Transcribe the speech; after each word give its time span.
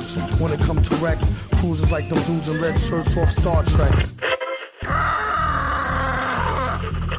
first. 0.00 0.40
When 0.40 0.52
it 0.52 0.60
come 0.60 0.82
to 0.82 0.94
wreck, 0.96 1.18
cruises 1.56 1.90
like 1.90 2.08
them 2.08 2.22
dudes 2.24 2.48
in 2.48 2.60
red 2.60 2.78
shirts 2.78 3.16
off 3.16 3.28
Star 3.30 3.64
Trek. 3.64 4.06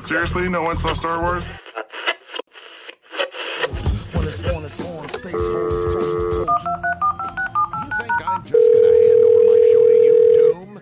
Seriously, 0.06 0.48
no 0.48 0.62
one 0.64 0.78
saw 0.78 0.94
Star 0.94 1.22
Wars? 1.22 1.44
When 4.14 4.26
it's 4.28 4.44
on, 4.44 4.64
it's 4.64 4.80
on. 4.80 5.08
Space 5.10 5.34
holes 5.34 5.86
coast 5.86 6.20
to 6.20 6.26
coast. 6.46 6.68
You 7.84 7.90
think 7.98 8.28
I'm 8.28 8.44
just 8.44 8.70
gonna 8.74 8.94
hand 9.04 9.24
over 9.24 9.44
my 9.44 9.60
show 9.72 9.84
to 9.88 9.94
you, 10.06 10.32
Doom? 10.36 10.82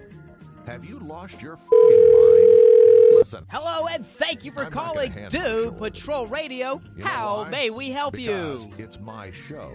Have 0.67 0.85
you 0.85 0.99
lost 0.99 1.41
your 1.41 1.55
fucking 1.55 2.11
mind? 2.11 3.17
Listen. 3.17 3.45
Hello 3.49 3.87
and 3.87 4.05
thank 4.05 4.45
you 4.45 4.51
for 4.51 4.65
I'm 4.65 4.71
calling 4.71 5.11
hand 5.11 5.31
the 5.31 5.37
Doom 5.39 5.75
Patrol 5.75 6.27
Radio. 6.27 6.81
You 6.95 7.03
know 7.03 7.09
How 7.09 7.37
why? 7.43 7.49
may 7.49 7.69
we 7.69 7.89
help 7.91 8.13
Because 8.13 8.65
you? 8.65 8.73
It's 8.77 8.99
my 8.99 9.31
show. 9.31 9.71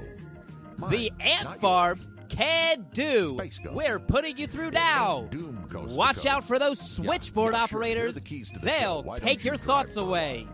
The 0.88 1.12
Ant 1.20 1.44
not 1.44 1.60
Farm 1.60 2.00
yours. 2.40 2.50
can 2.76 2.86
do. 2.92 3.38
We're 3.72 3.98
putting 3.98 4.36
you 4.36 4.46
through 4.46 4.70
now. 4.72 5.28
Doom 5.30 5.66
Watch 5.72 6.26
out 6.26 6.44
for 6.44 6.58
those 6.58 6.80
switchboard 6.80 7.54
yeah, 7.54 7.66
sure. 7.66 7.78
Operators. 7.78 8.14
the 8.14 8.20
keys 8.20 8.50
to 8.50 8.58
the 8.58 8.66
They'll 8.66 9.02
show. 9.02 9.08
Why 9.08 9.18
take 9.18 9.44
you 9.44 9.50
your 9.50 9.56
drive 9.56 9.66
thoughts 9.66 9.94
by? 9.94 10.02
away. 10.02 10.46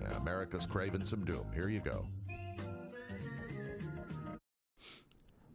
Yeah, 0.00 0.16
America's 0.16 0.66
craving 0.66 1.04
some 1.04 1.24
Doom. 1.24 1.46
Here 1.54 1.68
you 1.68 1.80
go. 1.80 2.06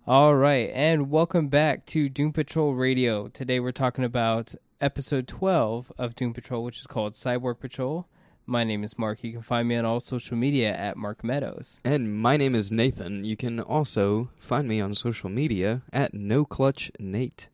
All 0.06 0.36
right, 0.36 0.70
and 0.74 1.10
welcome 1.10 1.48
back 1.48 1.86
to 1.88 2.10
Doom 2.10 2.34
Patrol 2.34 2.74
Radio. 2.74 3.30
Today 3.30 3.62
we're 3.62 3.72
talking 3.72 4.04
about 4.04 4.54
episode 4.82 5.30
12 5.30 5.94
of 5.98 6.14
Doom 6.16 6.34
Patrol, 6.34 6.62
which 6.64 6.80
is 6.80 6.88
called 6.88 7.14
Cyborg 7.14 7.60
Patrol. 7.60 8.06
My 8.46 8.66
name 8.66 8.84
is 8.84 9.00
Mark. 9.00 9.24
You 9.24 9.32
can 9.32 9.42
find 9.42 9.70
me 9.70 9.78
on 9.78 9.86
all 9.86 10.02
social 10.02 10.36
media 10.36 10.76
at 10.76 10.98
Mark 10.98 11.24
Meadows. 11.24 11.80
And 11.86 12.14
my 12.14 12.36
name 12.36 12.56
is 12.56 12.72
Nathan. 12.72 13.24
You 13.24 13.38
can 13.38 13.62
also 13.62 14.32
find 14.38 14.68
me 14.68 14.82
on 14.82 14.94
social 14.96 15.30
media 15.30 15.82
at 15.94 16.14
No 16.14 16.44
Clutch 16.44 16.92
Nate. 17.00 17.48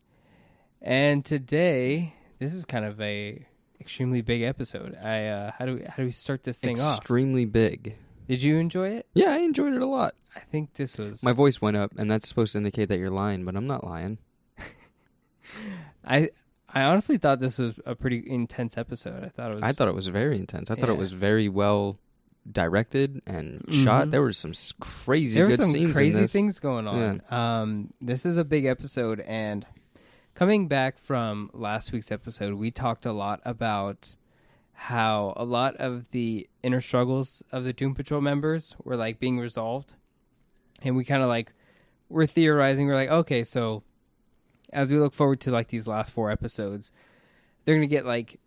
And 0.82 1.24
today, 1.24 2.14
this 2.40 2.54
is 2.54 2.64
kind 2.64 2.84
of 2.84 3.00
a 3.00 3.46
extremely 3.80 4.20
big 4.20 4.42
episode. 4.42 4.96
I 5.00 5.26
uh, 5.26 5.52
how 5.56 5.66
do 5.66 5.76
we, 5.76 5.84
how 5.84 5.96
do 5.96 6.04
we 6.06 6.10
start 6.10 6.42
this 6.42 6.58
thing 6.58 6.80
off? 6.80 6.98
Extremely 6.98 7.44
big. 7.44 7.96
Did 8.26 8.42
you 8.42 8.56
enjoy 8.56 8.88
it? 8.88 9.06
Yeah, 9.14 9.30
I 9.30 9.38
enjoyed 9.38 9.74
it 9.74 9.82
a 9.82 9.86
lot. 9.86 10.14
I 10.34 10.40
think 10.40 10.74
this 10.74 10.98
was 10.98 11.22
My 11.22 11.32
voice 11.32 11.60
went 11.60 11.76
up, 11.76 11.92
and 11.98 12.10
that's 12.10 12.28
supposed 12.28 12.52
to 12.52 12.58
indicate 12.58 12.88
that 12.88 12.98
you're 12.98 13.10
lying, 13.10 13.44
but 13.44 13.54
I'm 13.54 13.66
not 13.66 13.84
lying. 13.84 14.18
I 16.04 16.30
I 16.72 16.82
honestly 16.82 17.18
thought 17.18 17.40
this 17.40 17.58
was 17.58 17.74
a 17.84 17.94
pretty 17.94 18.22
intense 18.26 18.78
episode. 18.78 19.24
I 19.24 19.28
thought 19.28 19.50
it 19.52 19.54
was 19.56 19.64
I 19.64 19.72
thought 19.72 19.88
it 19.88 19.94
was 19.94 20.08
very 20.08 20.38
intense. 20.38 20.70
I 20.70 20.74
thought 20.76 20.88
it 20.88 20.96
was 20.96 21.12
very 21.12 21.48
well 21.48 21.96
directed 22.50 23.20
and 23.26 23.64
shot. 23.68 24.08
Mhm. 24.08 24.10
There 24.12 24.22
were 24.22 24.32
some 24.32 24.52
crazy 24.80 25.34
there 25.34 25.46
were 25.46 25.56
some 25.56 25.92
crazy 25.92 26.26
things 26.26 26.58
going 26.60 26.86
on. 26.86 27.22
Um, 27.30 27.90
this 28.00 28.24
is 28.24 28.36
a 28.36 28.44
big 28.44 28.64
episode, 28.64 29.20
and 29.20 29.66
coming 30.34 30.68
back 30.68 30.98
from 30.98 31.50
last 31.52 31.92
week's 31.92 32.10
episode, 32.10 32.54
we 32.54 32.70
talked 32.70 33.04
a 33.04 33.12
lot 33.12 33.40
about 33.44 34.16
how 34.72 35.34
a 35.36 35.44
lot 35.44 35.76
of 35.76 36.10
the 36.10 36.48
inner 36.62 36.80
struggles 36.80 37.42
of 37.52 37.64
the 37.64 37.72
Doom 37.72 37.94
Patrol 37.94 38.20
members 38.22 38.74
were 38.82 38.96
like 38.96 39.18
being 39.18 39.38
resolved, 39.38 39.94
and 40.82 40.96
we 40.96 41.04
kind 41.04 41.22
of 41.22 41.28
like 41.28 41.52
we're 42.08 42.26
theorizing. 42.26 42.86
We're 42.86 42.94
like, 42.94 43.10
okay, 43.10 43.44
so 43.44 43.82
as 44.72 44.90
we 44.92 44.98
look 44.98 45.14
forward 45.14 45.40
to 45.42 45.50
like 45.50 45.68
these 45.68 45.86
last 45.88 46.12
four 46.12 46.30
episodes, 46.30 46.92
they're 47.64 47.74
gonna 47.74 47.86
get 47.86 48.06
like 48.06 48.38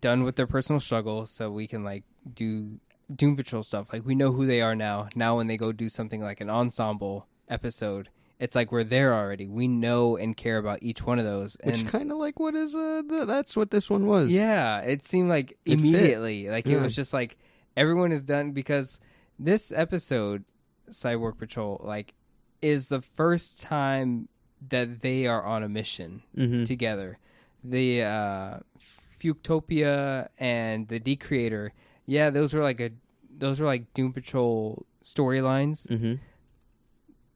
done 0.00 0.24
with 0.24 0.36
their 0.36 0.46
personal 0.46 0.80
struggles, 0.80 1.30
so 1.30 1.50
we 1.50 1.66
can 1.66 1.84
like 1.84 2.04
do 2.34 2.78
Doom 3.14 3.36
Patrol 3.36 3.62
stuff. 3.62 3.92
Like 3.92 4.04
we 4.06 4.14
know 4.14 4.32
who 4.32 4.46
they 4.46 4.60
are 4.60 4.74
now. 4.74 5.08
Now 5.14 5.36
when 5.36 5.46
they 5.46 5.56
go 5.56 5.72
do 5.72 5.88
something 5.88 6.20
like 6.22 6.40
an 6.40 6.48
ensemble 6.50 7.26
episode, 7.48 8.08
it's 8.38 8.56
like 8.56 8.72
we're 8.72 8.84
there 8.84 9.14
already. 9.14 9.46
We 9.46 9.68
know 9.68 10.16
and 10.16 10.36
care 10.36 10.58
about 10.58 10.82
each 10.82 11.02
one 11.04 11.18
of 11.18 11.24
those. 11.24 11.56
Which 11.62 11.86
kind 11.86 12.10
of 12.10 12.18
like 12.18 12.40
what 12.40 12.54
is 12.54 12.74
uh 12.74 13.02
th- 13.08 13.26
that's 13.26 13.56
what 13.56 13.70
this 13.70 13.90
one 13.90 14.06
was. 14.06 14.30
yeah, 14.30 14.80
it 14.80 15.04
seemed 15.04 15.28
like 15.28 15.52
It 15.64 15.72
fit. 15.72 15.80
immediately, 15.80 16.48
like 16.48 16.66
it 16.66 16.80
was 16.80 16.96
just 16.96 17.12
like 17.12 17.36
everyone 17.76 18.10
is 18.12 18.22
done 18.24 18.52
because 18.52 19.00
this 19.38 19.72
episode, 19.72 20.44
Cyborg 20.90 21.38
Patrol, 21.38 21.80
like 21.84 22.14
is 22.62 22.88
the 22.88 23.02
first 23.02 23.60
time 23.60 24.28
that 24.68 25.00
they 25.02 25.26
are 25.26 25.42
on 25.42 25.62
a 25.62 25.68
mission 25.68 26.22
Mhm. 26.36 26.64
together. 26.66 27.18
The 27.62 28.02
uh, 28.02 28.58
Fuktopia 29.20 30.28
and 30.38 30.88
the 30.88 30.98
Decreator, 30.98 31.72
yeah, 32.06 32.30
those 32.30 32.52
were 32.54 32.62
like 32.62 32.80
a 32.80 32.90
those 33.36 33.58
were 33.58 33.66
like 33.66 33.92
Doom 33.94 34.12
Patrol 34.12 34.86
storylines, 35.02 35.86
Mhm. 35.88 36.20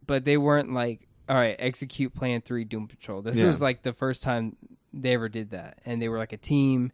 but 0.07 0.25
they 0.25 0.37
weren't 0.37 0.73
like 0.73 1.07
all 1.29 1.37
right, 1.37 1.57
execute 1.59 2.15
Plan 2.15 2.41
Three 2.41 2.65
Doom 2.65 2.89
Patrol. 2.89 3.21
This 3.21 3.37
Yeah. 3.39 3.47
was 3.47 3.61
like 3.61 3.83
the 3.83 3.93
first 3.93 4.23
time 4.23 4.57
they 4.95 5.13
ever 5.13 5.29
did 5.29 5.51
that, 5.51 5.79
and 5.85 6.01
they 6.01 6.09
were 6.09 6.17
like 6.19 6.33
a 6.33 6.39
team, 6.39 6.91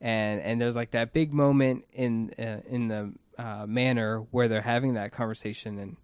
and 0.00 0.40
and 0.40 0.60
there's 0.60 0.76
like 0.76 0.90
that 0.90 1.12
big 1.12 1.32
moment 1.32 1.84
in 1.92 2.34
uh, 2.38 2.60
in 2.68 2.88
the 2.88 3.12
uh, 3.38 3.64
manor 3.66 4.20
where 4.30 4.48
they're 4.48 4.60
having 4.62 4.94
that 4.94 5.12
conversation 5.12 5.78
and. 5.78 5.96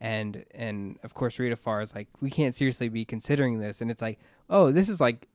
And 0.00 0.44
and 0.52 0.98
of 1.02 1.12
course 1.14 1.38
Rita 1.38 1.56
Farr 1.56 1.82
is 1.82 1.94
like, 1.94 2.08
we 2.20 2.30
can't 2.30 2.54
seriously 2.54 2.88
be 2.88 3.04
considering 3.04 3.58
this, 3.58 3.80
and 3.82 3.90
it's 3.90 4.00
like, 4.02 4.18
oh, 4.48 4.72
this 4.72 4.88
is 4.88 5.00
like 5.00 5.28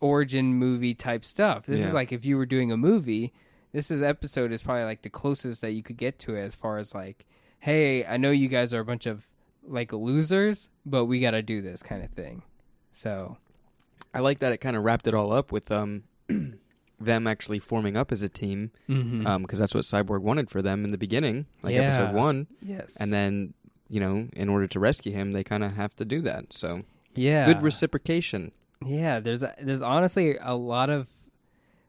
origin 0.00 0.54
movie 0.54 0.94
type 0.94 1.24
stuff. 1.24 1.66
This 1.66 1.80
Yeah. 1.80 1.88
is 1.88 1.94
like 1.94 2.12
if 2.12 2.24
you 2.24 2.36
were 2.36 2.46
doing 2.46 2.72
a 2.72 2.76
movie, 2.76 3.32
this 3.72 3.90
is 3.90 4.02
episode 4.02 4.52
is 4.52 4.62
probably 4.62 4.84
like 4.84 5.02
the 5.02 5.10
closest 5.10 5.60
that 5.62 5.72
you 5.72 5.82
could 5.82 5.96
get 5.96 6.18
to 6.20 6.36
it 6.36 6.42
as 6.44 6.54
far 6.54 6.78
as 6.78 6.94
like, 6.94 7.24
hey, 7.60 8.04
I 8.04 8.16
know 8.16 8.30
you 8.30 8.48
guys 8.48 8.74
are 8.74 8.80
a 8.80 8.84
bunch 8.84 9.06
of 9.06 9.26
like 9.66 9.92
losers, 9.92 10.68
but 10.84 11.04
we 11.06 11.20
got 11.20 11.30
to 11.32 11.42
do 11.42 11.62
this 11.62 11.82
kind 11.82 12.02
of 12.02 12.10
thing. 12.10 12.42
So 12.90 13.36
I 14.12 14.20
like 14.20 14.40
that 14.40 14.52
it 14.52 14.58
kind 14.58 14.76
of 14.76 14.82
wrapped 14.82 15.06
it 15.06 15.14
all 15.14 15.32
up 15.32 15.52
with 15.52 15.70
um 15.70 16.02
them 17.00 17.26
actually 17.26 17.58
forming 17.58 17.96
up 17.96 18.12
as 18.12 18.22
a 18.22 18.28
team 18.28 18.70
Mhm. 18.88 19.26
um 19.26 19.42
because 19.42 19.58
that's 19.58 19.74
what 19.74 19.84
Cyborg 19.84 20.20
wanted 20.22 20.50
for 20.50 20.62
them 20.62 20.84
in 20.84 20.90
the 20.92 20.98
beginning, 20.98 21.46
like 21.62 21.74
Yeah. 21.74 21.82
episode 21.82 22.12
1, 22.14 22.46
yes, 22.60 22.96
and 23.00 23.12
then 23.12 23.54
you 23.92 24.00
know, 24.00 24.26
in 24.32 24.48
order 24.48 24.66
to 24.66 24.80
rescue 24.80 25.12
him, 25.12 25.32
they 25.32 25.44
kind 25.44 25.62
of 25.62 25.72
have 25.76 25.94
to 25.96 26.04
do 26.04 26.22
that. 26.22 26.52
So, 26.52 26.82
yeah, 27.14 27.44
good 27.44 27.62
reciprocation. 27.62 28.50
Yeah, 28.84 29.20
there's 29.20 29.42
a, 29.42 29.54
there's 29.60 29.82
honestly 29.82 30.36
a 30.40 30.56
lot 30.56 30.88
of 30.90 31.08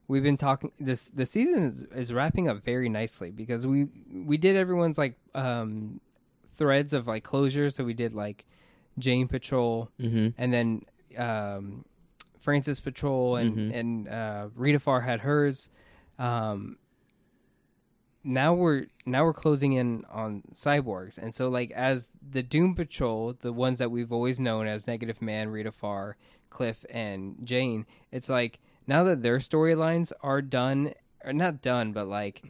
we've 0.09 0.21
been 0.21 0.35
talking 0.37 0.71
this 0.79 1.07
the 1.07 1.25
season 1.25 1.63
is, 1.63 1.83
is 1.95 2.11
wrapping 2.11 2.49
up 2.49 2.61
very 2.63 2.89
nicely 2.89 3.31
because 3.31 3.65
we 3.65 3.87
we 4.13 4.35
did 4.37 4.55
everyone's 4.57 4.97
like 4.97 5.15
um 5.33 6.01
threads 6.53 6.93
of 6.93 7.07
like 7.07 7.23
closure 7.23 7.69
so 7.69 7.83
we 7.85 7.93
did 7.93 8.13
like 8.13 8.45
Jane 8.99 9.27
Patrol 9.29 9.89
Mhm. 9.99 10.33
and 10.37 10.53
then 10.53 10.81
um 11.17 11.85
Francis 12.37 12.79
Patrol 12.81 13.37
and 13.37 13.57
Mhm. 13.57 13.79
and 13.79 14.07
uh 14.09 14.49
Rita 14.55 14.79
Farr 14.79 14.99
had 15.01 15.21
hers 15.21 15.69
um 16.19 16.77
now 18.23 18.53
we're 18.53 18.85
now 19.05 19.23
we're 19.25 19.33
closing 19.33 19.73
in 19.73 20.03
on 20.09 20.41
cyborgs 20.53 21.17
and 21.17 21.33
so 21.35 21.49
like 21.49 21.71
as 21.71 22.09
the 22.31 22.41
doom 22.43 22.73
patrol 22.75 23.33
the 23.41 23.51
ones 23.51 23.79
that 23.79 23.91
we've 23.91 24.11
always 24.13 24.39
known 24.39 24.65
as 24.65 24.87
negative 24.87 25.21
man 25.21 25.49
rita 25.49 25.71
farr 25.71 26.15
cliff 26.49 26.85
and 26.89 27.35
jane 27.43 27.85
it's 28.11 28.29
like 28.29 28.59
now 28.87 29.03
that 29.03 29.21
their 29.23 29.39
storylines 29.39 30.11
are 30.21 30.41
done 30.41 30.93
or 31.25 31.33
not 31.33 31.61
done 31.61 31.91
but 31.91 32.07
like 32.07 32.43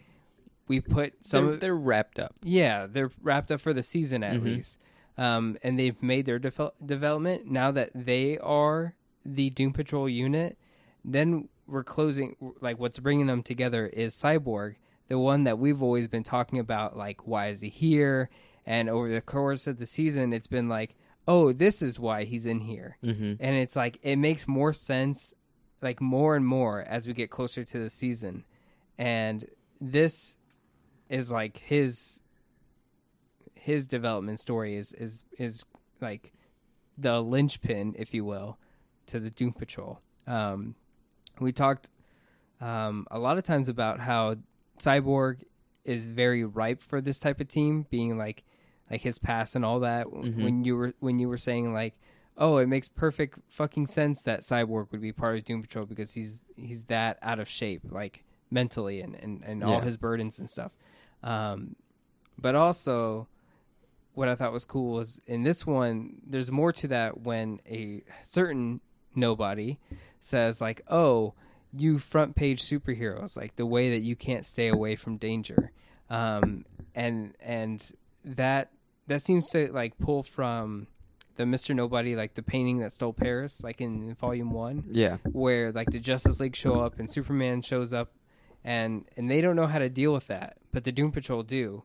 we 0.68 0.80
put 0.80 1.14
some 1.22 1.48
They're, 1.48 1.56
they're 1.58 1.76
wrapped 1.76 2.20
up. 2.20 2.36
yeah, 2.42 2.88
they're 2.90 3.12
wrapped 3.22 3.52
up 3.52 3.60
for 3.60 3.74
the 3.74 3.84
season 3.84 4.24
at 4.24 4.36
Mhm. 4.40 4.44
least. 4.46 4.80
Um, 5.18 5.58
and 5.62 5.78
they've 5.78 6.02
made 6.02 6.26
their 6.26 6.40
devel- 6.40 6.72
development. 6.84 7.46
Now 7.52 7.70
that 7.72 7.92
they 7.94 8.38
are 8.38 8.96
the 9.26 9.50
Doom 9.50 9.74
Patrol 9.74 10.08
unit, 10.08 10.58
then 11.04 11.50
we're 11.68 11.84
closing. 11.84 12.38
Like, 12.62 12.80
what's 12.80 12.98
bringing 12.98 13.28
them 13.28 13.44
together 13.44 13.88
is 13.88 14.16
Cyborg, 14.16 14.76
the 15.08 15.20
one 15.20 15.44
that 15.44 15.60
we've 15.60 15.82
always 15.84 16.08
been 16.08 16.24
talking 16.24 16.60
about. 16.60 16.98
Like, 16.98 17.28
why 17.28 17.48
is 17.50 17.62
he 17.62 17.70
here? 17.70 18.30
And 18.66 18.90
over 18.90 19.12
the 19.12 19.22
course 19.22 19.68
of 19.68 19.78
the 19.78 19.86
season, 19.86 20.34
it's 20.34 20.48
been 20.48 20.70
like, 20.70 20.96
oh, 21.28 21.52
this 21.54 21.82
is 21.82 22.00
why 22.00 22.24
he's 22.24 22.46
in 22.46 22.60
here. 22.62 22.98
Mhm. 23.04 23.38
And 23.40 23.56
it's 23.56 23.76
like, 23.76 24.00
it 24.04 24.18
makes 24.18 24.48
more 24.48 24.74
sense, 24.74 25.34
like, 25.82 26.02
more 26.02 26.36
and 26.36 26.46
more 26.46 26.82
as 26.82 27.08
we 27.08 27.14
get 27.14 27.30
closer 27.30 27.64
to 27.64 27.80
the 27.80 27.90
season. 27.90 28.46
And 28.98 29.46
this 29.82 30.38
is 31.10 31.32
like 31.32 31.58
his 31.58 32.22
his 33.56 33.88
development 33.88 34.40
story 34.40 34.76
is 34.76 34.92
is 34.94 35.26
is 35.38 35.64
like 36.02 36.34
the 36.98 37.22
linchpin, 37.22 37.96
if 37.98 38.14
you 38.14 38.26
will, 38.26 38.58
to 39.08 39.20
the 39.20 39.30
Doom 39.30 39.54
Patrol. 39.54 40.00
Um, 40.28 40.76
we 41.40 41.52
talked 41.52 41.90
um, 42.62 43.08
a 43.10 43.20
lot 43.20 43.38
of 43.38 43.44
times 43.44 43.68
about 43.70 44.00
how 44.00 44.36
Cyborg 44.80 45.44
is 45.86 46.06
very 46.06 46.44
ripe 46.44 46.82
for 46.82 47.02
this 47.02 47.20
type 47.20 47.40
of 47.42 47.48
team, 47.48 47.86
being 47.90 48.18
like 48.18 48.44
like 48.92 49.02
his 49.02 49.18
past 49.18 49.56
and 49.56 49.64
all 49.66 49.80
that. 49.82 50.08
Mhm. 50.08 50.44
When 50.44 50.64
you 50.64 50.76
were 50.76 50.94
when 51.00 51.20
you 51.20 51.28
were 51.30 51.38
saying 51.38 51.74
like, 51.74 51.96
oh, 52.38 52.58
it 52.58 52.68
makes 52.68 52.88
perfect 52.88 53.40
fucking 53.50 53.88
sense 53.88 54.22
that 54.24 54.42
Cyborg 54.42 54.92
would 54.92 55.02
be 55.02 55.12
part 55.12 55.38
of 55.38 55.44
Doom 55.46 55.62
Patrol 55.62 55.86
because 55.86 56.14
he's 56.14 56.44
he's 56.56 56.86
that 56.86 57.18
out 57.22 57.40
of 57.40 57.48
shape, 57.48 57.82
like 57.92 58.24
mentally 58.52 59.02
and 59.02 59.16
and, 59.16 59.44
and 59.44 59.64
all 59.64 59.74
Yeah. 59.76 59.82
his 59.82 59.98
burdens 59.98 60.40
and 60.40 60.50
stuff. 60.50 60.72
Um, 61.24 61.76
but 62.40 62.56
also 62.56 63.28
what 64.16 64.28
I 64.30 64.36
thought 64.36 64.52
was 64.54 64.66
cool 64.66 65.00
is 65.00 65.20
in 65.26 65.42
this 65.44 65.66
one, 65.66 66.22
there's 66.26 66.52
more 66.52 66.72
to 66.74 66.88
that 66.90 67.22
when 67.22 67.60
a 67.68 68.04
certain 68.22 68.80
nobody 69.16 69.80
says 70.20 70.62
like, 70.62 70.82
"Oh, 70.88 71.34
you 71.76 72.00
front 72.00 72.36
page 72.36 72.62
superheroes, 72.64 73.36
like 73.36 73.56
the 73.56 73.66
way 73.66 73.92
that 73.92 74.02
you 74.02 74.16
can't 74.16 74.46
stay 74.46 74.68
away 74.68 74.96
from 74.96 75.18
danger," 75.18 75.72
um, 76.10 76.66
and 76.96 77.34
and 77.40 77.92
that 78.24 78.72
that 79.08 79.22
seems 79.22 79.50
to 79.50 79.72
like 79.72 79.98
pull 79.98 80.24
from 80.24 80.88
the 81.36 81.46
Mister 81.46 81.74
Nobody, 81.74 82.16
like 82.16 82.36
the 82.36 82.44
painting 82.44 82.80
that 82.80 82.92
stole 82.94 83.14
Paris, 83.14 83.64
like 83.64 83.82
in 83.82 84.14
Volume 84.16 84.52
One 84.52 84.84
Yeah. 84.92 85.18
where 85.32 85.72
like 85.72 85.90
the 85.90 86.00
Justice 86.00 86.40
League 86.40 86.56
show 86.56 86.80
up 86.80 87.00
and 87.00 87.10
Superman 87.10 87.62
shows 87.64 87.92
up 87.92 88.12
and 88.64 89.06
and 89.18 89.30
they 89.30 89.42
don't 89.42 89.56
know 89.56 89.68
how 89.68 89.80
to 89.80 89.90
deal 89.90 90.14
with 90.14 90.28
that, 90.28 90.58
but 90.72 90.84
the 90.84 90.92
Doom 90.92 91.12
Patrol 91.12 91.42
do. 91.44 91.84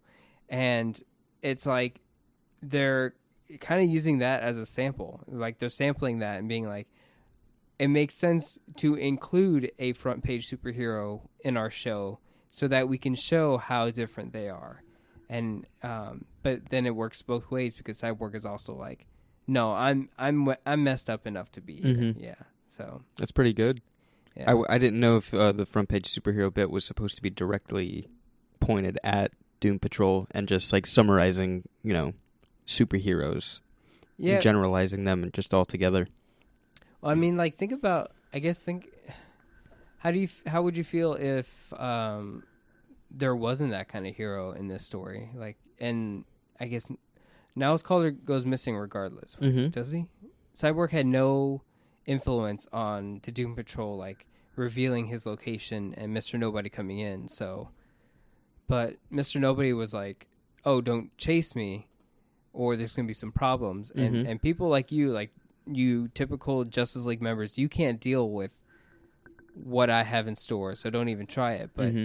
And 0.51 1.01
it's 1.43 1.65
like 1.67 2.01
they're 2.63 3.15
kind 3.61 3.83
of 3.83 3.89
using 3.89 4.19
that 4.19 4.43
as 4.43 4.59
a 4.59 4.67
sample. 4.67 5.23
Like 5.27 5.59
they're 5.59 5.71
sampling 5.71 6.19
that 6.19 6.39
and 6.39 6.49
being 6.49 6.67
like 6.69 6.89
it 7.79 7.89
makes 7.89 8.15
sense 8.17 8.59
to 8.77 8.95
include 8.95 9.71
a 9.79 9.93
front 9.93 10.23
page 10.25 10.49
superhero 10.51 11.23
in 11.41 11.57
our 11.57 11.71
show 11.71 12.19
so 12.51 12.67
that 12.69 12.89
we 12.89 12.99
can 12.99 13.15
show 13.15 13.59
how 13.59 13.91
different 13.91 14.33
they 14.33 14.49
are. 14.49 14.83
And 15.29 15.67
um 15.83 16.25
but 16.43 16.71
then 16.71 16.87
it 16.87 16.95
works 16.97 17.21
both 17.23 17.51
ways 17.51 17.75
because 17.75 18.01
Cyborg 18.01 18.35
is 18.35 18.47
also 18.47 18.75
like 18.75 19.07
no, 19.47 19.73
I'm 19.73 20.09
I'm 20.19 20.55
I'm 20.67 20.85
messed 20.85 21.09
up 21.09 21.27
enough 21.27 21.51
to 21.53 21.61
be 21.61 21.77
here. 21.77 21.95
Mhm. 21.95 22.23
Yeah. 22.23 22.35
So 22.67 23.03
That's 23.17 23.33
pretty 23.33 23.53
good. 23.55 23.81
yeah. 24.37 24.43
I, 24.45 24.47
w- 24.53 24.67
I 24.69 24.77
didn't 24.79 25.01
know 25.01 25.17
if 25.17 25.33
uh, 25.33 25.53
the 25.53 25.65
front 25.65 25.89
page 25.89 26.13
superhero 26.15 26.53
bit 26.53 26.71
was 26.71 26.85
supposed 26.85 27.17
to 27.17 27.23
be 27.23 27.31
directly 27.31 28.09
pointed 28.61 28.99
at 29.03 29.33
Doom 29.61 29.79
Patrol 29.79 30.27
and 30.33 30.47
just 30.47 30.71
like 30.73 30.87
summarizing, 30.87 31.65
you 31.83 31.95
know, 31.95 32.13
superheroes, 32.67 33.61
yeah. 34.17 34.35
and 34.35 34.43
generalizing 34.43 35.05
them 35.05 35.23
and 35.23 35.33
just 35.33 35.53
all 35.55 35.65
together. 35.65 36.07
Well, 37.01 37.13
I 37.13 37.15
mean, 37.15 37.37
like, 37.37 37.57
think 37.57 37.73
about. 37.73 38.13
I 38.33 38.39
guess 38.41 38.63
think. 38.65 38.89
How 39.99 40.11
do 40.11 40.19
you? 40.19 40.29
How 40.47 40.63
would 40.63 40.77
you 40.77 40.85
feel 40.85 41.15
if 41.15 41.73
um, 41.75 42.43
there 43.11 43.35
wasn't 43.35 43.71
that 43.71 43.89
kind 43.89 44.07
of 44.07 44.15
hero 44.15 44.53
in 44.53 44.69
this 44.69 44.85
story? 44.85 45.31
Like, 45.35 45.57
and 45.81 46.25
I 46.61 46.67
guess 46.67 46.89
Niles 47.57 47.83
Caulder 47.83 48.11
goes 48.11 48.45
missing 48.45 48.77
regardless. 48.77 49.37
Mm-hmm. 49.41 49.69
Does 49.69 49.91
he? 49.91 50.07
Cyborg 50.55 50.91
had 50.91 51.07
no 51.07 51.63
influence 52.07 52.67
on 52.73 53.21
the 53.23 53.31
Doom 53.33 53.55
Patrol, 53.55 53.97
like 53.97 54.27
revealing 54.57 55.07
his 55.07 55.25
location 55.27 55.95
and 55.97 56.13
Mister 56.13 56.37
Nobody 56.39 56.69
coming 56.69 56.99
in. 56.99 57.29
So, 57.29 57.71
but 58.67 58.97
Mister 59.11 59.39
Nobody 59.41 59.73
was 59.73 59.95
like, 59.95 60.27
"Oh, 60.65 60.81
don't 60.81 61.17
chase 61.17 61.55
me, 61.57 61.89
or 62.53 62.77
there's 62.77 62.95
gonna 62.95 63.09
be 63.09 63.15
some 63.15 63.33
problems." 63.33 63.91
And 63.93 64.15
Mhm. 64.15 64.29
and 64.29 64.43
people 64.43 64.69
like 64.69 64.93
you, 64.93 65.11
like 65.13 65.31
you 65.75 66.09
typical 66.09 66.65
Justice 66.65 67.05
League 67.05 67.23
members, 67.23 67.59
you 67.59 67.69
can't 67.69 68.01
deal 68.01 68.31
with 68.31 68.57
what 69.55 69.91
I 69.91 70.05
have 70.05 70.29
in 70.29 70.35
store, 70.35 70.75
so 70.75 70.91
don't 70.91 71.09
even 71.09 71.27
try 71.27 71.55
it. 71.55 71.71
But 71.75 71.91
hmm 71.93 72.05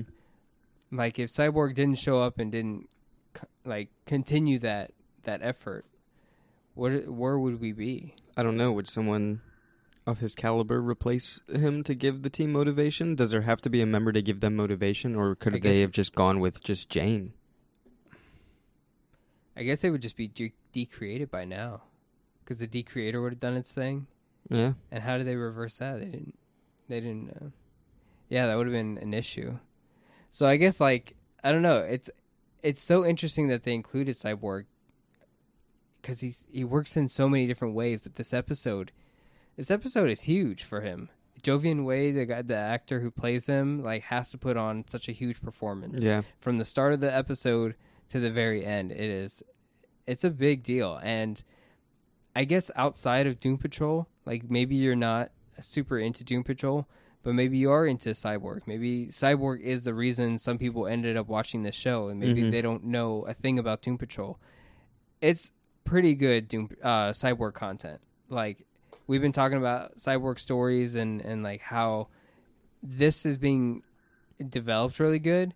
like 0.94 1.18
if 1.18 1.32
Cyborg 1.32 1.74
didn't 1.76 1.98
show 1.98 2.22
up 2.22 2.40
and 2.40 2.52
didn't 2.52 2.88
like 3.66 3.90
continue 4.06 4.60
that 4.60 4.92
that 5.24 5.42
effort, 5.42 5.86
where 6.76 7.00
where 7.02 7.38
would 7.38 7.60
we 7.60 7.72
be? 7.72 8.16
I 8.38 8.44
don't 8.44 8.58
know. 8.58 8.72
Would 8.72 8.88
someone 8.88 9.42
of 10.06 10.20
his 10.20 10.36
caliber 10.36 10.82
replace 10.82 11.42
him 11.50 11.84
to 11.84 11.96
give 11.96 12.22
the 12.22 12.30
team 12.30 12.52
motivation? 12.52 13.16
Does 13.16 13.32
there 13.32 13.42
have 13.42 13.62
to 13.62 13.70
be 13.70 13.82
a 13.82 13.86
member 13.86 14.12
to 14.12 14.22
give 14.22 14.40
them 14.40 14.56
motivation, 14.56 15.16
or 15.16 15.36
could 15.36 15.62
they 15.62 15.82
have 15.82 15.92
just 15.92 16.14
gone 16.14 16.40
with 16.40 16.64
just 16.64 16.90
Jane? 16.90 17.34
I 19.56 19.64
guess 19.64 19.82
they 19.82 19.90
would 19.90 20.02
just 20.02 20.18
be 20.18 20.28
de- 20.28 20.54
decreated 20.72 21.30
by 21.30 21.46
now, 21.46 21.84
because 22.44 22.60
the 22.60 22.68
decreator 22.68 23.22
would 23.22 23.32
have 23.34 23.40
done 23.40 23.56
its 23.56 23.74
thing. 23.74 24.08
Yeah. 24.50 24.74
And 24.92 25.04
how 25.04 25.18
did 25.18 25.26
they 25.28 25.36
reverse 25.36 25.78
that? 25.78 26.00
They 26.00 26.06
didn't. 26.06 26.38
They 26.90 27.00
didn't. 27.00 27.30
Uh, 27.30 27.46
yeah, 28.30 28.48
that 28.48 28.56
would 28.56 28.68
have 28.68 28.74
been 28.74 28.98
an 28.98 29.14
issue. 29.14 29.58
So 30.32 30.46
I 30.46 30.58
guess 30.58 30.80
like 30.82 31.16
I 31.44 31.52
don't 31.52 31.62
know. 31.62 31.78
It's 31.80 32.10
it's 32.62 32.82
so 32.82 33.06
interesting 33.06 33.48
that 33.50 33.64
they 33.64 33.74
included 33.74 34.16
Cyborg 34.16 34.66
because 36.02 36.20
he's 36.22 36.46
he 36.52 36.64
works 36.64 36.98
in 36.98 37.08
so 37.08 37.30
many 37.30 37.48
different 37.48 37.74
ways. 37.76 38.02
But 38.02 38.16
this 38.16 38.34
episode, 38.34 38.92
this 39.56 39.72
episode 39.72 40.10
is 40.10 40.22
huge 40.22 40.64
for 40.64 40.82
him. 40.82 41.10
Joivan 41.42 41.84
Wade, 41.84 42.16
the 42.16 42.26
guy, 42.26 42.42
the 42.42 42.56
actor 42.56 43.02
who 43.02 43.12
plays 43.12 43.48
him, 43.48 43.84
like 43.84 44.04
has 44.04 44.32
to 44.32 44.38
put 44.38 44.56
on 44.56 44.86
such 44.88 45.10
a 45.10 45.12
huge 45.12 45.42
performance 45.42 46.02
Yeah. 46.02 46.22
from 46.40 46.58
the 46.58 46.64
start 46.66 46.94
of 46.94 47.02
the 47.02 47.14
episode 47.14 47.76
to 48.10 48.20
the 48.22 48.32
very 48.32 48.66
end. 48.66 48.92
It 48.94 49.02
is, 49.02 49.44
it's 50.08 50.24
a 50.24 50.30
big 50.30 50.64
deal, 50.64 51.02
and 51.04 51.44
I 52.36 52.46
guess 52.46 52.72
outside 52.76 53.28
of 53.28 53.40
Doom 53.40 53.58
Patrol, 53.58 54.08
like 54.26 54.50
maybe 54.50 54.76
you're 54.76 54.96
not 54.96 55.32
super 55.62 56.00
into 56.00 56.24
Doom 56.24 56.44
Patrol, 56.44 56.88
but 57.22 57.34
maybe 57.36 57.58
you 57.58 57.70
are 57.72 57.86
into 57.86 58.10
Cyborg. 58.10 58.62
Maybe 58.66 59.08
Cyborg 59.08 59.62
is 59.62 59.84
the 59.84 59.94
reason 59.94 60.38
some 60.38 60.58
people 60.58 60.88
ended 60.88 61.16
up 61.16 61.28
watching 61.28 61.64
this 61.64 61.76
show, 61.76 62.08
and 62.10 62.20
maybe 62.20 62.42
Mhm. 62.44 62.52
they 62.52 62.62
don't 62.62 62.84
know 62.86 63.22
a 63.28 63.34
thing 63.34 63.60
about 63.60 63.82
Doom 63.82 63.98
Patrol. 63.98 64.40
It's 65.22 65.52
pretty 65.86 66.16
good 66.16 66.48
Doom 66.48 66.70
uh, 66.82 67.12
Cyborg 67.12 67.54
content. 67.54 68.02
Like 68.30 68.66
we've 69.08 69.22
been 69.22 69.32
talking 69.32 69.58
about 69.58 69.98
Cyborg 69.98 70.40
stories 70.40 70.96
and 70.96 71.22
and 71.22 71.44
like 71.44 71.62
how 71.62 72.08
this 72.82 73.26
is 73.26 73.38
being 73.38 73.84
developed 74.50 75.00
really 75.00 75.20
good 75.20 75.54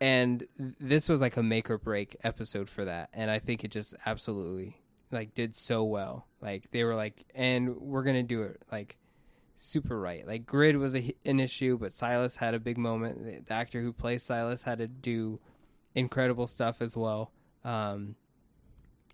and 0.00 0.46
this 0.58 1.08
was 1.08 1.20
like 1.20 1.36
a 1.38 1.42
make 1.42 1.70
or 1.70 1.78
break 1.78 2.16
episode 2.24 2.68
for 2.68 2.84
that 2.84 3.08
and 3.14 3.30
i 3.30 3.38
think 3.38 3.64
it 3.64 3.70
just 3.70 3.94
absolutely 4.04 4.76
like 5.12 5.34
did 5.34 5.54
so 5.54 5.84
well. 5.84 6.26
Like 6.40 6.70
they 6.70 6.84
were 6.84 6.94
like 6.94 7.24
and 7.34 7.76
we're 7.76 8.02
gonna 8.02 8.22
do 8.22 8.42
it 8.42 8.60
like 8.70 8.96
super 9.56 9.98
right. 9.98 10.26
Like 10.26 10.46
grid 10.46 10.76
was 10.76 10.96
a, 10.96 11.14
an 11.24 11.40
issue 11.40 11.78
but 11.78 11.92
silas 11.92 12.36
had 12.36 12.54
a 12.54 12.60
big 12.60 12.78
moment. 12.78 13.24
The, 13.24 13.40
the 13.46 13.52
actor 13.52 13.80
who 13.80 13.92
plays 13.92 14.22
silas 14.22 14.62
had 14.62 14.78
to 14.78 14.88
do 14.88 15.38
incredible 15.94 16.46
stuff 16.46 16.76
as 16.80 16.96
well. 16.96 17.30
Um 17.64 18.16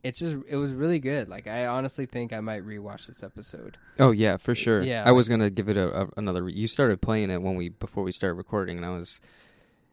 it's 0.04 0.20
just 0.20 0.36
it 0.48 0.56
was 0.56 0.72
really 0.72 1.00
good. 1.00 1.28
Like 1.28 1.46
i 1.46 1.66
honestly 1.66 2.06
think 2.06 2.32
i 2.32 2.40
might 2.40 2.64
rewatch 2.64 3.06
this 3.06 3.22
episode. 3.22 3.76
Oh 3.98 4.12
yeah, 4.12 4.36
for 4.36 4.54
sure. 4.54 4.82
Yeah, 4.82 5.02
I 5.04 5.12
was 5.12 5.28
gonna 5.28 5.50
give 5.50 5.68
it 5.68 5.76
a, 5.76 6.02
a 6.02 6.08
another. 6.16 6.44
Re- 6.44 6.52
you 6.52 6.66
started 6.66 7.00
playing 7.00 7.30
it 7.30 7.42
when 7.42 7.56
we 7.56 7.70
before 7.70 8.04
we 8.04 8.12
started 8.12 8.34
recording, 8.34 8.76
and 8.76 8.86
I 8.86 8.90
was 8.90 9.20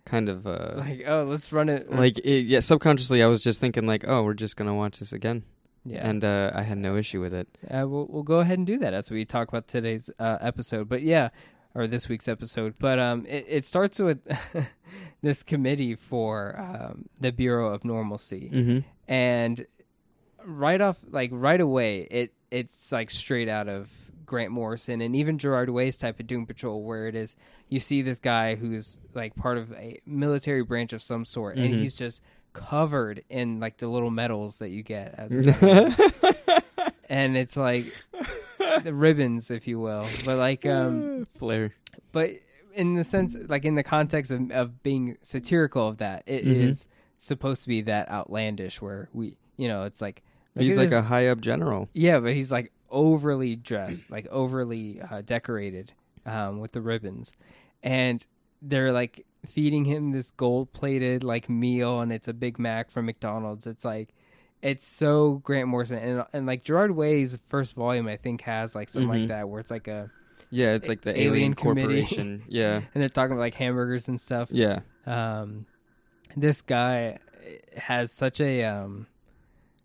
kind 0.05 0.29
of 0.29 0.45
uh 0.45 0.73
like 0.75 1.03
oh 1.07 1.23
let's 1.23 1.51
run 1.51 1.67
it. 1.67 1.91
like 1.91 2.19
it, 2.19 2.41
yeah. 2.41 2.59
Subconsciously, 2.59 3.23
I 3.23 3.27
was 3.27 3.43
just 3.43 3.59
thinking 3.59 3.87
like, 3.87 4.05
oh, 4.07 4.23
we're 4.23 4.35
just 4.35 4.55
gonna 4.55 4.75
watch 4.75 4.99
this 4.99 5.11
again, 5.11 5.43
yeah 5.85 6.07
and 6.07 6.23
uh, 6.23 6.51
I 6.53 6.63
had 6.63 6.77
no 6.77 6.95
issue 6.97 7.21
with 7.21 7.33
it. 7.33 7.47
Uh, 7.69 7.87
we'll, 7.87 8.07
we'll 8.09 8.23
go 8.23 8.39
ahead 8.39 8.57
and 8.57 8.65
do 8.67 8.77
that 8.79 8.93
as 8.93 9.11
we 9.11 9.23
talk 9.25 9.47
about 9.47 9.67
today's 9.67 10.09
uh, 10.19 10.37
episode. 10.41 10.89
But 10.89 11.03
yeah, 11.03 11.29
or 11.75 11.87
this 11.87 12.09
week's 12.09 12.27
episode. 12.27 12.73
But 12.79 12.97
um, 12.99 13.25
it, 13.27 13.45
it 13.47 13.65
starts 13.65 13.99
with 13.99 14.19
this 15.21 15.43
committee 15.43 15.95
for 15.95 16.57
um, 16.59 17.05
the 17.19 17.31
Bureau 17.31 17.73
of 17.73 17.83
Normalcy, 17.85 18.49
Mm-hmm. 18.53 18.79
and 19.11 19.65
right 20.43 20.81
off, 20.81 20.97
like 21.09 21.29
right 21.33 21.61
away, 21.61 22.07
it 22.11 22.33
it's 22.51 22.91
like 22.91 23.09
straight 23.09 23.49
out 23.49 23.67
of 23.67 23.89
Grant 24.25 24.51
Morrison 24.51 25.01
and 25.01 25.15
even 25.15 25.37
Gerard 25.37 25.69
Way's 25.69 25.97
type 25.97 26.19
of 26.19 26.27
Doom 26.27 26.45
Patrol, 26.45 26.81
where 26.83 27.07
it 27.07 27.15
is 27.15 27.35
you 27.69 27.79
see 27.79 28.01
this 28.01 28.19
guy 28.19 28.55
who's 28.55 28.99
like 29.13 29.35
part 29.35 29.57
of 29.57 29.71
a 29.73 29.99
military 30.05 30.63
branch 30.63 30.93
of 30.93 31.01
some 31.01 31.25
sort, 31.25 31.57
and 31.57 31.73
Mhm. 31.73 31.79
he's 31.81 31.95
just 31.95 32.21
covered 32.55 33.23
in 33.29 33.59
like 33.59 33.77
the 33.77 33.87
little 33.87 34.09
medals 34.09 34.57
that 34.59 34.69
you 34.69 34.81
get 34.81 35.13
as 35.17 35.31
and 37.09 37.37
it's 37.37 37.55
like 37.57 37.85
the 38.83 38.93
ribbons, 38.93 39.51
if 39.51 39.67
you 39.67 39.79
will. 39.79 40.07
But 40.25 40.37
like, 40.37 40.65
um, 40.77 41.25
Flair. 41.37 41.73
but 42.11 42.31
in 42.73 42.95
the 42.95 43.03
sense, 43.03 43.35
like 43.47 43.65
in 43.65 43.75
the 43.75 43.83
context 43.83 44.31
of, 44.31 44.51
of 44.51 44.81
being 44.83 45.17
satirical 45.21 45.87
of 45.89 45.97
that, 45.97 46.23
it 46.25 46.45
is 46.45 46.83
Mhm. 46.83 46.87
supposed 47.17 47.61
to 47.63 47.67
be 47.69 47.81
that 47.83 48.09
outlandish 48.09 48.81
where 48.81 49.09
we, 49.13 49.35
you 49.57 49.67
know, 49.67 49.83
it's 49.83 50.01
like 50.01 50.23
look 50.55 50.63
He's 50.63 50.77
like 50.77 50.91
a 50.91 51.01
high 51.03 51.27
up 51.27 51.41
general. 51.41 51.87
yeah, 51.93 52.19
but 52.19 52.33
he's 52.33 52.51
like 52.51 52.71
overly 52.89 53.55
dressed, 53.55 54.09
like 54.09 54.27
overly 54.27 55.01
uh, 55.01 55.21
decorated 55.21 55.93
um, 56.25 56.59
with 56.59 56.71
the 56.73 56.81
ribbons, 56.81 57.33
and 57.83 58.25
they're 58.61 58.91
like 58.91 59.25
feeding 59.45 59.85
him 59.85 60.11
this 60.11 60.31
gold 60.31 60.73
plated 60.73 61.23
like 61.23 61.49
meal, 61.49 62.01
and 62.01 62.11
it's 62.11 62.27
a 62.27 62.33
Big 62.33 62.59
Mac 62.59 62.89
from 62.91 63.05
McDonald's. 63.05 63.67
It's 63.67 63.85
like 63.85 64.13
it's 64.61 64.87
so 64.87 65.35
Grant 65.43 65.67
Morrison, 65.67 65.97
and 65.99 66.25
and 66.33 66.45
like 66.45 66.63
Gerard 66.63 66.91
Way's 66.91 67.37
first 67.45 67.75
volume, 67.75 68.07
I 68.07 68.17
think 68.17 68.41
has 68.41 68.75
like 68.75 68.89
something 68.89 69.09
Mhm. 69.11 69.19
like 69.21 69.27
that, 69.29 69.49
where 69.49 69.59
it's 69.59 69.71
like 69.71 69.87
a 69.87 70.09
Yeah, 70.49 70.73
it's 70.73 70.87
like 70.87 71.01
the 71.01 71.11
Alien 71.11 71.29
Alien, 71.35 71.53
Corporation. 71.55 72.43
yeah, 72.49 72.75
and 72.93 73.01
they're 73.01 73.09
talking 73.09 73.31
about 73.33 73.41
like 73.41 73.55
hamburgers 73.55 74.07
and 74.07 74.19
stuff. 74.19 74.49
yeah. 74.51 74.79
um 75.05 75.65
this 76.35 76.61
guy 76.61 77.19
has 77.77 78.11
such 78.11 78.41
a 78.41 78.63
um 78.63 79.05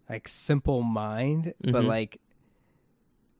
like 0.09 0.27
simple 0.27 0.83
mind 0.83 1.53
but 1.61 1.85
Mhm. 1.85 1.87
like 1.87 2.21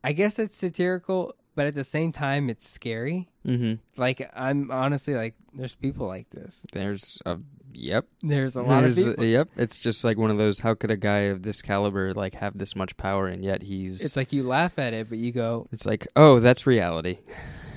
i 0.03 0.13
guess 0.13 0.37
it's 0.39 0.55
satirical 0.55 1.33
but 1.55 1.67
at 1.67 1.75
the 1.75 1.83
same 1.83 2.11
time 2.11 2.49
it's 2.49 2.67
scary 2.67 3.27
Mm-hmm. 3.45 3.73
like 3.99 4.29
i'm 4.35 4.69
honestly 4.71 5.15
like 5.15 5.33
there's 5.53 5.73
people 5.75 6.05
like 6.07 6.29
this 6.29 6.63
There's 6.71 7.19
a 7.25 7.39
Yep. 7.73 8.05
There's 8.21 8.57
a 8.57 8.61
lot 8.63 8.83
of 8.83 8.93
There's- 8.95 9.11
people. 9.11 9.23
Yep. 9.23 9.47
It's 9.55 9.77
just 9.77 10.03
like 10.03 10.17
one 10.17 10.29
of 10.29 10.37
those. 10.37 10.59
How 10.59 10.73
could 10.73 10.91
a 10.91 10.97
guy 10.97 11.19
of 11.31 11.41
this 11.43 11.61
caliber 11.61 12.13
like 12.13 12.33
have 12.33 12.57
this 12.57 12.75
much 12.75 12.97
power 12.97 13.27
and 13.27 13.45
yet 13.45 13.61
he's? 13.61 14.03
It's 14.03 14.17
like 14.17 14.33
you 14.33 14.43
laugh 14.43 14.77
at 14.77 14.93
it, 14.93 15.07
but 15.07 15.17
you 15.19 15.31
go, 15.31 15.69
It's 15.71 15.85
like, 15.85 16.05
oh, 16.17 16.41
that's 16.41 16.67
reality. 16.67 17.19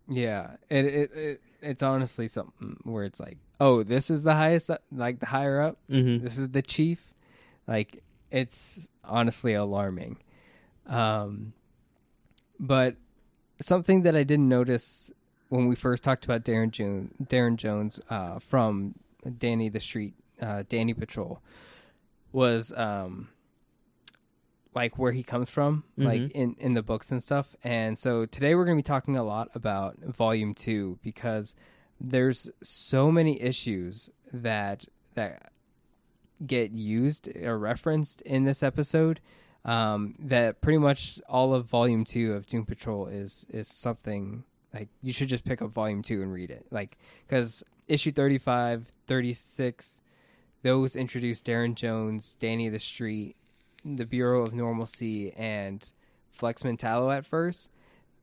yeah. 0.10 0.52
It 0.70 0.86
it, 0.86 1.12
it 1.14 1.42
it's 1.62 1.84
honestly 1.84 2.28
something 2.28 2.78
where 2.84 3.04
it's 3.04 3.20
like, 3.20 3.38
oh, 3.60 3.84
this 3.84 4.10
is 4.10 4.24
the 4.24 4.34
highest, 4.34 4.70
like 4.92 5.20
the 5.20 5.26
higher 5.26 5.62
up. 5.62 5.78
mm-hmm. 5.90 6.24
This 6.24 6.38
is 6.38 6.50
the 6.50 6.62
chief. 6.62 7.14
Like 7.68 8.02
it's 8.32 8.88
honestly 9.04 9.54
alarming. 9.54 10.18
Um, 10.86 11.54
but 12.60 12.96
something 13.62 14.04
that 14.04 14.16
I 14.16 14.24
didn't 14.24 14.50
notice 14.50 15.12
when 15.50 15.68
we 15.68 15.76
first 15.76 16.04
talked 16.04 16.26
about 16.26 16.44
Darren 16.44 16.72
Jones, 16.72 17.12
Darren 17.24 17.56
Jones 17.56 18.00
uh, 18.10 18.40
from 18.40 18.96
Danny 19.38 19.70
the 19.70 19.80
Street, 19.80 20.14
uh, 20.42 20.64
Danny 20.68 20.94
Patrol, 20.94 21.42
was 22.32 22.72
um, 22.74 23.30
like 24.76 24.98
where 24.98 25.12
he 25.12 25.24
comes 25.24 25.50
from, 25.50 25.84
like 25.98 26.22
Mhm. 26.22 26.32
in 26.32 26.56
in 26.60 26.74
the 26.74 26.84
books 26.84 27.12
and 27.12 27.24
stuff. 27.24 27.56
And 27.64 27.98
so 27.98 28.26
today 28.26 28.54
we're 28.56 28.66
going 28.66 28.78
to 28.78 28.84
be 28.84 28.86
talking 28.88 29.18
a 29.18 29.24
lot 29.24 29.50
about 29.56 29.98
Volume 30.00 30.54
Two 30.54 31.00
because 31.02 31.56
there's 32.00 32.50
so 32.62 33.12
many 33.12 33.42
issues 33.42 34.10
that 34.32 34.86
that 35.16 35.52
get 36.46 36.72
used 36.72 37.28
or 37.38 37.58
referenced 37.58 38.22
in 38.22 38.44
this 38.44 38.62
episode 38.62 39.20
um, 39.68 40.16
that 40.18 40.62
pretty 40.62 40.80
much 40.80 41.20
all 41.30 41.54
of 41.54 41.66
volume 41.66 42.04
two 42.04 42.34
of 42.34 42.48
doom 42.48 42.66
patrol 42.66 43.08
is 43.08 43.46
is 43.50 43.68
something 43.68 44.44
like 44.74 44.88
you 45.04 45.14
should 45.14 45.28
just 45.28 45.44
pick 45.46 45.62
up 45.62 45.70
volume 45.72 46.02
two 46.02 46.22
and 46.22 46.34
read 46.34 46.50
it 46.50 46.66
like 46.72 46.98
because 47.28 47.64
issue 47.88 48.12
35 48.12 48.88
36 49.06 50.02
those 50.64 50.96
introduce 50.96 51.42
darren 51.42 51.76
jones 51.76 52.36
danny 52.40 52.70
the 52.70 52.80
street 52.80 53.36
the 53.86 54.06
bureau 54.06 54.42
of 54.42 54.54
normalcy 54.54 55.32
and 55.34 55.92
flex 56.32 56.64
mentallo 56.64 57.16
at 57.16 57.26
first 57.26 57.72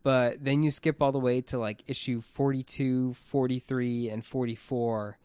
but 0.02 0.44
then 0.44 0.62
you 0.62 0.70
skip 0.70 1.00
all 1.00 1.12
the 1.12 1.18
way 1.18 1.40
to 1.40 1.58
like 1.58 1.82
issue 1.86 2.20
42 2.20 3.14
43 3.14 4.10
and 4.10 4.24
44 4.24 5.18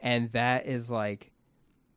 and 0.00 0.30
that 0.32 0.66
is 0.66 0.90
like 0.90 1.32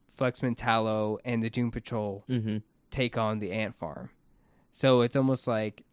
Flex 0.07 0.39
Mentallo 0.39 1.17
and 1.24 1.43
the 1.43 1.50
Doom 1.50 1.71
Patrol 1.71 2.24
Mm-hmm. 2.29 2.57
Take 2.89 3.17
on 3.17 3.39
the 3.39 3.51
Ant 3.51 3.75
Farm. 3.75 4.10
So 4.72 5.01
it's 5.01 5.15
almost 5.15 5.48
like 5.48 5.84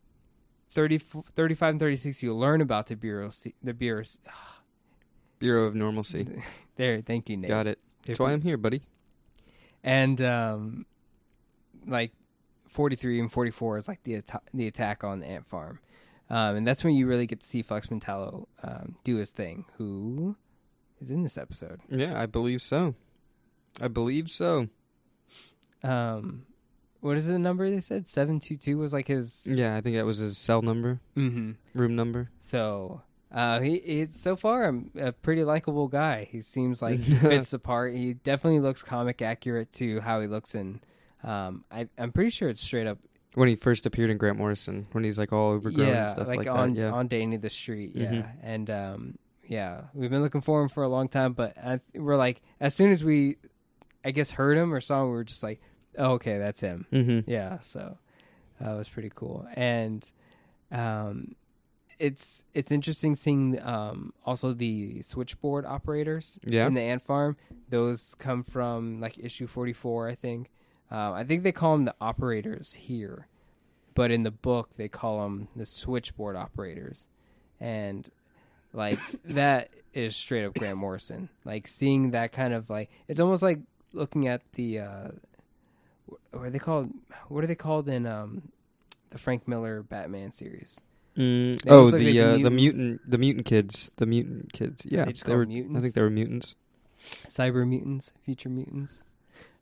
30, 0.71 0.99
35 0.99 1.71
and 1.71 1.81
36 1.81 2.23
you 2.23 2.35
learn 2.35 2.61
about 2.61 2.87
the 2.87 2.97
Bureau 2.97 3.31
the 3.63 3.75
Bureau 3.75 4.05
Bureau 5.39 5.65
of 5.65 5.75
Normalcy. 5.75 6.43
there 6.77 7.01
thank 7.03 7.29
you 7.29 7.37
Nate. 7.37 7.49
Got 7.49 7.67
it. 7.67 7.79
That's 8.07 8.19
why 8.19 8.33
I'm 8.33 8.43
here, 8.43 8.57
buddy. 8.57 8.83
And 9.83 10.21
um 10.23 10.87
like 11.87 12.13
43 12.69 13.21
and 13.21 13.33
44 13.33 13.79
is 13.79 13.89
like 13.89 14.03
the 14.03 14.17
atta- 14.17 14.43
the 14.53 14.67
attack 14.67 15.05
on 15.05 15.21
the 15.21 15.27
Ant 15.27 15.47
Farm. 15.47 15.79
Um, 16.29 16.57
and 16.57 16.67
that's 16.67 16.83
when 16.83 16.95
you 16.95 17.07
really 17.07 17.27
get 17.27 17.41
to 17.41 17.47
see 17.47 17.63
Flex 17.63 17.87
Mentallo 17.87 18.49
um, 18.63 18.97
do 19.05 19.17
his 19.17 19.31
thing, 19.31 19.65
who 19.79 20.37
is 21.01 21.11
in 21.11 21.23
this 21.23 21.39
episode. 21.39 21.81
Yeah, 21.89 22.21
I 22.21 22.27
believe 22.27 22.61
so. 22.61 22.95
I 23.81 23.89
believe 23.89 24.31
so. 24.31 24.69
Um, 25.83 26.47
what 27.07 27.17
is 27.17 27.27
the 27.27 27.39
number 27.39 27.71
they 27.71 27.81
said? 27.81 28.09
722 28.09 28.77
was 28.79 28.93
like 28.93 29.09
his. 29.09 29.47
Yeah, 29.51 29.77
I 29.77 29.81
think 29.81 29.97
that 29.97 30.05
was 30.05 30.19
his 30.19 30.37
cell 30.37 30.63
number, 30.63 31.01
hmm 31.15 31.53
room 31.75 31.95
number. 31.97 32.31
So 32.41 33.03
uh, 33.33 33.61
he 33.61 33.79
he's 33.85 34.19
so 34.19 34.37
far 34.37 34.69
a, 34.69 35.09
a 35.09 35.13
pretty 35.13 35.45
likable 35.45 35.89
guy. 35.89 36.29
He 36.31 36.41
seems 36.41 36.83
like 36.83 36.99
he 37.01 37.15
fits 37.31 37.51
the 37.51 37.59
part. 37.59 37.95
He 37.95 38.15
definitely 38.15 38.61
looks 38.61 38.83
comic 38.83 39.23
accurate 39.23 39.73
to 39.75 40.01
how 40.01 40.21
he 40.21 40.27
looks 40.27 40.55
in. 40.55 40.81
Um, 41.25 41.65
I 41.71 41.89
I'm 41.99 42.13
pretty 42.13 42.31
sure 42.31 42.49
it's 42.49 42.63
straight 42.63 42.87
up. 42.87 42.99
When 43.35 43.49
he 43.49 43.57
first 43.57 43.85
appeared 43.85 44.09
in 44.11 44.17
Grant 44.17 44.39
Morrison, 44.39 44.87
when 44.93 45.05
he's 45.05 45.19
like 45.19 45.33
all 45.33 45.51
overgrown 45.51 45.89
yeah, 45.89 46.01
and 46.03 46.11
stuff 46.11 46.27
like, 46.27 46.39
like, 46.39 46.49
on 46.49 46.73
that. 46.75 46.81
Yeah. 46.81 46.91
on 46.93 47.07
Danny 47.09 47.37
the 47.37 47.51
Street. 47.51 47.93
Yeah, 47.95 48.11
Mhm. 48.13 48.29
and 48.43 48.71
um, 48.71 49.19
yeah, 49.47 49.83
we've 49.93 50.09
been 50.11 50.23
looking 50.23 50.41
for 50.41 50.63
him 50.63 50.69
for 50.71 50.83
a 50.85 50.89
long 50.89 51.09
time. 51.09 51.35
But 51.35 51.57
I, 51.59 51.81
we're 51.95 52.17
like, 52.17 52.41
as 52.61 52.75
soon 52.75 52.93
as 52.93 53.05
we, 53.05 53.37
I 54.05 54.11
guess, 54.13 54.31
heard 54.31 54.57
him 54.57 54.73
or 54.73 54.81
saw 54.81 55.03
him, 55.03 55.09
we 55.11 55.17
were 55.17 55.25
just 55.25 55.43
like, 55.43 55.61
okay, 55.99 56.39
that's 56.39 56.61
him. 56.61 56.87
mm-hmm. 56.93 57.29
yeah 57.31 57.59
so 57.61 57.99
that 58.61 58.73
was 58.73 58.89
pretty 58.89 59.11
cool 59.15 59.47
and 59.55 60.11
um 60.73 61.35
it's 61.99 62.45
it's 62.55 62.71
interesting 62.71 63.15
seeing 63.15 63.59
um 63.63 64.13
also 64.25 64.53
the 64.53 65.01
switchboard 65.03 65.65
operators 65.65 66.39
Yeah. 66.45 66.67
in 66.67 66.75
the 66.75 66.81
ant 66.81 67.03
farm 67.03 67.37
those 67.71 68.15
come 68.19 68.43
from 68.45 69.01
like 69.01 69.19
issue 69.19 69.47
44 69.47 70.09
i 70.09 70.15
think 70.15 70.51
um, 70.91 71.15
i 71.15 71.25
think 71.25 71.43
they 71.43 71.53
call 71.53 71.73
them 71.77 71.85
the 71.87 71.95
operators 72.01 72.75
here 72.75 73.29
but 73.95 74.11
in 74.11 74.25
the 74.25 74.31
book 74.31 74.71
they 74.77 74.89
call 74.89 75.23
them 75.23 75.49
the 75.57 75.65
switchboard 75.65 76.37
operators 76.37 77.09
and 77.61 78.11
like 78.75 78.99
that 79.25 79.71
is 79.95 80.15
straight 80.15 80.45
up 80.45 80.55
grant 80.55 80.77
morrison 80.77 81.29
like 81.47 81.67
seeing 81.67 82.11
that 82.11 82.31
kind 82.33 82.53
of 82.53 82.69
like 82.69 82.91
it's 83.09 83.21
almost 83.21 83.43
like 83.43 83.59
looking 83.95 84.27
at 84.29 84.43
the 84.53 84.81
uh 84.81 85.09
what 86.07 86.47
are 86.47 86.51
they 86.51 86.59
called? 86.59 86.91
What 87.29 87.45
are 87.45 87.47
they 87.47 87.55
called 87.55 87.89
in 87.89 88.07
um, 88.07 88.43
the 89.11 89.19
Frank 89.19 89.47
Miller 89.49 89.83
Batman 89.83 90.33
series? 90.33 90.81
Mm, 91.17 91.63
oh, 91.69 91.87
the 91.91 91.97
like 91.97 92.03
the 92.05 92.21
uh, 92.21 92.39
the 92.39 92.51
mutant, 92.51 93.01
the 93.11 93.19
mutant 93.19 93.47
kids, 93.47 93.91
the 93.97 94.07
mutant 94.07 94.53
kids. 94.53 94.85
Yeah, 94.85 95.07
They 95.07 95.13
they 95.13 95.35
were. 95.35 95.47
them 95.47 95.77
I 95.77 95.81
think 95.81 95.95
they 95.95 96.03
were 96.03 96.11
mutants 96.11 96.55
Cyber 97.01 97.67
mutants, 97.67 98.13
future 98.25 98.49
mutants. 98.49 99.05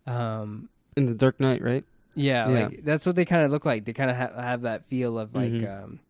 Um, 0.07 0.69
in 0.97 1.07
the 1.07 1.15
Dark 1.15 1.41
Knight, 1.41 1.63
right? 1.63 1.85
yeah, 2.15 2.49
Yeah. 2.49 2.67
like 2.67 2.85
that's 2.85 3.07
what 3.07 3.17
they 3.17 3.25
kind 3.25 3.45
of 3.45 3.51
look 3.51 3.65
like. 3.65 3.85
They 3.85 3.93
kind 3.93 4.11
of 4.11 4.17
ha- 4.17 4.41
have 4.41 4.63
that 4.63 4.87
feel 4.87 5.19
of 5.19 5.35
like, 5.35 5.53
Mhm. 5.53 5.85
um, 5.85 6.01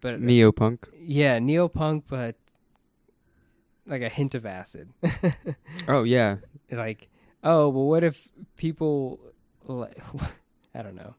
but 0.00 0.20
Neopunk. 0.20 0.84
yeah, 0.98 1.38
neopunk, 1.38 2.04
but 2.08 2.36
like 3.86 4.02
a 4.02 4.08
hint 4.08 4.34
of 4.34 4.46
acid. 4.46 4.88
Oh 5.88 6.04
yeah, 6.04 6.36
like, 6.70 7.08
oh, 7.42 7.68
well, 7.68 7.86
what 7.86 8.04
if 8.04 8.28
people, 8.56 9.20
like, 9.66 9.98
I 10.74 10.82
don't 10.82 10.96
know, 10.96 11.14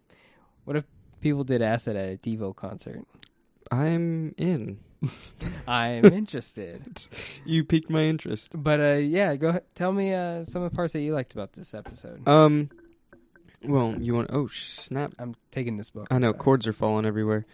what 0.65 0.75
if 0.75 0.85
people 1.19 1.43
did 1.43 1.61
acid 1.61 1.95
at 1.95 2.13
a 2.13 2.17
Devo 2.17 2.55
concert? 2.55 3.05
I'm 3.71 4.33
in. 4.37 4.79
I'm 5.67 6.05
interested. 6.13 7.05
You 7.45 7.63
piqued 7.63 7.89
my 7.89 8.03
interest. 8.03 8.51
But 8.55 8.79
uh, 8.79 8.93
yeah, 8.93 9.35
go 9.35 9.49
ahead. 9.49 9.63
Tell 9.75 9.91
me 9.91 10.13
uh, 10.13 10.43
some 10.43 10.61
of 10.61 10.71
the 10.71 10.75
parts 10.75 10.93
that 10.93 11.01
you 11.01 11.13
liked 11.13 11.33
about 11.33 11.53
this 11.53 11.73
episode. 11.73 12.27
Um, 12.27 12.69
well, 13.63 13.95
you 13.99 14.13
want? 14.15 14.29
Oh 14.33 14.47
snap! 14.47 15.13
I'm 15.19 15.35
taking 15.51 15.77
this 15.77 15.89
book. 15.89 16.07
I 16.11 16.19
know 16.19 16.27
sorry. 16.27 16.39
cords 16.39 16.67
are 16.67 16.73
falling 16.73 17.05
everywhere. 17.05 17.45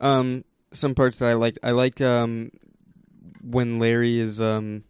Um, 0.00 0.44
some 0.72 0.94
parts 0.94 1.18
that 1.18 1.28
I 1.28 1.34
liked. 1.34 1.58
I 1.62 1.72
like 1.72 2.00
um 2.00 2.50
when 3.42 3.78
Larry 3.78 4.18
is 4.18 4.40
um. 4.40 4.84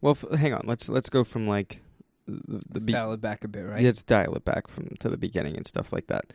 Well, 0.00 0.12
f- 0.12 0.38
hang 0.38 0.52
on. 0.52 0.62
Let's 0.64 0.88
let's 0.88 1.08
go 1.08 1.24
from 1.24 1.48
like 1.48 1.82
the, 2.26 2.62
the 2.70 2.80
be- 2.80 2.92
dial 2.92 3.12
it 3.12 3.20
back 3.20 3.44
a 3.44 3.48
bit, 3.48 3.62
right? 3.62 3.82
Let's 3.82 4.02
dial 4.02 4.34
it 4.34 4.44
back 4.44 4.68
from 4.68 4.88
to 5.00 5.08
the 5.08 5.16
beginning 5.18 5.56
and 5.56 5.66
stuff 5.66 5.92
like 5.92 6.06
that. 6.08 6.32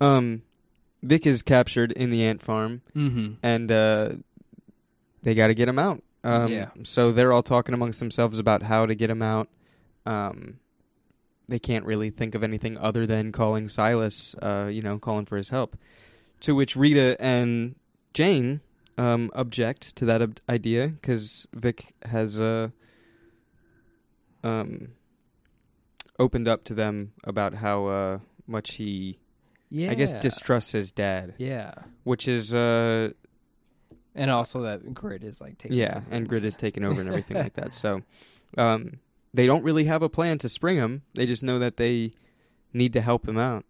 Um, 0.00 0.42
Vic 1.02 1.26
is 1.26 1.42
captured 1.42 1.92
in 1.92 2.10
the 2.10 2.24
ant 2.24 2.40
farm, 2.42 2.82
Mm-hmm. 2.94 3.34
and 3.42 3.70
uh, 3.72 4.10
they 5.22 5.34
got 5.34 5.48
to 5.48 5.54
get 5.54 5.68
him 5.68 5.78
out. 5.78 6.02
Um, 6.24 6.52
Yeah. 6.52 6.68
So 6.84 7.10
they're 7.12 7.32
all 7.32 7.42
talking 7.42 7.74
amongst 7.74 7.98
themselves 8.00 8.38
about 8.38 8.62
how 8.62 8.86
to 8.86 8.94
get 8.94 9.10
him 9.10 9.22
out. 9.22 9.48
Um, 10.06 10.58
they 11.48 11.58
can't 11.58 11.84
really 11.84 12.10
think 12.10 12.34
of 12.36 12.42
anything 12.44 12.78
other 12.78 13.04
than 13.06 13.32
calling 13.32 13.68
Silas. 13.68 14.34
Uh, 14.40 14.68
you 14.70 14.80
know, 14.82 14.98
calling 14.98 15.26
for 15.26 15.36
his 15.36 15.50
help. 15.50 15.76
To 16.40 16.54
which 16.54 16.76
Rita 16.76 17.16
and 17.20 17.74
Jane 18.14 18.60
um, 18.98 19.30
object 19.34 19.96
to 19.96 20.04
that 20.04 20.22
ob- 20.22 20.38
idea 20.48 20.88
because 20.88 21.46
Vic 21.52 21.84
has 22.04 22.38
uh, 22.38 22.68
um, 24.44 24.88
opened 26.22 26.48
up 26.48 26.64
to 26.64 26.74
them 26.74 27.12
about 27.24 27.54
how 27.54 27.86
uh, 27.86 28.18
much 28.46 28.74
he, 28.74 29.18
Yeah. 29.68 29.90
I 29.90 29.94
guess, 29.94 30.14
distrusts 30.14 30.72
his 30.72 30.92
dad, 30.92 31.34
Yeah. 31.38 31.74
which 32.04 32.26
is 32.28 32.54
uh, 32.54 33.10
And 34.14 34.30
also 34.30 34.62
that 34.62 34.94
grid 34.94 35.24
is 35.24 35.40
like 35.40 35.58
taking. 35.58 35.76
yeah, 35.76 35.98
over 35.98 36.06
and 36.10 36.28
Grid 36.28 36.44
is 36.44 36.56
taken 36.56 36.84
over 36.84 37.00
and 37.00 37.08
everything 37.08 37.38
like 37.38 37.54
that. 37.54 37.74
So, 37.74 38.02
um, 38.56 39.00
they 39.34 39.46
don't 39.46 39.62
really 39.64 39.84
have 39.84 40.02
a 40.02 40.08
plan 40.08 40.38
to 40.38 40.48
spring 40.48 40.76
him. 40.76 41.02
They 41.14 41.26
just 41.26 41.42
know 41.42 41.58
that 41.58 41.76
they 41.76 42.12
need 42.72 42.92
to 42.92 43.00
help 43.00 43.26
him 43.26 43.38
out. 43.38 43.64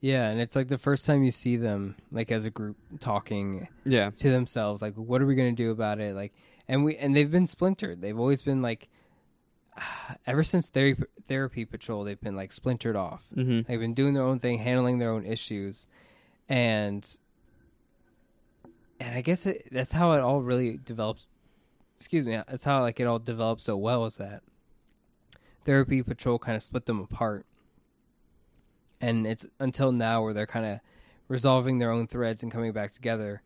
Yeah, 0.00 0.28
and 0.30 0.40
it's 0.40 0.56
like 0.56 0.68
the 0.68 0.78
first 0.78 1.04
time 1.04 1.22
you 1.24 1.30
see 1.30 1.56
them 1.56 1.94
like 2.10 2.32
as 2.32 2.44
a 2.46 2.50
group 2.50 2.76
talking 3.00 3.68
Yeah, 3.84 4.10
to 4.10 4.30
themselves, 4.30 4.80
like, 4.80 4.94
what 4.94 5.20
are 5.20 5.26
we 5.26 5.34
gonna 5.34 5.52
do 5.52 5.70
about 5.70 6.00
it? 6.00 6.14
Like, 6.14 6.32
and 6.68 6.84
we 6.84 6.96
and 6.96 7.14
they've 7.14 7.30
been 7.30 7.46
splintered. 7.46 8.00
They've 8.00 8.18
always 8.18 8.40
been 8.42 8.62
like, 8.62 8.88
ever 10.26 10.42
since 10.42 10.68
therapy 10.68 11.04
therapy 11.26 11.64
patrol, 11.64 12.04
they've 12.04 12.20
been 12.20 12.36
like 12.36 12.52
splintered 12.52 12.96
off. 12.96 13.24
mm-hmm. 13.34 13.60
They've 13.66 13.80
been 13.80 13.94
doing 13.94 14.14
their 14.14 14.24
own 14.24 14.38
thing, 14.38 14.58
handling 14.58 14.98
their 14.98 15.10
own 15.10 15.24
issues, 15.24 15.86
and 16.48 17.06
and 18.98 19.14
I 19.14 19.20
guess 19.22 19.46
it, 19.46 19.68
that's 19.70 19.92
how 19.92 20.12
it 20.12 20.20
all 20.20 20.42
really 20.42 20.78
develops 20.84 21.26
excuse 21.96 22.24
me, 22.24 22.40
that's 22.48 22.64
how 22.64 22.80
like 22.80 22.98
it 22.98 23.06
all 23.06 23.18
developed 23.18 23.62
so 23.62 23.76
well 23.76 24.06
is 24.06 24.16
that 24.16 24.42
Therapy 25.66 26.02
Patrol 26.02 26.38
kind 26.38 26.56
of 26.56 26.62
split 26.62 26.86
them 26.86 27.00
apart, 27.00 27.44
and 29.00 29.26
it's 29.26 29.46
until 29.58 29.92
now 29.92 30.22
where 30.22 30.32
they're 30.32 30.46
kind 30.46 30.66
of 30.66 30.80
resolving 31.28 31.78
their 31.78 31.90
own 31.90 32.06
threads 32.06 32.42
and 32.42 32.50
coming 32.50 32.72
back 32.72 32.92
together. 32.92 33.42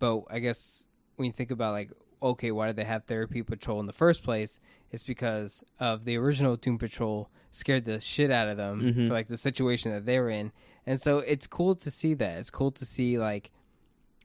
But 0.00 0.24
I 0.28 0.40
guess 0.40 0.88
when 1.16 1.26
you 1.26 1.32
think 1.32 1.52
about 1.52 1.72
like, 1.72 1.92
okay, 2.22 2.50
why 2.50 2.66
did 2.66 2.76
they 2.76 2.84
have 2.84 3.04
Therapy 3.04 3.42
Patrol 3.42 3.80
in 3.80 3.86
the 3.86 3.92
first 3.92 4.22
place? 4.24 4.58
It's 4.94 5.02
because 5.02 5.64
of 5.80 6.04
the 6.04 6.16
original 6.16 6.54
Doom 6.56 6.78
Patrol 6.78 7.28
scared 7.50 7.84
the 7.84 7.98
shit 8.00 8.30
out 8.30 8.48
of 8.48 8.56
them 8.56 8.80
Mhm. 8.80 9.08
for 9.08 9.14
like 9.14 9.26
the 9.26 9.36
situation 9.36 9.90
that 9.92 10.06
they 10.06 10.18
were 10.20 10.30
in, 10.30 10.52
and 10.86 11.00
so 11.00 11.18
it's 11.18 11.46
cool 11.48 11.74
to 11.74 11.90
see 11.90 12.14
that. 12.14 12.38
It's 12.38 12.50
cool 12.50 12.70
to 12.72 12.86
see 12.86 13.18
like 13.18 13.50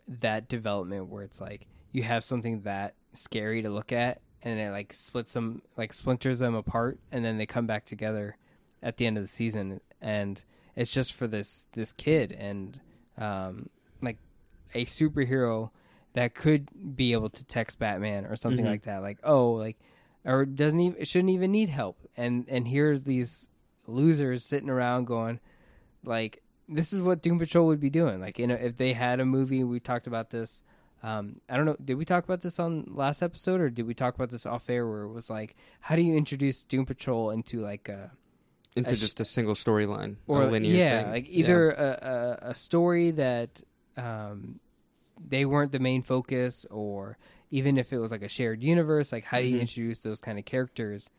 that 0.08 0.48
development 0.48 1.08
where 1.08 1.24
it's 1.24 1.42
like 1.42 1.68
you 1.92 2.04
have 2.04 2.24
something 2.24 2.62
that 2.62 2.94
scary 3.14 3.62
to 3.64 3.70
look 3.70 3.92
at 3.92 4.22
and 4.44 4.60
it 4.60 4.72
like 4.72 4.94
splits 4.94 5.34
them 5.34 5.62
like 5.78 5.92
splinters 5.94 6.40
them 6.40 6.56
apart 6.56 7.00
and 7.12 7.24
then 7.26 7.38
they 7.38 7.46
come 7.46 7.66
back 7.68 7.84
together 7.86 8.38
at 8.82 8.98
the 8.98 9.06
end 9.06 9.18
of 9.18 9.24
the 9.24 9.28
season 9.28 9.80
and 10.02 10.44
it's 10.76 10.94
just 10.94 11.14
for 11.14 11.28
this 11.28 11.68
this 11.74 11.92
kid 11.94 12.32
and 12.32 12.80
um 13.18 13.70
like 14.02 14.18
a 14.74 14.86
superhero 14.86 15.70
that 16.14 16.34
could 16.34 16.96
be 16.96 17.12
able 17.14 17.30
to 17.30 17.44
text 17.46 17.78
Batman 17.80 18.26
or 18.26 18.36
something 18.36 18.66
Mhm. 18.66 18.70
like 18.70 18.82
that 18.84 19.02
like 19.02 19.18
oh 19.24 19.52
like 19.54 19.78
or 20.26 20.46
doesn't 20.46 20.80
even 20.80 21.06
shouldn't 21.06 21.32
even 21.32 21.52
need 21.52 21.70
help 21.70 21.98
and 22.18 22.46
and 22.48 22.68
here's 22.68 23.04
these 23.04 23.48
losers 23.88 24.46
sitting 24.46 24.70
around 24.70 25.06
going 25.06 25.40
like 26.04 26.42
this 26.70 26.94
is 26.94 27.02
what 27.02 27.22
Doom 27.22 27.40
Patrol 27.40 27.66
would 27.68 27.80
be 27.80 27.90
doing. 27.90 28.22
Like, 28.22 28.38
you 28.38 28.48
know, 28.48 28.56
if 28.56 28.78
they 28.78 28.94
had 28.94 29.20
a 29.20 29.26
movie, 29.26 29.64
we 29.64 29.80
talked 29.80 30.08
about 30.08 30.30
this. 30.30 30.62
Um, 31.02 31.38
I 31.50 31.58
don't 31.58 31.66
know. 31.66 31.76
Did 31.84 31.96
we 31.96 32.06
talk 32.06 32.24
about 32.24 32.42
this 32.42 32.60
on 32.60 32.86
last 32.90 33.22
episode, 33.22 33.60
or 33.60 33.70
did 33.70 33.88
we 33.88 33.94
talk 33.94 34.16
about 34.16 34.30
this 34.30 34.46
off 34.46 34.70
air? 34.70 34.88
Where 34.88 35.04
it 35.04 35.12
was 35.12 35.30
like, 35.30 35.56
how 35.80 35.96
do 35.96 36.02
you 36.02 36.16
introduce 36.16 36.66
Doom 36.66 36.86
Patrol 36.86 37.32
into 37.32 37.62
like 37.62 37.90
a 37.90 38.12
into 38.76 38.92
a 38.92 38.96
sh- 38.96 39.00
just 39.00 39.20
a 39.20 39.26
single 39.26 39.56
storyline 39.56 40.18
or 40.28 40.46
linear 40.46 40.76
yeah, 40.76 41.04
thing. 41.04 41.12
like 41.12 41.28
either 41.30 41.72
A, 41.72 42.40
a 42.44 42.50
a 42.50 42.56
story 42.56 43.12
that 43.12 43.64
um, 43.98 44.60
they 45.26 45.46
weren't 45.46 45.72
the 45.72 45.80
main 45.80 46.04
focus, 46.04 46.66
or 46.70 47.18
even 47.52 47.78
if 47.78 47.92
it 47.94 47.98
was 48.00 48.12
like 48.12 48.22
a 48.22 48.28
shared 48.30 48.62
universe, 48.64 49.12
like 49.12 49.24
how 49.24 49.40
do 49.40 49.48
you 49.48 49.58
Mhm. 49.58 49.62
introduce 49.62 50.02
those 50.04 50.22
kind 50.22 50.38
of 50.40 50.46
characters? 50.46 51.10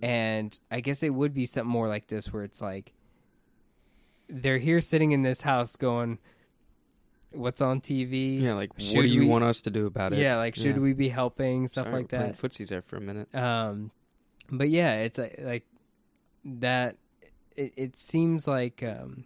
And 0.00 0.58
I 0.70 0.80
guess 0.80 1.02
it 1.02 1.10
would 1.10 1.34
be 1.34 1.46
something 1.46 1.70
more 1.70 1.88
like 1.88 2.06
this, 2.08 2.32
where 2.32 2.42
it's 2.44 2.60
like 2.62 2.92
they're 4.28 4.58
here 4.58 4.80
sitting 4.80 5.12
in 5.12 5.22
this 5.22 5.42
house 5.42 5.76
going, 5.76 6.18
"What's 7.30 7.60
on 7.60 7.80
TV? 7.80 8.40
yeah. 8.40 8.54
Like, 8.54 8.70
Should 8.78 8.96
what 8.96 9.02
do 9.02 9.08
you 9.08 9.20
we- 9.20 9.26
want 9.26 9.44
us 9.44 9.60
to 9.62 9.70
do 9.70 9.86
about 9.86 10.12
it? 10.12 10.18
yeah, 10.20 10.36
like 10.36 10.54
should 10.54 10.76
Yeah. 10.76 10.82
we 10.82 10.92
be 10.94 11.08
helping 11.10 11.68
stuff 11.68 11.86
Sorry, 11.86 11.96
like 11.96 12.08
that?" 12.08 12.36
Footsies 12.38 12.68
there 12.68 12.82
for 12.82 12.96
a 12.96 13.00
minute. 13.00 13.32
Um, 13.34 13.90
but 14.50 14.70
yeah, 14.70 14.96
it's 15.02 15.18
uh, 15.18 15.28
like 15.40 15.64
that. 16.44 16.96
It, 17.56 17.72
it 17.76 17.96
seems 17.98 18.48
like 18.48 18.82
um, 18.82 19.24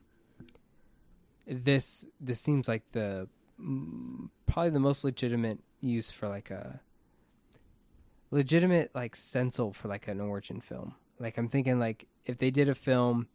this. 1.46 2.06
This 2.20 2.40
seems 2.40 2.68
like 2.68 2.82
the 2.92 3.28
probably 4.46 4.70
the 4.70 4.80
most 4.80 5.04
legitimate 5.04 5.58
use 5.80 6.10
for 6.10 6.28
like 6.28 6.50
a 6.50 6.80
legitimate 8.30 8.90
like 8.94 9.16
stencil 9.16 9.72
for 9.72 9.88
like 9.88 10.08
an 10.08 10.20
origin 10.20 10.60
film. 10.60 10.94
Like 11.18 11.38
I'm 11.38 11.48
thinking 11.48 11.78
like 11.78 12.06
if 12.26 12.38
they 12.38 12.50
did 12.50 12.68
a 12.68 12.74
film, 12.74 13.28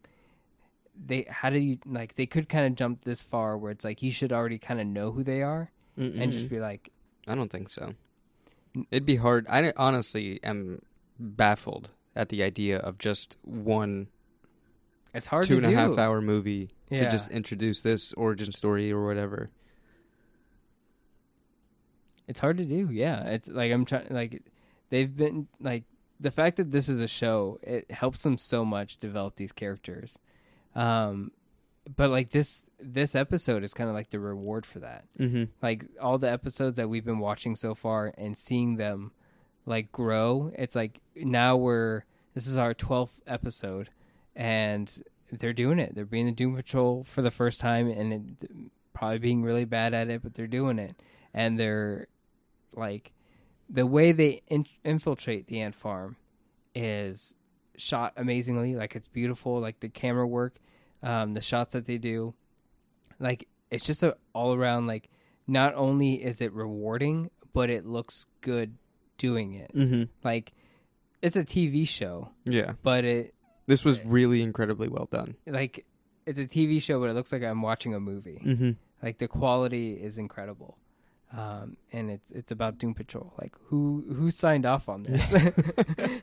they 1.06 1.26
how 1.28 1.50
do 1.50 1.58
you 1.58 1.78
like 1.86 2.14
they 2.14 2.26
could 2.26 2.48
kind 2.48 2.66
of 2.66 2.74
jump 2.74 3.04
this 3.04 3.22
far 3.22 3.58
where 3.58 3.72
it's 3.72 3.84
like 3.84 4.02
you 4.02 4.12
should 4.12 4.32
already 4.32 4.58
kind 4.58 4.80
of 4.80 4.86
know 4.86 5.10
who 5.10 5.22
they 5.24 5.42
are 5.42 5.70
and 5.96 6.32
just 6.32 6.48
be 6.48 6.60
like 6.60 6.90
I 7.26 7.34
don't 7.34 7.50
think 7.50 7.68
so. 7.68 7.94
It'd 8.90 9.06
be 9.06 9.16
hard. 9.16 9.46
I 9.48 9.72
honestly 9.76 10.40
am 10.42 10.82
baffled 11.18 11.90
at 12.16 12.28
the 12.28 12.42
idea 12.42 12.78
of 12.78 12.98
just 12.98 13.36
one 13.42 14.08
it's 15.14 15.28
hard 15.28 15.46
two 15.46 15.60
to 15.60 15.66
and 15.66 15.74
a 15.74 15.78
half 15.78 15.96
hour 15.96 16.20
movie 16.20 16.68
to 16.90 17.08
just 17.10 17.30
introduce 17.30 17.82
this 17.82 18.12
origin 18.14 18.50
story 18.52 18.92
or 18.92 19.04
whatever. 19.06 19.50
It's 22.26 22.40
hard 22.40 22.58
to 22.58 22.64
do. 22.64 22.88
Yeah, 22.90 23.24
it's 23.24 23.48
like 23.48 23.72
I'm 23.72 23.84
trying. 23.84 24.06
Like 24.10 24.42
they've 24.90 25.14
been 25.14 25.48
like 25.60 25.84
the 26.20 26.30
fact 26.30 26.56
that 26.56 26.70
this 26.70 26.88
is 26.88 27.00
a 27.00 27.08
show. 27.08 27.58
It 27.62 27.90
helps 27.90 28.22
them 28.22 28.38
so 28.38 28.64
much 28.64 28.98
develop 28.98 29.36
these 29.36 29.52
characters. 29.52 30.18
Um, 30.74 31.30
but 31.96 32.10
like 32.10 32.30
this 32.30 32.62
this 32.80 33.14
episode 33.14 33.62
is 33.62 33.74
kind 33.74 33.88
of 33.88 33.94
like 33.94 34.10
the 34.10 34.20
reward 34.20 34.64
for 34.64 34.80
that. 34.80 35.04
Mm-hmm. 35.18 35.44
Like 35.62 35.84
all 36.00 36.18
the 36.18 36.30
episodes 36.30 36.76
that 36.76 36.88
we've 36.88 37.04
been 37.04 37.18
watching 37.18 37.56
so 37.56 37.74
far 37.74 38.12
and 38.16 38.36
seeing 38.36 38.76
them 38.76 39.12
like 39.66 39.92
grow. 39.92 40.50
It's 40.56 40.76
like 40.76 41.00
now 41.14 41.56
we're 41.56 42.04
this 42.34 42.46
is 42.46 42.58
our 42.58 42.74
twelfth 42.74 43.20
episode, 43.26 43.90
and 44.34 44.90
they're 45.30 45.52
doing 45.52 45.78
it. 45.78 45.94
They're 45.94 46.04
being 46.04 46.26
the 46.26 46.32
Doom 46.32 46.56
Patrol 46.56 47.04
for 47.04 47.22
the 47.22 47.30
first 47.30 47.60
time, 47.60 47.88
and 47.88 48.12
it, 48.12 48.50
probably 48.92 49.18
being 49.18 49.42
really 49.42 49.64
bad 49.64 49.94
at 49.94 50.08
it, 50.08 50.22
but 50.22 50.34
they're 50.34 50.46
doing 50.46 50.78
it, 50.78 50.94
and 51.32 51.58
they're 51.58 52.06
like 52.76 53.12
the 53.68 53.86
way 53.86 54.12
they 54.12 54.42
in- 54.48 54.66
infiltrate 54.84 55.46
the 55.46 55.60
ant 55.60 55.74
farm 55.74 56.16
is 56.74 57.34
shot 57.76 58.12
amazingly. 58.16 58.74
Like 58.74 58.94
it's 58.96 59.08
beautiful. 59.08 59.60
Like 59.60 59.80
the 59.80 59.88
camera 59.88 60.26
work, 60.26 60.56
um, 61.02 61.32
the 61.34 61.40
shots 61.40 61.72
that 61.72 61.86
they 61.86 61.98
do, 61.98 62.34
like 63.18 63.48
it's 63.70 63.84
just 63.86 64.02
a 64.02 64.16
all 64.32 64.54
around 64.54 64.86
like. 64.86 65.08
Not 65.46 65.74
only 65.74 66.14
is 66.24 66.40
it 66.40 66.54
rewarding, 66.54 67.28
but 67.52 67.68
it 67.68 67.84
looks 67.84 68.24
good 68.40 68.78
doing 69.18 69.52
it. 69.52 69.70
Mm-hmm. 69.74 70.04
Like 70.22 70.54
it's 71.20 71.36
a 71.36 71.44
TV 71.44 71.86
show, 71.86 72.30
Yeah, 72.46 72.72
but 72.82 73.04
it 73.04 73.34
this 73.66 73.84
was 73.84 74.02
really 74.06 74.40
incredibly 74.40 74.88
well 74.88 75.06
done. 75.12 75.36
like 75.46 75.84
it's 76.24 76.38
a 76.38 76.46
TV 76.46 76.80
show, 76.80 76.98
but 76.98 77.10
it 77.10 77.12
looks 77.12 77.30
like 77.30 77.42
I'm 77.42 77.60
watching 77.60 77.92
a 77.94 78.00
movie. 78.00 78.40
Mm-hmm. 78.42 78.70
Like 79.02 79.18
the 79.18 79.28
quality 79.28 79.92
is 79.92 80.16
incredible, 80.16 80.78
um, 81.32 81.76
and 81.92 82.10
it's 82.10 82.30
it's 82.32 82.52
about 82.52 82.78
Doom 82.78 82.94
Patrol. 82.94 83.32
Like 83.40 83.54
who 83.66 84.04
who 84.14 84.30
signed 84.30 84.66
off 84.66 84.88
on 84.88 85.02
this? 85.02 85.32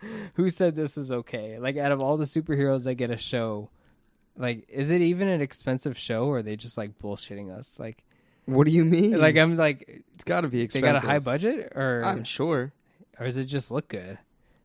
who 0.34 0.50
said 0.50 0.74
this 0.76 0.96
was 0.96 1.12
okay? 1.12 1.58
Like 1.58 1.76
out 1.76 1.92
of 1.92 2.02
all 2.02 2.16
the 2.16 2.24
superheroes 2.24 2.84
that 2.84 2.94
get 2.94 3.10
a 3.10 3.16
show, 3.16 3.70
like 4.36 4.64
is 4.68 4.90
it 4.90 5.00
even 5.00 5.28
an 5.28 5.40
expensive 5.40 5.96
show, 5.96 6.26
or 6.26 6.38
are 6.38 6.42
they 6.42 6.56
just 6.56 6.76
like 6.76 6.98
bullshitting 6.98 7.56
us? 7.56 7.78
Like 7.78 8.02
What 8.46 8.66
do 8.66 8.72
you 8.72 8.84
mean? 8.84 9.18
like 9.20 9.36
I'm 9.36 9.56
like 9.56 10.02
it's 10.14 10.24
got 10.24 10.42
to 10.42 10.48
be 10.48 10.62
expensive. 10.62 10.86
they 10.86 10.92
got 11.00 11.04
a 11.04 11.06
high 11.06 11.18
budget, 11.18 11.72
or 11.74 12.02
I'm 12.04 12.24
sure. 12.24 12.72
or 13.18 13.26
does 13.26 13.36
it 13.36 13.44
just 13.46 13.70
look 13.70 13.88
good? 13.88 14.18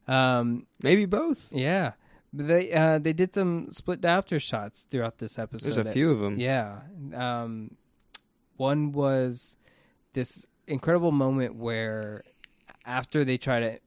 Um, 0.07 0.65
Maybe 0.81 1.05
both. 1.05 1.51
Yeah, 1.51 1.91
they 2.33 2.71
uh, 2.71 2.97
they 2.99 3.13
did 3.13 3.33
some 3.33 3.69
split 3.71 4.01
diopter 4.01 4.41
shots 4.41 4.83
throughout 4.89 5.17
this 5.17 5.37
episode. 5.37 5.65
There's 5.65 5.77
a 5.77 5.83
that- 5.83 5.93
few 5.93 6.11
of 6.11 6.19
them. 6.19 6.39
Yeah, 6.39 6.79
um, 7.13 7.71
one 8.57 8.91
was 8.91 9.55
this 10.13 10.45
incredible 10.67 11.11
moment 11.11 11.55
where 11.55 12.23
after 12.85 13.23
they 13.23 13.37
try 13.37 13.59
to, 13.59 13.79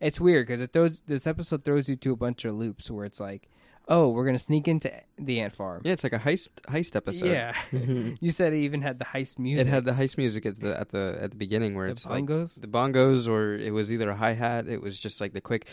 it's 0.00 0.20
weird 0.20 0.46
because 0.46 0.60
it 0.60 0.72
throws 0.72 1.02
this 1.06 1.26
episode 1.26 1.64
throws 1.64 1.88
you 1.88 1.96
to 1.96 2.12
a 2.12 2.16
bunch 2.16 2.44
of 2.44 2.54
loops 2.54 2.90
where 2.90 3.04
it's 3.04 3.20
like, 3.20 3.48
oh, 3.88 4.08
we're 4.08 4.24
gonna 4.24 4.38
sneak 4.38 4.68
into 4.68 4.90
the 5.18 5.40
ant 5.40 5.54
farm. 5.54 5.82
Yeah, 5.84 5.92
it's 5.92 6.04
like 6.04 6.12
a 6.12 6.18
heist 6.18 6.48
heist 6.68 6.96
episode. 6.96 7.26
Yeah. 7.26 7.54
You 8.20 8.30
said 8.30 8.52
it 8.52 8.60
even 8.60 8.82
had 8.82 8.98
the 8.98 9.04
heist 9.04 9.38
music. 9.38 9.66
It 9.66 9.70
had 9.70 9.84
the 9.84 9.92
heist 9.92 10.18
music 10.18 10.46
at 10.46 10.60
the 10.60 10.78
at 10.78 10.90
the 10.90 11.18
at 11.20 11.30
the 11.30 11.36
beginning 11.36 11.74
where 11.74 11.86
the 11.86 11.92
it's 11.92 12.06
like 12.06 12.24
bongos. 12.24 12.60
the 12.60 12.66
bongos, 12.66 13.28
or 13.28 13.54
it 13.54 13.72
was 13.72 13.92
either 13.92 14.10
a 14.10 14.16
hi 14.16 14.32
hat. 14.32 14.68
It 14.68 14.80
was 14.80 14.98
just 14.98 15.20
like 15.20 15.32
the 15.32 15.40
quick. 15.40 15.66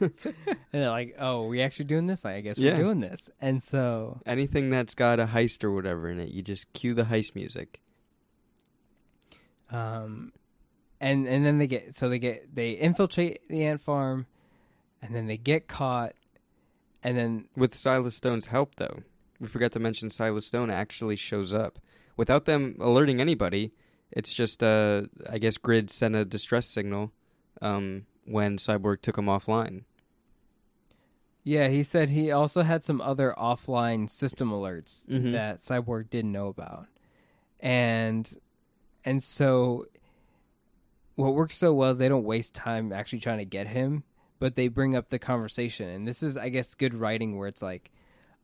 and 0.24 0.34
they're 0.72 0.90
like, 0.90 1.16
oh, 1.18 1.46
we 1.46 1.60
actually 1.62 1.86
doing 1.86 2.06
this? 2.06 2.24
Like, 2.24 2.36
I 2.36 2.40
guess 2.40 2.58
Yeah. 2.58 2.72
we're 2.72 2.84
doing 2.84 3.00
this. 3.00 3.30
And 3.40 3.62
so 3.62 4.20
Anything 4.26 4.70
that's 4.70 4.94
got 4.94 5.20
a 5.20 5.26
heist 5.26 5.64
or 5.64 5.72
whatever 5.72 6.08
in 6.10 6.20
it, 6.20 6.30
you 6.30 6.42
just 6.42 6.72
cue 6.72 6.94
the 6.94 7.04
heist 7.04 7.34
music. 7.34 7.80
um 9.70 10.32
and 11.00 11.26
and 11.28 11.44
then 11.44 11.58
they 11.58 11.66
get 11.66 11.94
so 11.94 12.08
they 12.08 12.18
get 12.18 12.54
they 12.54 12.72
infiltrate 12.72 13.46
the 13.48 13.64
ant 13.64 13.80
farm 13.80 14.26
and 15.02 15.14
then 15.14 15.26
they 15.26 15.36
get 15.36 15.68
caught 15.68 16.14
and 17.04 17.16
then 17.16 17.44
With 17.56 17.76
Silas 17.76 18.16
Stone's 18.16 18.46
help, 18.46 18.74
though, 18.74 19.04
we 19.38 19.46
forgot 19.46 19.70
to 19.72 19.78
mention 19.78 20.10
Silas 20.10 20.44
Stone 20.46 20.68
actually 20.70 21.14
shows 21.14 21.54
up 21.54 21.78
without 22.16 22.44
them 22.44 22.74
alerting 22.80 23.20
anybody. 23.20 23.70
It's 24.10 24.34
just, 24.34 24.64
uh, 24.64 25.02
I 25.30 25.38
guess, 25.38 25.58
Grid 25.58 25.90
sent 25.90 26.16
a 26.16 26.24
distress 26.24 26.66
signal 26.66 27.12
um, 27.62 28.06
when 28.24 28.56
Cyborg 28.56 29.00
took 29.00 29.16
him 29.16 29.26
offline. 29.26 29.84
Yeah 31.48 31.68
he 31.68 31.82
said 31.82 32.10
he 32.10 32.30
also 32.30 32.62
had 32.62 32.84
some 32.84 33.00
other 33.00 33.34
offline 33.38 34.08
system 34.10 34.50
alerts 34.50 35.04
Mhm. 35.06 35.32
that 35.32 35.58
cyborg 35.58 36.10
didn't 36.10 36.32
know 36.32 36.48
about 36.48 36.86
and 37.60 38.34
and 39.04 39.22
so 39.22 39.86
what 41.14 41.34
works 41.34 41.56
so 41.56 41.72
well 41.74 41.90
is 41.90 41.98
they 41.98 42.08
don't 42.08 42.24
waste 42.24 42.54
time 42.54 42.92
actually 42.92 43.20
trying 43.20 43.38
to 43.38 43.44
get 43.44 43.66
him 43.68 44.02
but 44.38 44.54
they 44.54 44.68
bring 44.68 44.94
up 44.94 45.08
the 45.08 45.18
conversation 45.18 45.88
and 45.88 46.06
this 46.06 46.22
is 46.22 46.36
i 46.36 46.48
guess 46.48 46.74
good 46.74 46.94
writing 46.94 47.36
where 47.38 47.48
it's 47.48 47.62
like 47.62 47.90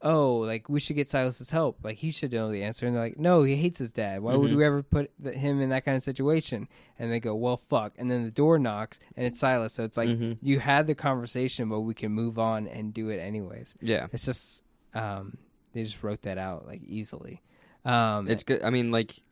oh, 0.04 0.36
like 0.36 0.68
we 0.68 0.78
should 0.78 0.96
get 0.96 1.08
Silas's 1.08 1.50
help. 1.50 1.78
Like 1.82 1.96
he 1.96 2.10
should 2.12 2.32
know 2.32 2.52
the 2.52 2.62
answer. 2.62 2.86
And 2.86 2.94
they're 2.94 3.02
like, 3.02 3.18
no, 3.18 3.42
he 3.42 3.56
hates 3.56 3.78
his 3.78 3.90
dad. 3.90 4.20
Why 4.22 4.36
would 4.36 4.50
Mhm. 4.50 4.56
we 4.56 4.64
ever 4.64 4.82
put 4.82 5.10
him 5.24 5.60
in 5.62 5.70
that 5.70 5.84
kind 5.84 5.96
of 5.96 6.02
situation? 6.02 6.68
And 6.98 7.10
they 7.10 7.18
go, 7.20 7.34
well, 7.34 7.56
fuck. 7.56 7.94
And 7.96 8.10
then 8.10 8.22
the 8.22 8.30
door 8.30 8.58
knocks 8.58 9.00
and 9.16 9.26
it's 9.26 9.40
Silas. 9.40 9.72
So 9.72 9.82
it's 9.82 9.96
like 9.96 10.10
Mhm. 10.10 10.36
you 10.42 10.60
had 10.60 10.86
the 10.86 10.94
conversation, 10.94 11.68
but 11.70 11.80
we 11.80 11.94
can 11.94 12.12
move 12.12 12.38
on 12.38 12.68
and 12.68 12.92
do 12.94 13.08
it 13.08 13.16
anyways. 13.18 13.74
Yeah, 13.80 14.06
It's 14.12 14.26
just 14.26 14.62
um, 14.94 15.38
they 15.72 15.82
just 15.82 16.02
wrote 16.04 16.22
that 16.22 16.38
out 16.38 16.66
like 16.66 16.82
easily. 16.84 17.42
Um, 17.84 18.28
it's 18.28 18.42
good. 18.44 18.62
I 18.62 18.70
mean, 18.70 18.90
like 18.92 19.22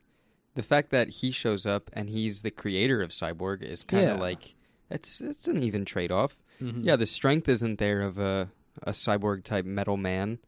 the 0.55 0.63
fact 0.63 0.89
that 0.89 1.09
he 1.09 1.31
shows 1.31 1.65
up 1.65 1.89
and 1.93 2.09
he's 2.09 2.41
the 2.41 2.51
creator 2.51 3.01
of 3.01 3.11
Cyborg 3.11 3.61
is 3.63 3.83
kind 3.83 4.09
of 4.09 4.17
Yeah. 4.17 4.21
like 4.21 4.55
it's 4.89 5.21
it's 5.21 5.47
an 5.47 5.61
even 5.63 5.85
trade 5.85 6.11
off. 6.11 6.37
mhm. 6.59 6.83
Yeah, 6.83 6.95
the 6.95 7.05
strength 7.05 7.47
isn't 7.47 7.77
there 7.79 8.01
of 8.01 8.17
a 8.17 8.51
a 8.81 8.91
cyborg 8.91 9.43
type 9.43 9.65
metal 9.65 9.97
man, 9.97 10.39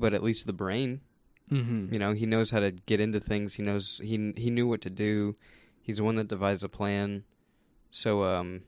but 0.00 0.14
at 0.14 0.22
least 0.22 0.46
the 0.46 0.52
brain. 0.52 1.00
Mhm. 1.50 1.92
You 1.92 1.98
know, 1.98 2.12
he 2.12 2.26
knows 2.26 2.50
how 2.50 2.60
to 2.60 2.70
get 2.70 3.00
into 3.00 3.20
things. 3.20 3.54
He 3.54 3.62
knows 3.62 4.00
he 4.02 4.32
he 4.36 4.50
knew 4.50 4.66
what 4.66 4.80
to 4.82 4.90
do. 4.90 5.36
He's 5.82 5.96
the 5.98 6.04
one 6.04 6.14
that 6.16 6.28
devised 6.28 6.64
a 6.64 6.68
plan. 6.68 7.24
So, 7.90 8.22
um, 8.24 8.62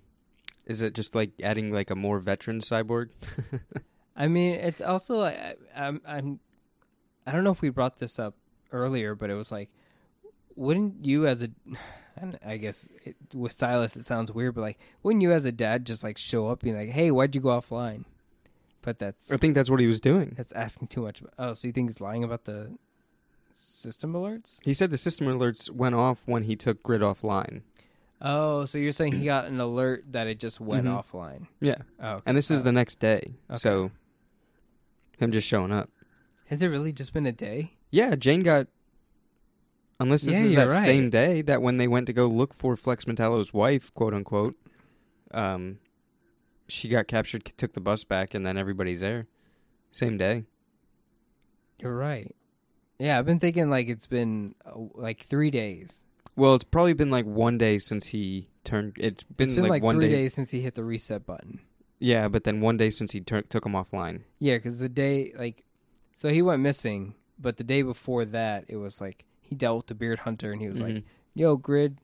is 0.66 0.82
it 0.82 0.94
just 0.94 1.14
like 1.14 1.30
adding 1.42 1.72
like 1.72 1.90
a 1.90 1.94
more 1.96 2.18
veteran 2.18 2.58
cyborg? 2.60 3.10
I 4.16 4.28
mean, 4.28 4.54
it's 4.54 4.80
also 4.80 5.16
like 5.16 5.38
I, 5.38 5.54
I'm, 5.76 6.00
I'm, 6.06 6.40
I 7.26 7.32
don't 7.32 7.44
know 7.44 7.52
if 7.52 7.62
we 7.62 7.70
brought 7.70 7.98
this 7.98 8.18
up 8.18 8.34
earlier, 8.72 9.14
but 9.14 9.30
it 9.30 9.34
was 9.34 9.52
like, 9.52 9.70
wouldn't 10.56 11.04
you 11.04 11.26
as 11.26 11.42
a, 11.42 11.48
and 12.16 12.38
I 12.44 12.56
guess 12.56 12.88
it, 13.04 13.16
with 13.32 13.52
Silas 13.52 13.96
it 13.96 14.04
sounds 14.04 14.32
weird, 14.32 14.54
but 14.54 14.62
like, 14.62 14.78
wouldn't 15.02 15.22
you 15.22 15.32
as 15.32 15.44
a 15.44 15.52
dad 15.52 15.86
just 15.86 16.02
like 16.02 16.18
show 16.18 16.48
up 16.48 16.60
being 16.62 16.76
like, 16.76 16.90
hey, 16.90 17.10
why'd 17.10 17.34
you 17.34 17.40
go 17.40 17.50
offline? 17.50 18.04
But 18.82 18.98
that's 18.98 19.30
I 19.32 19.36
think 19.36 19.54
that's 19.54 19.70
what 19.70 19.80
he 19.80 19.86
was 19.86 20.00
doing. 20.00 20.34
that's 20.36 20.52
asking 20.52 20.88
too 20.88 21.02
much. 21.02 21.22
Oh, 21.38 21.52
so 21.54 21.66
you 21.68 21.72
think 21.72 21.88
he's 21.88 22.00
lying 22.00 22.24
about 22.24 22.44
the 22.44 22.72
system 23.54 24.12
alerts? 24.12 24.58
He 24.64 24.74
said 24.74 24.90
the 24.90 24.98
system 24.98 25.26
alerts 25.28 25.70
went 25.70 25.94
off 25.94 26.22
when 26.26 26.42
he 26.44 26.56
took 26.56 26.82
Grid 26.82 27.00
offline. 27.00 27.62
Oh, 28.20 28.64
so 28.64 28.78
you're 28.78 28.92
saying 28.92 29.12
he 29.14 29.24
got 29.24 29.46
an 29.46 29.58
alert 29.60 30.04
that 30.12 30.26
it 30.26 30.38
just 30.38 30.60
went 30.60 30.86
Mhm. 30.86 31.02
offline? 31.02 31.46
Yeah, 31.60 31.76
Oh, 32.00 32.14
okay. 32.14 32.22
and 32.26 32.36
this 32.36 32.50
is 32.50 32.60
Oh. 32.60 32.64
the 32.64 32.72
next 32.72 32.98
day. 33.00 33.34
So, 33.54 33.90
him 35.18 35.32
just 35.32 35.46
showing 35.46 35.72
up. 35.72 35.90
Has 36.46 36.62
it 36.62 36.68
really 36.68 36.92
just 36.92 37.12
been 37.12 37.26
a 37.26 37.32
day? 37.32 37.72
Yeah, 37.90 38.14
Jane 38.14 38.42
got. 38.42 38.68
Unless 40.00 40.22
this 40.22 40.34
Yeah, 40.34 40.40
is 40.42 40.52
you're 40.52 40.64
that 40.68 40.72
right. 40.74 40.84
same 40.84 41.10
day 41.10 41.42
that 41.42 41.62
when 41.62 41.76
they 41.76 41.86
went 41.86 42.06
to 42.08 42.12
go 42.12 42.26
look 42.26 42.54
for 42.54 42.76
Flex 42.76 43.06
Mentallo's 43.06 43.52
wife, 43.52 43.92
quote 43.94 44.14
unquote, 44.14 44.56
um, 45.32 45.78
she 46.68 46.88
got 46.88 47.06
captured, 47.08 47.44
took 47.56 47.72
the 47.74 47.80
bus 47.80 48.04
back, 48.04 48.34
and 48.34 48.46
then 48.46 48.56
everybody's 48.56 49.00
there. 49.00 49.26
Same 49.90 50.16
day. 50.16 50.44
You're 51.78 51.94
right. 51.96 52.34
Yeah, 52.98 53.18
I've 53.18 53.26
been 53.26 53.40
thinking 53.40 53.68
like 53.70 53.88
it's 53.88 54.06
been 54.06 54.54
uh, 54.64 54.72
like 54.94 55.24
three 55.26 55.50
days. 55.50 56.04
Well, 56.36 56.54
it's 56.54 56.64
probably 56.64 56.94
been 56.94 57.10
like 57.10 57.26
one 57.26 57.58
day 57.58 57.78
since 57.78 58.06
he 58.06 58.48
turned. 58.64 58.94
It's 58.98 59.24
been, 59.24 59.48
it's 59.48 59.54
been 59.56 59.62
like, 59.64 59.70
like, 59.70 59.82
one 59.82 59.96
three 59.96 60.08
day. 60.08 60.16
days 60.16 60.34
since 60.34 60.50
he 60.50 60.60
hit 60.60 60.74
the 60.76 60.84
reset 60.84 61.26
button. 61.26 61.60
Yeah, 61.98 62.28
but 62.28 62.44
then 62.44 62.60
one 62.60 62.76
day 62.76 62.90
since 62.90 63.12
he 63.12 63.20
tur- 63.20 63.42
took 63.42 63.66
him 63.66 63.72
offline. 63.72 64.22
Yeah, 64.38 64.56
because 64.56 64.78
the 64.78 64.88
day 64.88 65.32
like, 65.36 65.64
so 66.16 66.28
he 66.30 66.42
went 66.42 66.62
missing, 66.62 67.14
but 67.38 67.56
the 67.56 67.64
day 67.64 67.82
before 67.82 68.24
that, 68.26 68.64
it 68.68 68.76
was 68.76 69.00
like 69.00 69.24
he 69.40 69.54
dealt 69.54 69.76
with 69.78 69.86
the 69.88 69.94
beard 69.94 70.20
hunter, 70.20 70.52
and 70.52 70.60
he 70.62 70.68
was 70.68 70.80
like, 70.80 70.94
Mhm. 70.94 71.04
"Yo, 71.34 71.56
Grid, 71.56 71.98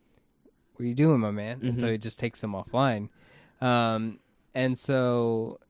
what 0.74 0.84
are 0.84 0.88
you 0.88 0.94
doing, 0.94 1.20
my 1.20 1.30
man?" 1.30 1.60
And 1.62 1.78
so 1.80 1.86
Mhm. 1.86 1.92
he 1.92 1.98
just 1.98 2.18
takes 2.18 2.42
him 2.42 2.52
offline. 2.52 3.08
Um, 3.60 4.18
and 4.58 4.76
so, 4.76 5.60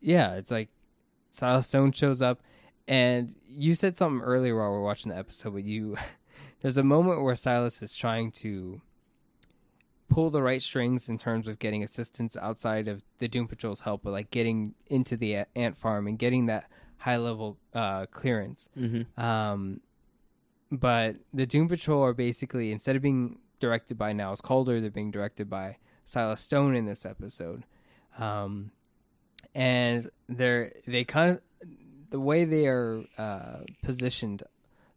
yeah, 0.00 0.32
it's 0.36 0.50
like 0.50 0.70
Silas 1.28 1.66
Stone 1.66 1.92
shows 1.92 2.22
up, 2.22 2.40
and 2.88 3.34
you 3.46 3.74
said 3.74 3.98
something 3.98 4.22
earlier 4.22 4.56
while 4.56 4.70
we 4.70 4.76
are 4.78 4.82
watching 4.82 5.12
the 5.12 5.18
episode, 5.18 5.52
but 5.52 5.64
you 5.64 5.98
there's 6.62 6.78
a 6.78 6.82
moment 6.82 7.22
where 7.22 7.36
Silas 7.36 7.82
is 7.82 7.94
trying 7.94 8.30
to 8.32 8.80
pull 10.08 10.30
the 10.30 10.42
right 10.42 10.62
strings 10.62 11.10
in 11.10 11.18
terms 11.18 11.46
of 11.46 11.58
getting 11.58 11.82
assistance 11.82 12.34
outside 12.34 12.88
of 12.88 13.02
the 13.18 13.28
Doom 13.28 13.46
Patrol's 13.46 13.82
help, 13.82 14.04
but 14.04 14.12
like 14.12 14.30
getting 14.30 14.72
into 14.86 15.14
the 15.14 15.44
ant 15.54 15.76
farm 15.76 16.06
and 16.06 16.18
getting 16.18 16.46
that 16.46 16.70
high 16.96 17.18
level 17.18 17.58
uh, 17.74 18.06
clearance. 18.06 18.70
Mm-hmm. 18.78 19.20
Um, 19.22 19.82
but 20.70 21.16
the 21.34 21.44
Doom 21.44 21.68
Patrol 21.68 22.02
are 22.02 22.14
basically 22.14 22.72
instead 22.72 22.96
of 22.96 23.02
being 23.02 23.38
directed 23.60 23.98
by 23.98 24.14
Niles 24.14 24.40
Caulder, 24.40 24.80
they're 24.80 24.90
being 24.90 25.10
directed 25.10 25.50
by 25.50 25.76
Silas 26.06 26.40
Stone 26.40 26.74
in 26.74 26.86
this 26.86 27.04
episode. 27.04 27.64
Um, 28.18 28.70
and 29.54 30.08
they're 30.28 30.72
they 30.86 31.04
kind 31.04 31.30
of 31.34 31.40
the 32.10 32.20
way 32.20 32.44
they 32.44 32.66
are 32.66 33.02
uh, 33.18 33.58
positioned, 33.82 34.42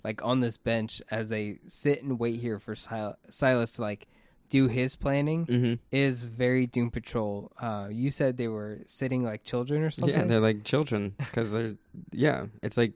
like 0.04 0.24
on 0.24 0.40
this 0.42 0.58
bench 0.58 1.02
as 1.10 1.30
they 1.30 1.60
sit 1.68 2.04
and 2.04 2.20
wait 2.20 2.40
here 2.40 2.60
for 2.60 2.76
Sil- 2.76 3.18
Silas 3.30 3.74
to 3.74 3.82
like 3.82 4.08
do 4.50 4.68
his 4.68 4.96
planning 4.96 5.46
Mm-hmm. 5.48 5.74
is 5.92 6.24
very 6.26 6.68
Doom 6.68 6.92
Patrol. 6.92 7.52
Uh, 7.60 7.88
you 7.92 8.10
said 8.12 8.38
they 8.38 8.48
were 8.48 8.80
sitting 8.86 9.24
like 9.24 9.44
children 9.44 9.82
or 9.82 9.90
something. 9.92 10.14
Yeah, 10.14 10.24
they're 10.26 10.40
like 10.40 10.64
children 10.64 11.16
because 11.18 11.52
they're 11.52 11.76
yeah. 12.12 12.46
It's 12.62 12.78
like 12.78 12.94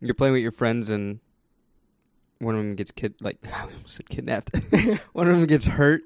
you're 0.00 0.14
playing 0.14 0.32
with 0.34 0.42
your 0.42 0.52
friends 0.52 0.90
and 0.90 1.18
one 2.40 2.54
of 2.56 2.60
them 2.60 2.74
gets 2.74 2.90
kid 2.90 3.14
like 3.20 3.38
I 3.54 3.62
almost 3.62 3.96
said 3.96 4.08
kidnapped. 4.08 4.56
one 5.12 5.28
of 5.28 5.34
them 5.36 5.46
gets 5.46 5.66
hurt. 5.66 6.02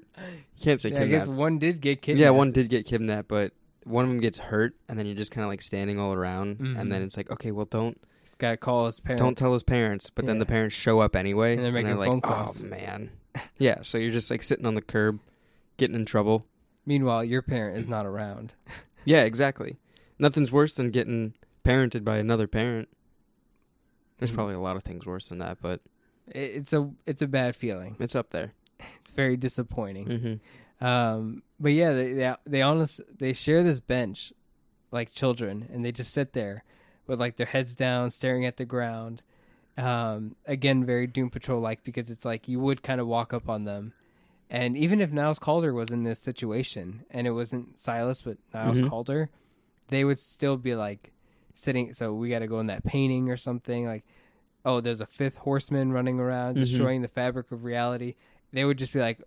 Can't 0.61 0.81
say 0.81 0.89
Yeah, 0.91 1.01
I 1.01 1.07
guess 1.07 1.27
one 1.27 1.57
did 1.59 1.81
get 1.81 2.01
kidnapped. 2.01 2.21
Yeah, 2.21 2.29
one 2.31 2.51
did 2.51 2.69
get 2.69 2.85
kidnapped, 2.85 3.27
but 3.27 3.53
one 3.85 4.03
of 4.05 4.09
them 4.11 4.19
gets 4.19 4.37
hurt, 4.37 4.75
and 4.87 4.99
then 4.99 5.05
you're 5.05 5.15
just 5.15 5.31
kind 5.31 5.43
of 5.43 5.49
like 5.49 5.61
standing 5.61 5.97
all 5.99 6.13
around, 6.13 6.57
Mhm. 6.59 6.79
and 6.79 6.91
then 6.91 7.01
it's 7.01 7.15
like, 7.17 7.31
okay, 7.31 7.51
well, 7.51 7.65
don't 7.65 7.97
He's 8.21 8.35
got 8.35 8.51
to 8.51 8.57
call 8.57 8.85
his 8.85 8.99
parents. 8.99 9.21
don't 9.21 9.37
tell 9.37 9.53
his 9.53 9.63
parents, 9.63 10.09
but 10.09 10.25
then 10.25 10.37
the 10.39 10.45
parents 10.45 10.75
show 10.75 10.99
up 10.99 11.15
anyway, 11.15 11.55
And 11.55 11.63
they're 11.65 11.71
making 11.71 11.97
like, 11.97 12.09
phone 12.09 12.21
calls. 12.21 12.63
oh 12.63 12.67
man, 12.67 13.09
yeah. 13.57 13.81
So 13.81 13.97
you're 13.97 14.11
just 14.11 14.29
like 14.29 14.43
sitting 14.43 14.65
on 14.65 14.75
the 14.75 14.81
curb, 14.81 15.19
getting 15.77 15.95
in 15.95 16.05
trouble. 16.05 16.45
Meanwhile, 16.85 17.23
your 17.23 17.41
parent 17.41 17.77
is 17.77 17.87
not 17.87 18.05
around. 18.05 18.53
Yeah, 19.05 19.21
exactly. 19.23 19.77
Nothing's 20.19 20.51
worse 20.51 20.75
than 20.75 20.91
getting 20.91 21.33
parented 21.63 22.03
by 22.03 22.17
another 22.17 22.47
parent. 22.47 22.89
There's 24.19 24.31
Mhm. 24.31 24.35
probably 24.35 24.53
a 24.55 24.59
lot 24.59 24.75
of 24.75 24.83
things 24.83 25.05
worse 25.05 25.29
than 25.29 25.37
that, 25.39 25.59
but 25.61 25.81
It's 26.27 26.73
a 26.73 26.91
it's 27.07 27.21
a 27.21 27.27
bad 27.27 27.55
feeling. 27.55 27.95
it's 27.99 28.13
up 28.13 28.31
there. 28.31 28.53
It's 29.01 29.11
very 29.11 29.37
disappointing. 29.37 30.07
Mm-hmm. 30.07 30.85
Um, 30.85 31.43
but 31.59 31.69
yeah, 31.73 31.91
they 31.93 32.13
they 32.13 32.35
they 32.45 32.61
honest 32.61 33.01
they 33.17 33.33
share 33.33 33.63
this 33.63 33.79
bench 33.79 34.31
like 34.91 35.11
children, 35.11 35.67
and 35.73 35.83
they 35.83 35.91
just 35.91 36.13
sit 36.13 36.33
there 36.33 36.63
with 37.07 37.19
like 37.19 37.35
their 37.37 37.47
heads 37.47 37.75
down, 37.75 38.09
staring 38.11 38.45
at 38.45 38.57
the 38.57 38.65
ground. 38.65 39.21
Um, 39.77 40.35
again, 40.45 40.85
very 40.85 41.07
Doom 41.07 41.29
Patrol 41.29 41.59
like 41.61 41.83
because 41.83 42.09
it's 42.09 42.25
like 42.25 42.47
you 42.47 42.59
would 42.59 42.83
kind 42.83 42.99
of 43.01 43.07
walk 43.07 43.33
up 43.33 43.49
on 43.49 43.63
them, 43.65 43.93
and 44.49 44.77
even 44.77 45.01
if 45.01 45.11
Niles 45.11 45.39
Caulder 45.39 45.73
was 45.73 45.91
in 45.91 46.03
this 46.03 46.19
situation 46.19 47.03
and 47.11 47.25
it 47.27 47.31
wasn't 47.31 47.77
Silas 47.77 48.21
but 48.21 48.37
Niles 48.53 48.79
Mhm. 48.79 48.89
Caulder, 48.89 49.29
they 49.89 50.03
would 50.05 50.17
still 50.17 50.57
be 50.57 50.75
like 50.75 51.11
sitting. 51.53 51.93
So 51.93 52.13
we 52.13 52.29
got 52.29 52.39
to 52.39 52.47
go 52.47 52.59
in 52.59 52.67
that 52.67 52.85
painting 52.85 53.29
or 53.29 53.37
something 53.37 53.85
like. 53.85 54.03
Oh, 54.65 54.81
there's 54.81 54.99
a 54.99 55.05
fifth 55.05 55.37
horseman 55.37 55.93
running 55.93 56.19
around, 56.19 56.57
Mhm. 56.57 56.59
destroying 56.59 57.01
the 57.01 57.07
fabric 57.07 57.49
of 57.53 57.63
reality. 57.63 58.15
They 58.51 58.65
would 58.65 58.77
just 58.77 58.93
be 58.93 58.99
like, 58.99 59.21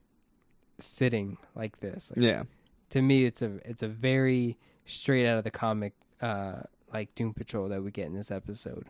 sitting 0.78 1.38
like 1.54 1.80
this. 1.80 2.12
Like, 2.14 2.24
Yeah. 2.24 2.42
To 2.90 3.00
me, 3.00 3.24
it's 3.24 3.40
a 3.40 3.58
it's 3.64 3.82
a 3.82 3.88
very 3.88 4.58
straight 4.84 5.26
out 5.26 5.38
of 5.38 5.44
the 5.44 5.50
comic, 5.50 5.94
uh, 6.20 6.62
like 6.92 7.14
Doom 7.14 7.32
Patrol 7.32 7.68
that 7.68 7.82
we 7.82 7.90
get 7.90 8.06
in 8.06 8.14
this 8.14 8.30
episode. 8.30 8.86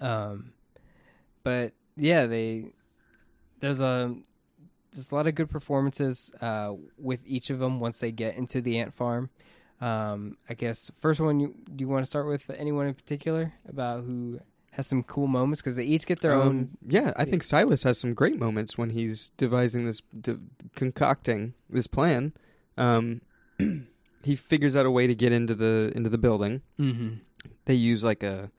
Um, 0.00 0.52
but 1.44 1.72
yeah, 1.96 2.26
they 2.26 2.72
there's 3.60 3.80
a 3.80 4.12
there's 4.90 5.12
a 5.12 5.14
lot 5.14 5.28
of 5.28 5.36
good 5.36 5.50
performances 5.50 6.32
uh, 6.40 6.72
with 6.98 7.22
each 7.26 7.50
of 7.50 7.60
them 7.60 7.78
once 7.78 8.00
they 8.00 8.10
get 8.10 8.36
into 8.36 8.60
the 8.60 8.78
ant 8.78 8.92
farm. 8.92 9.30
Um, 9.80 10.38
I 10.48 10.54
guess 10.54 10.90
first 10.96 11.20
one 11.20 11.38
you 11.38 11.54
do 11.64 11.82
you 11.82 11.88
want 11.88 12.02
to 12.02 12.06
start 12.06 12.26
with 12.26 12.50
anyone 12.50 12.86
in 12.86 12.94
particular 12.94 13.52
about 13.68 14.02
who 14.04 14.40
has 14.76 14.86
some 14.86 15.02
cool 15.02 15.26
moments 15.26 15.60
because 15.62 15.76
they 15.76 15.84
each 15.84 16.06
get 16.06 16.20
their 16.20 16.32
own 16.34 16.46
Um, 16.58 16.68
yeah, 16.86 17.12
I 17.16 17.24
think 17.24 17.42
Silas 17.42 17.82
has 17.82 17.98
some 17.98 18.12
great 18.14 18.38
moments 18.38 18.76
when 18.76 18.90
he's 18.90 19.30
devising 19.38 19.86
this, 19.86 20.02
de- 20.20 20.38
concocting 20.74 21.54
this 21.70 21.86
plan. 21.86 22.34
Um, 22.76 23.22
he 24.22 24.36
figures 24.36 24.76
out 24.76 24.84
a 24.86 24.90
way 24.90 25.06
to 25.06 25.14
get 25.14 25.32
into 25.32 25.54
the 25.54 25.92
into 25.96 26.10
the 26.10 26.18
building. 26.18 26.60
Mhm. 26.78 27.20
They 27.64 27.74
use 27.74 28.04
like 28.04 28.22
a 28.22 28.50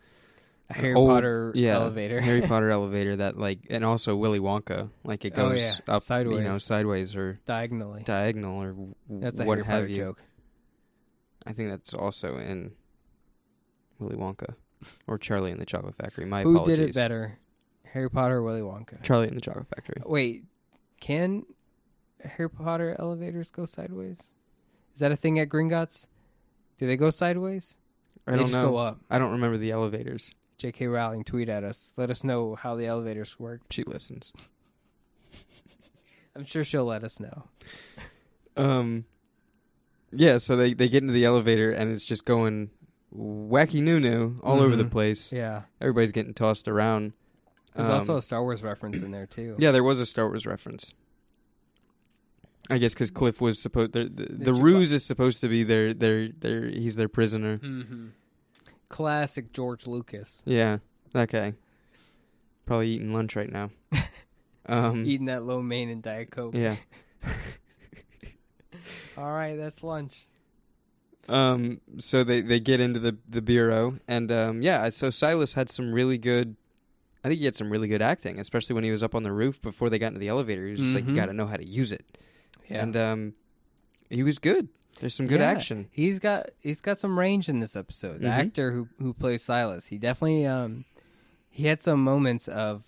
a 0.70 0.74
Harry 0.74 0.96
old- 0.96 1.10
Potter 1.10 1.52
yeah, 1.56 1.76
elevator. 1.76 2.20
Harry 2.20 2.42
Potter 2.48 2.70
elevator 2.72 3.16
that 3.18 3.38
like, 3.38 3.60
and 3.70 3.86
also 3.86 4.16
Willy 4.16 4.40
Wonka, 4.40 4.90
like 5.04 5.24
it 5.24 5.34
Oh, 5.38 5.50
goes 5.50 5.60
yeah, 5.60 5.76
up, 5.88 6.02
you 6.10 6.42
know, 6.42 6.58
sideways. 6.58 6.64
sideways 6.64 7.16
or 7.16 7.40
diagonally. 7.46 8.02
diagonal 8.04 8.62
or 8.64 8.76
That's 9.08 9.40
a 9.40 9.46
what 9.46 9.60
have 9.60 9.88
you. 9.90 9.96
joke. 9.98 10.24
I 11.46 11.54
think 11.54 11.70
that's 11.70 11.94
also 11.94 12.38
in 12.38 12.74
Willy 14.00 14.16
Wonka 14.18 14.56
or 15.08 15.18
Charlie 15.18 15.52
and 15.52 15.60
the 15.62 15.66
Chocolate 15.66 15.96
Factory. 15.96 16.26
My 16.26 16.44
Who 16.44 16.54
apologies. 16.56 16.78
did 16.78 16.90
it 16.90 16.96
better, 16.96 17.38
Harry 17.86 18.10
Potter 18.10 18.38
or 18.38 18.44
Willy 18.44 18.62
Wonka? 18.62 19.02
Charlie 19.04 19.28
and 19.28 19.38
the 19.38 19.42
Chocolate 19.42 19.68
Factory. 19.68 20.02
Wait, 20.06 20.44
can 21.00 21.44
Harry 22.24 22.50
Potter 22.50 22.96
elevators 23.00 23.50
go 23.50 23.66
sideways? 23.66 24.34
Is 24.94 25.00
that 25.00 25.12
a 25.12 25.16
thing 25.16 25.40
at 25.40 25.50
Gringotts? 25.50 26.08
Do 26.78 26.88
they 26.88 26.98
go 26.98 27.10
sideways? 27.10 27.78
I 28.28 28.32
They 28.32 28.38
don't 28.38 28.46
just 28.48 28.54
know. 28.56 28.70
go 28.72 28.78
up. 28.78 29.00
I 29.10 29.20
don't 29.20 29.32
remember 29.32 29.58
the 29.58 29.72
elevators. 29.72 30.32
J.K. 30.58 30.88
Rowling, 30.88 31.24
tweet 31.24 31.50
at 31.50 31.64
us. 31.64 31.94
Let 31.98 32.10
us 32.10 32.24
know 32.24 32.56
how 32.56 32.76
the 32.76 32.88
elevators 32.88 33.40
work. 33.40 33.62
She 33.70 33.84
listens. 33.84 34.34
I'm 36.36 36.46
sure 36.46 36.64
she'll 36.64 36.86
let 36.86 37.04
us 37.04 37.20
know. 37.20 37.44
Um, 38.56 39.06
yeah. 40.12 40.38
So 40.38 40.56
they 40.56 40.74
they 40.74 40.90
get 40.90 41.04
into 41.04 41.14
the 41.14 41.26
elevator 41.26 41.72
and 41.72 41.92
it's 41.92 42.06
just 42.06 42.26
going 42.26 42.70
wacky 43.18 43.82
noo 43.82 44.00
noo 44.00 44.40
all 44.44 44.60
over 44.60 44.76
the 44.76 44.84
Mhm. 44.86 44.92
place. 44.92 45.32
Yeah. 45.34 45.64
Everybody's 45.82 46.12
getting 46.12 46.34
tossed 46.34 46.68
around. 46.68 47.14
There's 47.76 47.88
Um, 47.88 47.94
also 47.94 48.18
a 48.18 48.22
Star 48.22 48.42
Wars 48.44 48.62
reference 48.64 49.02
in 49.02 49.12
there 49.12 49.26
too. 49.26 49.56
Yeah, 49.60 49.72
there 49.72 49.84
was 49.84 50.00
a 50.00 50.06
Star 50.06 50.28
Wars 50.28 50.46
reference. 50.46 50.94
I 52.70 52.78
guess 52.80 52.94
because 52.94 53.12
Cliff 53.12 53.40
was 53.40 53.62
supposed 53.62 53.94
the 53.94 54.06
the, 54.10 54.26
the 54.34 54.54
ruse 54.54 54.92
is 54.92 55.06
supposed 55.06 55.40
to 55.42 55.48
be 55.48 55.64
their 55.64 55.94
their 55.94 56.28
their 56.30 56.68
he's 56.70 56.96
their 56.98 57.08
prisoner. 57.08 57.58
hmm 57.58 58.08
Classic 58.90 59.52
George 59.54 59.86
Lucas. 59.88 60.44
Yeah, 60.46 60.78
guy. 61.14 61.54
Probably 62.66 62.90
eating 62.90 63.14
lunch 63.14 63.36
right 63.36 63.52
now. 63.52 63.72
um, 64.66 65.06
Eating 65.06 65.26
that 65.28 65.44
lo 65.46 65.62
mein 65.62 65.90
and 65.90 66.02
Diet 66.04 66.30
Coke. 66.32 66.56
yeah. 66.56 66.76
All 69.18 69.32
right, 69.32 69.56
that's 69.56 69.84
lunch. 69.84 70.28
Um, 71.30 71.82
so 71.98 72.24
they 72.24 72.42
they 72.42 72.60
get 72.60 72.80
into 72.80 73.00
the 73.00 73.18
the 73.28 73.42
bureau 73.42 73.98
and 74.08 74.32
um, 74.32 74.62
yeah. 74.62 74.90
So 74.90 75.10
Silas 75.10 75.54
had 75.56 75.70
some 75.70 75.94
really 75.94 76.18
good. 76.18 76.56
I 77.24 77.28
think 77.30 77.40
he 77.40 77.46
had 77.46 77.56
some 77.56 77.70
really 77.70 77.88
good 77.90 78.02
acting, 78.02 78.40
especially 78.40 78.76
when 78.76 78.84
he 78.86 78.92
was 78.92 79.04
up 79.04 79.14
on 79.14 79.24
the 79.24 79.32
roof 79.34 79.62
before 79.62 79.90
they 79.90 80.00
got 80.00 80.08
into 80.08 80.20
the 80.20 80.30
elevator. 80.30 80.66
He 80.66 80.72
was 80.72 80.80
just 80.80 80.96
like, 80.96 81.04
Mhm. 81.04 81.10
"You 81.10 81.16
got 81.16 81.26
to 81.26 81.34
know 81.34 81.48
how 81.48 81.58
to 81.58 81.68
use 81.68 81.92
it," 81.92 82.06
Yeah. 82.70 82.84
and 82.84 82.96
um, 82.96 83.34
he 84.10 84.24
was 84.24 84.40
good. 84.40 84.70
There's 85.02 85.14
some 85.14 85.28
good 85.28 85.42
Yeah. 85.42 85.50
action. 85.50 85.90
He's 85.92 86.20
got 86.20 86.50
he's 86.62 86.80
got 86.80 86.98
some 86.98 87.20
range 87.20 87.50
in 87.50 87.60
this 87.60 87.76
episode. 87.76 88.22
The 88.22 88.28
Mhm. 88.28 88.40
actor 88.48 88.72
who 88.72 88.88
who 89.00 89.14
plays 89.14 89.44
Silas, 89.44 89.88
he 89.88 89.98
definitely 89.98 90.46
um 90.46 90.86
he 91.50 91.66
had 91.68 91.82
some 91.82 92.02
moments 92.04 92.48
of 92.48 92.84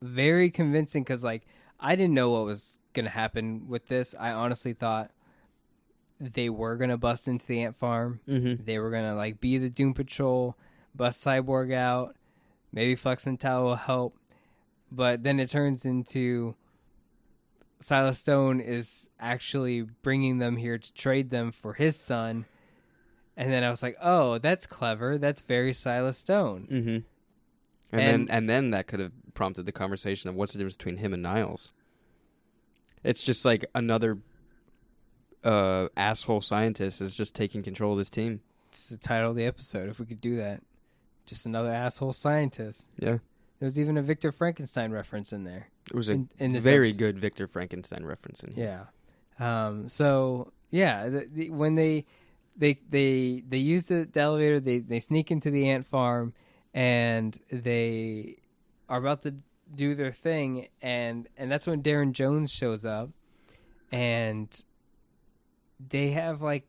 very 0.00 0.50
convincing 0.50 1.04
cuz 1.04 1.24
like 1.24 1.42
I 1.80 1.96
didn't 1.96 2.14
know 2.14 2.30
what 2.30 2.44
was 2.44 2.78
going 2.92 3.06
to 3.06 3.10
happen 3.10 3.66
with 3.66 3.88
this. 3.88 4.14
I 4.20 4.30
honestly 4.32 4.72
thought 4.72 5.10
they 6.20 6.48
were 6.50 6.76
going 6.76 6.90
to 6.90 6.96
bust 6.96 7.28
into 7.28 7.46
the 7.46 7.62
ant 7.62 7.76
farm. 7.76 8.20
Mm-hmm. 8.28 8.64
They 8.64 8.78
were 8.78 8.90
going 8.90 9.04
to 9.04 9.14
like 9.14 9.40
be 9.40 9.58
the 9.58 9.68
Doom 9.70 9.94
Patrol, 9.94 10.56
bust 10.94 11.24
Cyborg 11.24 11.72
out, 11.74 12.16
maybe 12.72 12.94
Flex 12.94 13.26
Mental 13.26 13.64
will 13.64 13.76
help. 13.76 14.16
But 14.90 15.22
then 15.22 15.40
it 15.40 15.50
turns 15.50 15.84
into 15.84 16.54
Silas 17.80 18.18
Stone 18.18 18.60
is 18.60 19.08
actually 19.18 19.82
bringing 20.02 20.38
them 20.38 20.56
here 20.56 20.78
to 20.78 20.92
trade 20.94 21.30
them 21.30 21.50
for 21.50 21.72
his 21.72 21.96
son. 21.98 22.44
And 23.36 23.50
then 23.52 23.64
I 23.64 23.70
was 23.70 23.82
like, 23.82 23.96
"Oh, 24.00 24.36
that's 24.38 24.66
clever. 24.66 25.16
That's 25.18 25.40
very 25.40 25.72
Silas 25.72 26.18
Stone." 26.18 26.68
Mm-hmm. 26.70 26.88
And, 26.88 27.04
And- 27.92 28.28
then 28.28 28.36
and 28.36 28.48
then 28.50 28.70
that 28.70 28.86
could 28.86 29.00
have 29.00 29.12
prompted 29.34 29.64
the 29.66 29.72
conversation 29.72 30.28
of 30.28 30.36
what's 30.36 30.52
the 30.52 30.58
difference 30.58 30.76
between 30.76 30.98
him 30.98 31.14
and 31.14 31.22
Niles. 31.22 31.72
It's 33.02 33.22
just 33.22 33.44
like 33.44 33.64
another 33.74 34.18
uh, 35.44 35.88
asshole 35.96 36.40
scientist 36.40 37.00
is 37.00 37.14
just 37.16 37.34
taking 37.34 37.62
control 37.62 37.92
of 37.92 37.98
this 37.98 38.10
team. 38.10 38.40
It's 38.68 38.88
the 38.90 38.96
title 38.96 39.30
of 39.30 39.36
the 39.36 39.44
episode. 39.44 39.88
If 39.88 39.98
we 40.00 40.06
could 40.06 40.20
do 40.20 40.36
that, 40.36 40.62
just 41.26 41.46
another 41.46 41.70
asshole 41.72 42.12
scientist. 42.12 42.88
Yeah, 42.98 43.18
There's 43.58 43.78
even 43.78 43.96
a 43.98 44.02
Victor 44.02 44.32
Frankenstein 44.32 44.92
reference 44.92 45.32
in 45.32 45.44
there. 45.44 45.68
it 45.90 45.94
was 45.96 46.08
a 46.08 46.12
In- 46.12 46.28
in 46.38 46.52
very 46.60 46.88
episode. 46.88 46.98
good 46.98 47.18
Victor 47.18 47.46
Frankenstein 47.46 48.04
reference 48.04 48.42
in 48.42 48.52
here. 48.52 48.86
Yeah. 49.38 49.66
Um, 49.68 49.88
so 49.88 50.52
yeah, 50.70 51.08
the, 51.08 51.28
the, 51.32 51.50
when 51.50 51.74
they 51.74 52.06
they 52.56 52.78
they 52.88 53.42
they 53.48 53.58
use 53.58 53.84
the, 53.86 54.08
the 54.10 54.20
elevator, 54.20 54.60
they 54.60 54.78
they 54.78 55.00
sneak 55.00 55.30
into 55.30 55.50
the 55.50 55.68
ant 55.70 55.86
farm, 55.86 56.32
and 56.74 57.38
they 57.50 58.36
are 58.88 58.98
about 58.98 59.22
to 59.22 59.34
do 59.74 59.94
their 59.94 60.12
thing, 60.12 60.68
and 60.82 61.28
and 61.36 61.50
that's 61.50 61.66
when 61.66 61.82
Darren 61.82 62.12
Jones 62.12 62.50
shows 62.52 62.84
up, 62.84 63.10
and 63.90 64.62
they 65.88 66.10
have 66.10 66.42
like 66.42 66.66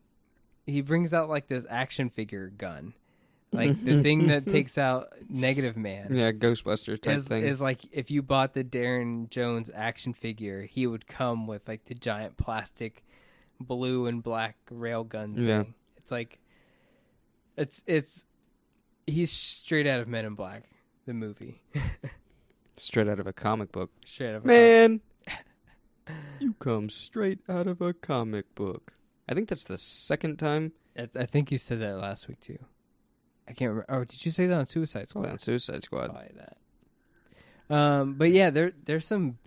he 0.66 0.80
brings 0.80 1.12
out 1.14 1.28
like 1.28 1.46
this 1.46 1.66
action 1.68 2.08
figure 2.10 2.50
gun, 2.56 2.94
like 3.52 3.82
the 3.84 4.02
thing 4.02 4.28
that 4.28 4.46
takes 4.48 4.78
out 4.78 5.08
Negative 5.28 5.76
Man 5.76 6.08
Yeah, 6.14 6.32
Ghostbuster 6.32 7.00
type 7.00 7.16
is, 7.18 7.28
thing. 7.28 7.44
is 7.44 7.60
like 7.60 7.82
if 7.92 8.10
you 8.10 8.22
bought 8.22 8.54
the 8.54 8.64
Darren 8.64 9.28
Jones 9.28 9.70
action 9.74 10.14
figure, 10.14 10.62
he 10.62 10.86
would 10.86 11.06
come 11.06 11.46
with 11.46 11.68
like 11.68 11.84
the 11.84 11.94
giant 11.94 12.36
plastic 12.36 13.04
blue 13.60 14.06
and 14.06 14.22
black 14.22 14.56
railgun 14.72 15.34
thing. 15.36 15.46
Yeah. 15.46 15.64
It's 15.98 16.10
like 16.10 16.38
it's 17.56 17.82
it's 17.86 18.26
he's 19.06 19.30
straight 19.30 19.86
out 19.86 20.00
of 20.00 20.08
Men 20.08 20.24
in 20.24 20.34
Black, 20.34 20.64
the 21.06 21.14
movie. 21.14 21.60
straight 22.76 23.06
out 23.08 23.20
of 23.20 23.26
a 23.26 23.32
comic 23.32 23.70
book. 23.70 23.90
straight 24.04 24.30
out 24.30 24.34
of 24.36 24.44
a 24.44 24.48
Man, 24.48 25.00
you 26.40 26.54
come 26.58 26.90
straight 26.90 27.38
out 27.48 27.66
of 27.66 27.80
a 27.80 27.92
comic 27.94 28.52
book. 28.54 28.94
I 29.28 29.34
think 29.34 29.48
that's 29.48 29.64
the 29.64 29.78
second 29.78 30.38
time 30.38 30.72
I, 30.98 31.08
I 31.16 31.26
think 31.26 31.50
you 31.50 31.58
said 31.58 31.80
that 31.80 31.98
last 31.98 32.28
week 32.28 32.40
too. 32.40 32.58
I 33.48 33.52
can't 33.52 33.70
remember. 33.70 33.86
Oh, 33.88 34.04
did 34.04 34.24
you 34.24 34.30
say 34.32 34.46
that 34.46 34.56
on 34.58 34.66
Suicide 34.66 35.08
Squad? 35.08 35.26
on 35.28 35.38
Suicide 35.38 35.82
Squad. 35.84 36.10
Probably 36.10 36.30
that. 36.36 36.56
Um, 37.74 38.14
but 38.14 38.30
yeah, 38.30 38.50
there 38.50 38.72
there's 38.84 39.06
some 39.06 39.38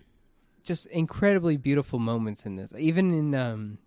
just 0.64 0.86
incredibly 0.86 1.56
beautiful 1.56 1.98
moments 1.98 2.44
in 2.46 2.56
this. 2.56 2.72
Even 2.78 3.12
in 3.12 3.34
um, 3.34 3.78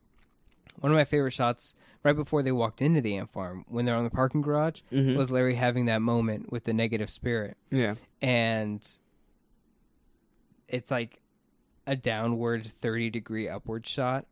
one 0.80 0.92
of 0.92 0.96
my 0.96 1.04
favorite 1.06 1.32
shots 1.32 1.76
right 2.04 2.16
before 2.16 2.42
they 2.42 2.52
walked 2.52 2.82
into 2.82 3.00
the 3.02 3.16
ant 3.18 3.30
farm 3.32 3.64
when 3.68 3.86
they're 3.86 3.96
on 3.96 4.04
the 4.06 4.10
parking 4.10 4.42
garage 4.42 4.82
Mhm. 4.92 5.16
was 5.16 5.32
Larry 5.32 5.54
having 5.56 5.86
that 5.86 6.02
moment 6.02 6.52
with 6.52 6.64
the 6.64 6.74
negative 6.74 7.10
spirit, 7.10 7.56
Yeah, 7.70 7.96
and 8.22 8.86
it's 10.68 10.90
like 10.92 11.20
a 11.86 11.96
downward 11.96 12.66
thirty 12.66 13.10
degree 13.10 13.48
upward 13.48 13.86
shot. 13.86 14.26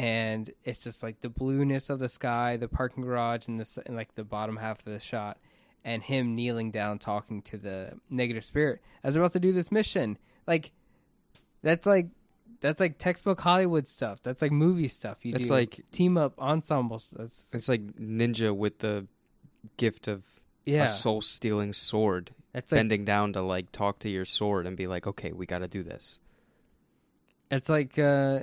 And 0.00 0.50
it's 0.64 0.80
just 0.82 1.02
like 1.02 1.20
the 1.20 1.28
blueness 1.28 1.90
of 1.90 1.98
the 1.98 2.08
sky, 2.08 2.56
the 2.56 2.68
parking 2.68 3.02
garage, 3.04 3.48
and 3.48 3.60
the 3.60 3.82
and 3.84 3.96
like 3.96 4.14
the 4.14 4.24
bottom 4.24 4.56
half 4.56 4.78
of 4.78 4.92
the 4.92 4.98
shot, 4.98 5.36
and 5.84 6.02
him 6.02 6.34
kneeling 6.34 6.70
down 6.70 6.98
talking 6.98 7.42
to 7.42 7.58
the 7.58 7.98
negative 8.08 8.44
spirit 8.44 8.80
as 9.04 9.12
they're 9.12 9.22
about 9.22 9.32
to 9.32 9.40
do 9.40 9.52
this 9.52 9.70
mission. 9.70 10.16
Like 10.46 10.72
that's 11.62 11.84
like 11.84 12.08
that's 12.60 12.80
like 12.80 12.96
textbook 12.96 13.40
Hollywood 13.40 13.86
stuff. 13.86 14.22
That's 14.22 14.40
like 14.40 14.52
movie 14.52 14.88
stuff. 14.88 15.18
You 15.22 15.32
That's 15.32 15.48
do 15.48 15.52
like- 15.54 15.80
team 15.92 16.16
up 16.16 16.38
ensembles. 16.38 17.12
That's 17.16 17.54
it's 17.54 17.68
like 17.68 17.82
Ninja 17.98 18.56
with 18.56 18.78
the 18.78 19.06
gift 19.76 20.08
of 20.08 20.24
yeah. 20.64 20.84
a 20.84 20.88
soul 20.88 21.20
stealing 21.20 21.72
sword, 21.74 22.32
That's 22.52 22.72
like 22.72 22.78
bending 22.78 23.04
down 23.04 23.34
to 23.34 23.42
like 23.42 23.70
talk 23.72 23.98
to 24.00 24.08
your 24.08 24.24
sword 24.24 24.66
and 24.66 24.76
be 24.76 24.86
like, 24.86 25.06
okay, 25.06 25.32
we 25.32 25.44
got 25.46 25.58
to 25.58 25.68
do 25.68 25.82
this. 25.82 26.18
it's 27.50 27.68
like 27.68 27.98
uh, 27.98 28.40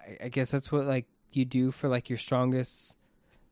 I, 0.00 0.24
I 0.26 0.28
guess 0.28 0.50
that's 0.50 0.70
what 0.72 0.86
like 0.86 1.06
you 1.32 1.44
do 1.44 1.70
for 1.70 1.88
like 1.88 2.08
your 2.10 2.18
strongest 2.18 2.96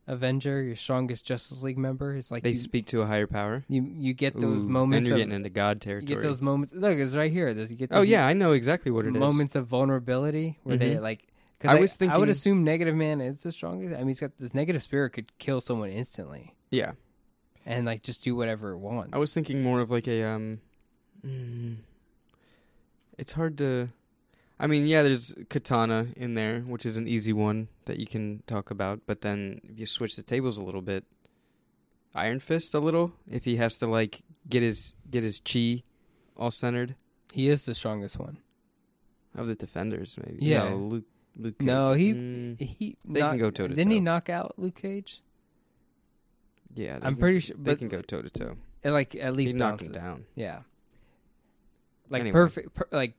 Avenger, 0.06 0.62
your 0.62 0.74
strongest 0.76 1.26
Justice 1.26 1.62
League 1.62 1.76
member. 1.78 2.16
Is 2.16 2.30
like 2.30 2.42
They 2.42 2.50
you, 2.50 2.54
speak 2.54 2.87
to 2.87 3.02
a 3.02 3.06
higher 3.06 3.26
power. 3.26 3.64
you 3.68 3.82
you 3.82 4.14
get 4.14 4.34
those 4.40 4.64
Ooh, 4.64 4.68
moments. 4.68 4.98
and 4.98 5.06
you're 5.06 5.14
of, 5.16 5.18
getting 5.20 5.34
into 5.34 5.50
God 5.50 5.80
territory. 5.80 6.08
you 6.08 6.16
get 6.16 6.22
those 6.22 6.40
moments. 6.40 6.72
Look, 6.74 6.96
it's 6.98 7.14
right 7.14 7.30
here. 7.30 7.52
There's, 7.52 7.70
you 7.70 7.76
get 7.76 7.90
oh 7.92 8.02
yeah, 8.02 8.26
I 8.26 8.32
know 8.32 8.52
exactly 8.52 8.90
what 8.90 9.04
it 9.04 9.14
is. 9.14 9.20
moments 9.20 9.54
of 9.54 9.66
vulnerability 9.66 10.58
where 10.62 10.76
they 10.76 10.94
Mhm. 10.96 11.02
like. 11.02 11.26
Because 11.58 11.74
I 11.74 11.78
I, 11.78 11.80
was 11.80 11.98
I 12.02 12.16
would 12.18 12.28
assume 12.28 12.62
Negative 12.62 12.94
Man 12.94 13.20
is 13.20 13.42
the 13.42 13.50
strongest. 13.50 13.92
I 13.92 13.98
mean, 13.98 14.08
he's 14.08 14.20
got 14.20 14.30
this 14.38 14.54
negative 14.54 14.80
spirit 14.82 15.11
could 15.11 15.37
kill 15.38 15.61
someone 15.61 15.90
instantly 15.90 16.54
Yeah, 16.70 16.92
and 17.66 17.84
like 17.84 18.04
just 18.04 18.22
do 18.22 18.37
whatever 18.37 18.70
it 18.72 18.78
wants. 18.78 19.11
I 19.12 19.18
was 19.18 19.34
thinking 19.34 19.61
more 19.62 19.80
of 19.80 19.90
like 19.90 20.06
a 20.06 20.22
um. 20.22 20.61
mm, 21.26 21.78
it's 23.18 23.32
hard 23.32 23.58
to. 23.58 23.88
I 24.61 24.66
mean, 24.66 24.87
yeah, 24.87 25.03
there's 25.03 25.35
Katana 25.51 26.09
in 26.16 26.35
there, 26.35 26.61
which 26.61 26.85
is 26.85 26.97
an 26.97 27.07
easy 27.07 27.33
one 27.33 27.68
that 27.85 27.99
you 28.01 28.07
can 28.07 28.42
talk 28.47 28.71
about. 28.71 29.01
But 29.07 29.21
then 29.21 29.61
if 29.64 29.79
you 29.79 29.87
switch 29.87 30.16
the 30.16 30.23
tables 30.23 30.59
a 30.59 30.62
little 30.64 30.83
bit, 30.83 31.05
Iron 32.14 32.40
Fist 32.40 32.75
a 32.75 32.81
little. 32.81 33.12
If 33.31 33.44
he 33.44 33.57
has 33.57 33.79
to 33.79 33.87
like 33.87 34.23
get 34.49 34.62
his 34.62 34.94
get 35.11 35.23
his 35.23 35.40
chi 35.40 35.83
all 36.37 36.51
centered 36.51 36.94
he 37.33 37.49
is 37.49 37.66
the 37.66 37.75
strongest 37.75 38.18
one. 38.18 38.38
of 39.37 39.47
the 39.47 39.55
defenders, 39.55 40.18
maybe. 40.25 40.38
Yeah. 40.44 40.71
no, 40.71 40.77
Luke. 40.77 41.05
Luke 41.37 41.61
No, 41.62 41.92
he- 41.92 42.14
Mm, 42.14 42.61
He 42.61 42.97
They 43.05 43.21
can 43.21 43.38
go 43.38 43.51
toe 43.51 43.68
to 43.68 43.75
Didn't 43.75 43.92
he 43.92 44.01
knock 44.01 44.29
out 44.29 44.55
Luke 44.59 44.75
Cage? 44.75 45.23
yeah, 46.75 46.94
I'm 46.97 47.14
can- 47.14 47.16
pretty 47.16 47.40
sure, 47.40 47.57
they 47.59 47.77
can 47.77 47.88
go 47.88 48.01
toe 48.03 48.23
to 48.23 48.31
toe. 48.31 48.57
like 48.85 49.14
at 49.14 49.23
He 49.23 49.31
least 49.31 49.55
knocked 49.55 49.83
him 49.83 49.88
it. 49.88 49.92
down. 49.94 50.25
Yeah, 50.35 50.62
like 52.09 52.21
Anyway. 52.21 52.33
perfect, 52.33 52.75
per, 52.75 52.88
like 52.90 53.14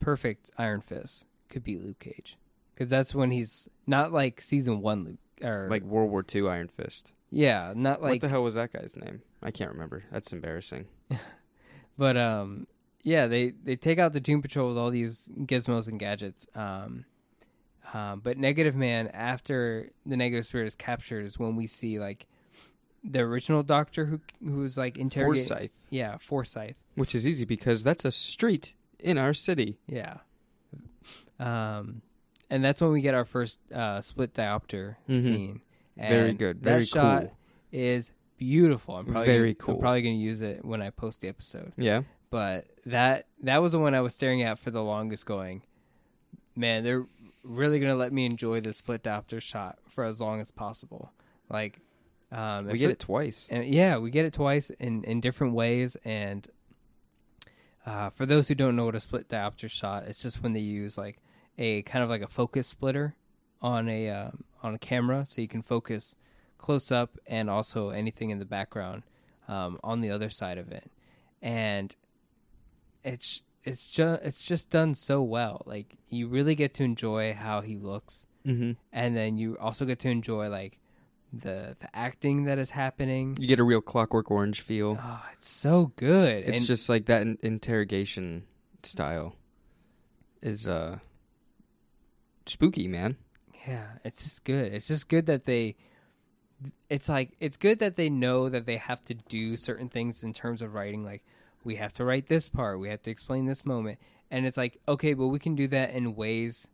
perfect 0.00 0.50
Iron 0.58 0.80
Fist 0.80 1.26
could 1.48 1.62
be 1.62 1.78
Luke 1.78 1.98
Cage 2.00 2.36
because 2.74 2.88
that's 2.88 3.14
when 3.14 3.30
he's 3.30 3.68
not 3.86 4.12
like 4.12 4.40
season 4.40 4.80
one 4.80 5.04
Luke 5.04 5.18
or 5.48 5.68
Like 5.70 5.82
World 5.82 6.10
War 6.10 6.22
II 6.34 6.48
Iron 6.48 6.68
Fist. 6.68 7.14
yeah, 7.30 7.72
not 7.76 8.02
like 8.02 8.10
what 8.12 8.20
the 8.22 8.28
hell 8.28 8.42
was 8.42 8.54
that 8.54 8.72
guy's 8.72 8.96
name? 8.96 9.22
I 9.42 9.50
can't 9.50 9.70
remember. 9.72 10.02
That's 10.10 10.32
embarrassing. 10.32 10.86
But 11.98 12.16
um, 12.16 12.66
yeah, 13.02 13.26
they 13.26 13.50
they 13.50 13.76
take 13.76 13.98
out 13.98 14.14
the 14.14 14.20
Doom 14.20 14.40
Patrol 14.40 14.68
with 14.68 14.78
all 14.78 14.90
these 14.90 15.28
gizmos 15.40 15.86
and 15.86 15.98
gadgets. 16.00 16.46
Um, 16.54 17.04
um, 17.92 18.20
but 18.20 18.38
Negative 18.38 18.74
Man, 18.74 19.08
after 19.08 19.90
the 20.06 20.16
Negative 20.16 20.46
Spirit 20.46 20.66
is 20.66 20.74
captured, 20.74 21.26
is 21.26 21.38
when 21.38 21.56
we 21.56 21.66
see 21.66 21.98
like 21.98 22.26
the 23.04 23.20
original 23.20 23.62
Doctor 23.62 24.06
who 24.06 24.20
who 24.42 24.60
was 24.60 24.78
like 24.78 24.96
interrogating. 24.96 25.46
Forsyth, 25.48 25.86
Yeah, 25.90 26.16
Forsyth. 26.18 26.76
which 26.94 27.14
is 27.14 27.26
easy 27.26 27.44
because 27.44 27.82
that's 27.84 28.06
a 28.06 28.12
street 28.12 28.74
in 29.02 29.18
our 29.18 29.34
city. 29.34 29.78
Yeah. 29.86 30.18
Um, 31.38 32.02
and 32.50 32.64
that's 32.64 32.80
when 32.80 32.90
we 32.92 33.00
get 33.00 33.14
our 33.14 33.24
first 33.24 33.58
uh, 33.72 34.00
split 34.00 34.34
diopter 34.34 34.96
Mhm. 35.08 35.22
scene. 35.22 35.60
Very 35.96 36.30
And 36.30 36.38
good. 36.38 36.58
That 36.62 36.70
Very 36.70 36.84
shot 36.84 37.22
cool. 37.22 37.36
is 37.72 38.12
beautiful. 38.36 38.96
I'm 38.96 39.06
probably 39.06 39.26
Very 39.26 39.54
gonna, 39.54 39.64
cool. 39.66 39.74
I'm 39.76 39.80
probably 39.80 40.02
going 40.02 40.16
to 40.16 40.22
use 40.22 40.42
it 40.42 40.64
when 40.64 40.80
I 40.82 40.90
post 40.90 41.20
the 41.20 41.28
episode. 41.28 41.72
Yeah. 41.76 42.02
But 42.30 42.66
that 42.86 43.26
that 43.42 43.58
was 43.58 43.72
the 43.72 43.78
one 43.78 43.94
I 43.94 44.00
was 44.00 44.14
staring 44.14 44.42
at 44.42 44.58
for 44.58 44.70
the 44.70 44.82
longest. 44.82 45.26
Going, 45.26 45.62
man, 46.54 46.84
they're 46.84 47.06
really 47.42 47.80
going 47.80 47.90
to 47.92 47.96
let 47.98 48.12
me 48.12 48.24
enjoy 48.24 48.60
the 48.60 48.72
split 48.72 49.02
diopter 49.02 49.40
shot 49.42 49.78
for 49.88 50.04
as 50.04 50.20
long 50.20 50.40
as 50.40 50.50
possible. 50.50 51.12
Like, 51.48 51.80
um, 52.30 52.66
We 52.68 52.78
get 52.78 52.90
it 52.90 52.98
twice. 53.00 53.48
and 53.50 53.64
yeah, 53.64 53.98
we 53.98 54.10
get 54.10 54.24
it 54.26 54.32
twice 54.32 54.70
in, 54.70 55.02
in 55.04 55.20
different 55.20 55.54
ways. 55.54 55.96
And 56.04 56.46
uh, 57.86 58.10
for 58.10 58.26
those 58.26 58.48
who 58.48 58.54
don't 58.54 58.76
know 58.76 58.84
what 58.84 58.94
a 58.94 59.00
split 59.00 59.28
diopter 59.28 59.70
shot, 59.70 60.04
it's 60.06 60.22
just 60.22 60.42
when 60.42 60.52
they 60.52 60.60
use 60.60 60.96
like 60.98 61.18
a 61.58 61.82
kind 61.82 62.02
of 62.02 62.10
like 62.10 62.22
a 62.22 62.28
focus 62.28 62.66
splitter 62.66 63.14
on 63.62 63.88
a 63.88 64.08
um, 64.10 64.44
on 64.62 64.74
a 64.74 64.78
camera, 64.78 65.24
so 65.26 65.40
you 65.40 65.48
can 65.48 65.62
focus 65.62 66.14
close 66.58 66.92
up 66.92 67.16
and 67.26 67.48
also 67.48 67.88
anything 67.90 68.30
in 68.30 68.38
the 68.38 68.44
background 68.44 69.02
um, 69.48 69.78
on 69.82 70.00
the 70.02 70.10
other 70.10 70.28
side 70.30 70.58
of 70.58 70.70
it. 70.70 70.90
And 71.40 71.94
it's 73.04 73.42
it's 73.64 73.84
just 73.84 74.22
it's 74.22 74.44
just 74.44 74.70
done 74.70 74.94
so 74.94 75.22
well. 75.22 75.62
Like 75.66 75.96
you 76.08 76.28
really 76.28 76.54
get 76.54 76.74
to 76.74 76.84
enjoy 76.84 77.34
how 77.34 77.60
he 77.60 77.76
looks 77.76 78.26
Mm-hmm. 78.46 78.72
and 78.90 79.14
then 79.14 79.36
you 79.36 79.58
also 79.58 79.84
get 79.84 79.98
to 79.98 80.08
enjoy 80.08 80.48
like 80.48 80.78
the 81.32 81.76
the 81.80 81.88
acting 81.94 82.44
that 82.44 82.58
is 82.58 82.70
happening. 82.70 83.36
You 83.38 83.46
get 83.46 83.60
a 83.60 83.64
real 83.64 83.80
Clockwork 83.80 84.30
Orange 84.30 84.60
feel. 84.60 84.98
Oh, 85.02 85.22
it's 85.32 85.48
so 85.48 85.92
good. 85.96 86.44
It's 86.44 86.60
and 86.60 86.66
just 86.66 86.88
like 86.88 87.06
that 87.06 87.22
in- 87.22 87.38
interrogation 87.42 88.44
style 88.82 89.36
is 90.42 90.66
uh 90.66 90.98
spooky, 92.46 92.88
man. 92.88 93.16
yeah, 93.66 93.84
it's 94.04 94.24
just 94.24 94.44
good. 94.44 94.72
It's 94.72 94.88
just 94.88 95.08
good 95.08 95.26
that 95.26 95.44
they 95.44 95.76
it's 96.88 97.08
like 97.08 97.32
it's 97.40 97.56
good 97.56 97.78
that 97.78 97.96
they 97.96 98.10
know 98.10 98.48
that 98.48 98.66
they 98.66 98.76
have 98.76 99.02
to 99.04 99.14
do 99.14 99.56
certain 99.56 99.88
things 99.88 100.22
in 100.22 100.32
terms 100.34 100.60
of 100.60 100.74
writing 100.74 101.04
like 101.04 101.24
we 101.64 101.76
have 101.76 101.92
to 101.94 102.04
write 102.04 102.26
this 102.26 102.48
part, 102.48 102.80
we 102.80 102.88
have 102.88 103.02
to 103.02 103.10
explain 103.10 103.44
this 103.46 103.66
moment. 103.66 103.98
And 104.30 104.46
it's 104.46 104.56
like, 104.56 104.78
okay, 104.88 105.12
but 105.12 105.26
we 105.28 105.38
can 105.38 105.54
do 105.54 105.68
that 105.68 105.90
in 105.90 106.14
ways 106.14 106.68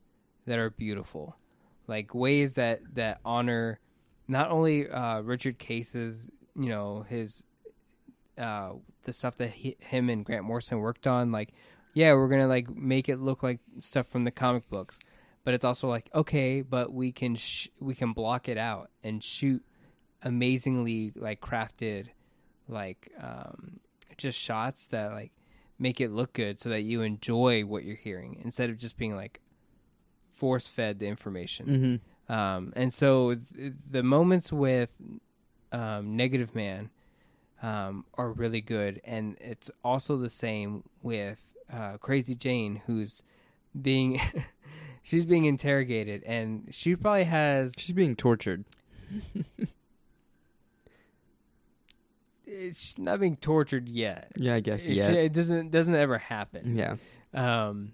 that 0.46 0.58
are 0.58 0.70
beautiful. 0.70 1.36
Like 1.88 2.14
ways 2.14 2.54
that 2.54 2.80
that 2.94 3.20
honor 3.24 3.80
not 4.28 4.50
only 4.50 4.88
uh 4.88 5.20
Richard 5.20 5.58
Case's, 5.58 6.30
you 6.54 6.68
know, 6.68 7.04
his 7.08 7.44
uh 8.38 8.72
the 9.02 9.12
stuff 9.12 9.36
that 9.36 9.50
he, 9.50 9.76
him 9.80 10.10
and 10.10 10.24
Grant 10.24 10.44
Morrison 10.44 10.78
worked 10.78 11.06
on 11.06 11.32
like 11.32 11.52
yeah, 11.94 12.12
we're 12.12 12.28
to 12.28 12.46
like 12.46 12.68
make 12.76 13.08
it 13.08 13.18
look 13.20 13.42
like 13.42 13.58
stuff 13.78 14.06
from 14.06 14.24
the 14.24 14.30
comic 14.30 14.68
books. 14.68 14.98
But 15.44 15.54
it's 15.54 15.64
also 15.64 15.88
like 15.88 16.10
okay, 16.14 16.62
but 16.62 16.92
we 16.92 17.12
can 17.12 17.36
sh- 17.36 17.68
we 17.80 17.94
can 17.94 18.12
block 18.12 18.48
it 18.48 18.58
out 18.58 18.90
and 19.02 19.22
shoot 19.22 19.64
amazingly 20.22 21.12
like 21.14 21.40
crafted 21.40 22.08
like 22.68 23.12
um 23.20 23.78
just 24.16 24.38
shots 24.38 24.86
that 24.88 25.12
like 25.12 25.30
make 25.78 26.00
it 26.00 26.10
look 26.10 26.32
good 26.32 26.58
so 26.58 26.70
that 26.70 26.82
you 26.82 27.02
enjoy 27.02 27.62
what 27.62 27.84
you're 27.84 27.96
hearing 27.96 28.40
instead 28.42 28.70
of 28.70 28.78
just 28.78 28.96
being 28.96 29.14
like 29.14 29.40
force 30.32 30.66
fed 30.66 30.98
the 30.98 31.06
information. 31.06 31.66
Mm-hmm. 31.66 31.96
Um, 32.28 32.72
and 32.76 32.92
so 32.92 33.34
th- 33.56 33.72
the 33.90 34.02
moments 34.02 34.52
with 34.52 34.92
um, 35.72 36.16
Negative 36.16 36.54
Man 36.54 36.90
um, 37.62 38.04
are 38.14 38.30
really 38.32 38.60
good, 38.60 39.00
and 39.04 39.36
it's 39.40 39.70
also 39.84 40.16
the 40.16 40.28
same 40.28 40.82
with 41.02 41.40
uh, 41.72 41.96
Crazy 41.98 42.34
Jane, 42.34 42.82
who's 42.86 43.22
being 43.80 44.20
she's 45.02 45.24
being 45.24 45.44
interrogated, 45.44 46.22
and 46.24 46.68
she 46.70 46.96
probably 46.96 47.24
has 47.24 47.74
She's 47.78 47.94
being 47.94 48.16
tortured. 48.16 48.64
she's 52.46 52.94
not 52.98 53.20
being 53.20 53.36
tortured 53.36 53.88
yet. 53.88 54.32
Yeah, 54.36 54.54
I 54.54 54.60
guess. 54.60 54.86
It, 54.88 54.94
Yeah. 54.96 55.10
it 55.10 55.32
doesn't 55.32 55.70
doesn't 55.70 55.94
ever 55.94 56.18
happen. 56.18 56.76
Yeah. 56.76 56.96
Um, 57.34 57.92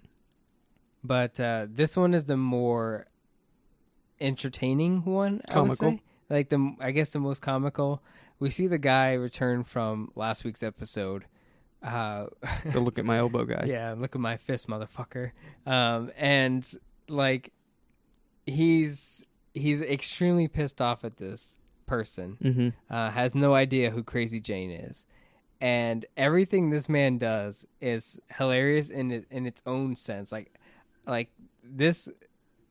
but 1.03 1.39
uh, 1.39 1.67
this 1.69 1.97
one 1.97 2.13
is 2.13 2.25
the 2.25 2.37
more 2.37 3.07
entertaining 4.23 5.03
one. 5.05 5.41
I 5.49 5.59
would 5.61 5.77
say. 5.77 6.01
like 6.29 6.49
the 6.49 6.75
I 6.79 6.91
guess 6.91 7.11
the 7.11 7.19
most 7.19 7.41
comical. 7.41 8.01
We 8.39 8.49
see 8.49 8.67
the 8.67 8.77
guy 8.79 9.13
return 9.13 9.63
from 9.63 10.11
last 10.15 10.43
week's 10.43 10.63
episode. 10.63 11.25
Uh, 11.83 12.27
The 12.71 12.79
look 12.79 12.97
at 12.97 13.05
my 13.05 13.17
elbow 13.17 13.45
guy. 13.45 13.65
yeah, 13.67 13.93
look 13.97 14.15
at 14.15 14.21
my 14.21 14.37
fist, 14.37 14.67
motherfucker. 14.67 15.31
Um, 15.65 16.11
and 16.17 16.65
like 17.07 17.51
he's 18.45 19.23
he's 19.53 19.81
extremely 19.81 20.47
pissed 20.47 20.81
off 20.81 21.03
at 21.03 21.17
this 21.17 21.57
person 21.85 22.37
Mm-hmm. 22.41 22.69
uh, 22.89 23.11
has 23.11 23.35
no 23.35 23.53
idea 23.53 23.91
who 23.91 24.03
Crazy 24.03 24.39
Jane 24.39 24.71
is, 24.71 25.05
and 25.61 26.05
everything 26.17 26.69
this 26.69 26.87
man 26.89 27.17
does 27.17 27.67
is 27.81 28.19
hilarious 28.37 28.89
in 28.89 29.11
it, 29.11 29.25
in 29.29 29.45
its 29.45 29.61
own 29.65 29.95
sense. 29.95 30.31
Like, 30.31 30.53
like 31.05 31.29
this, 31.63 32.09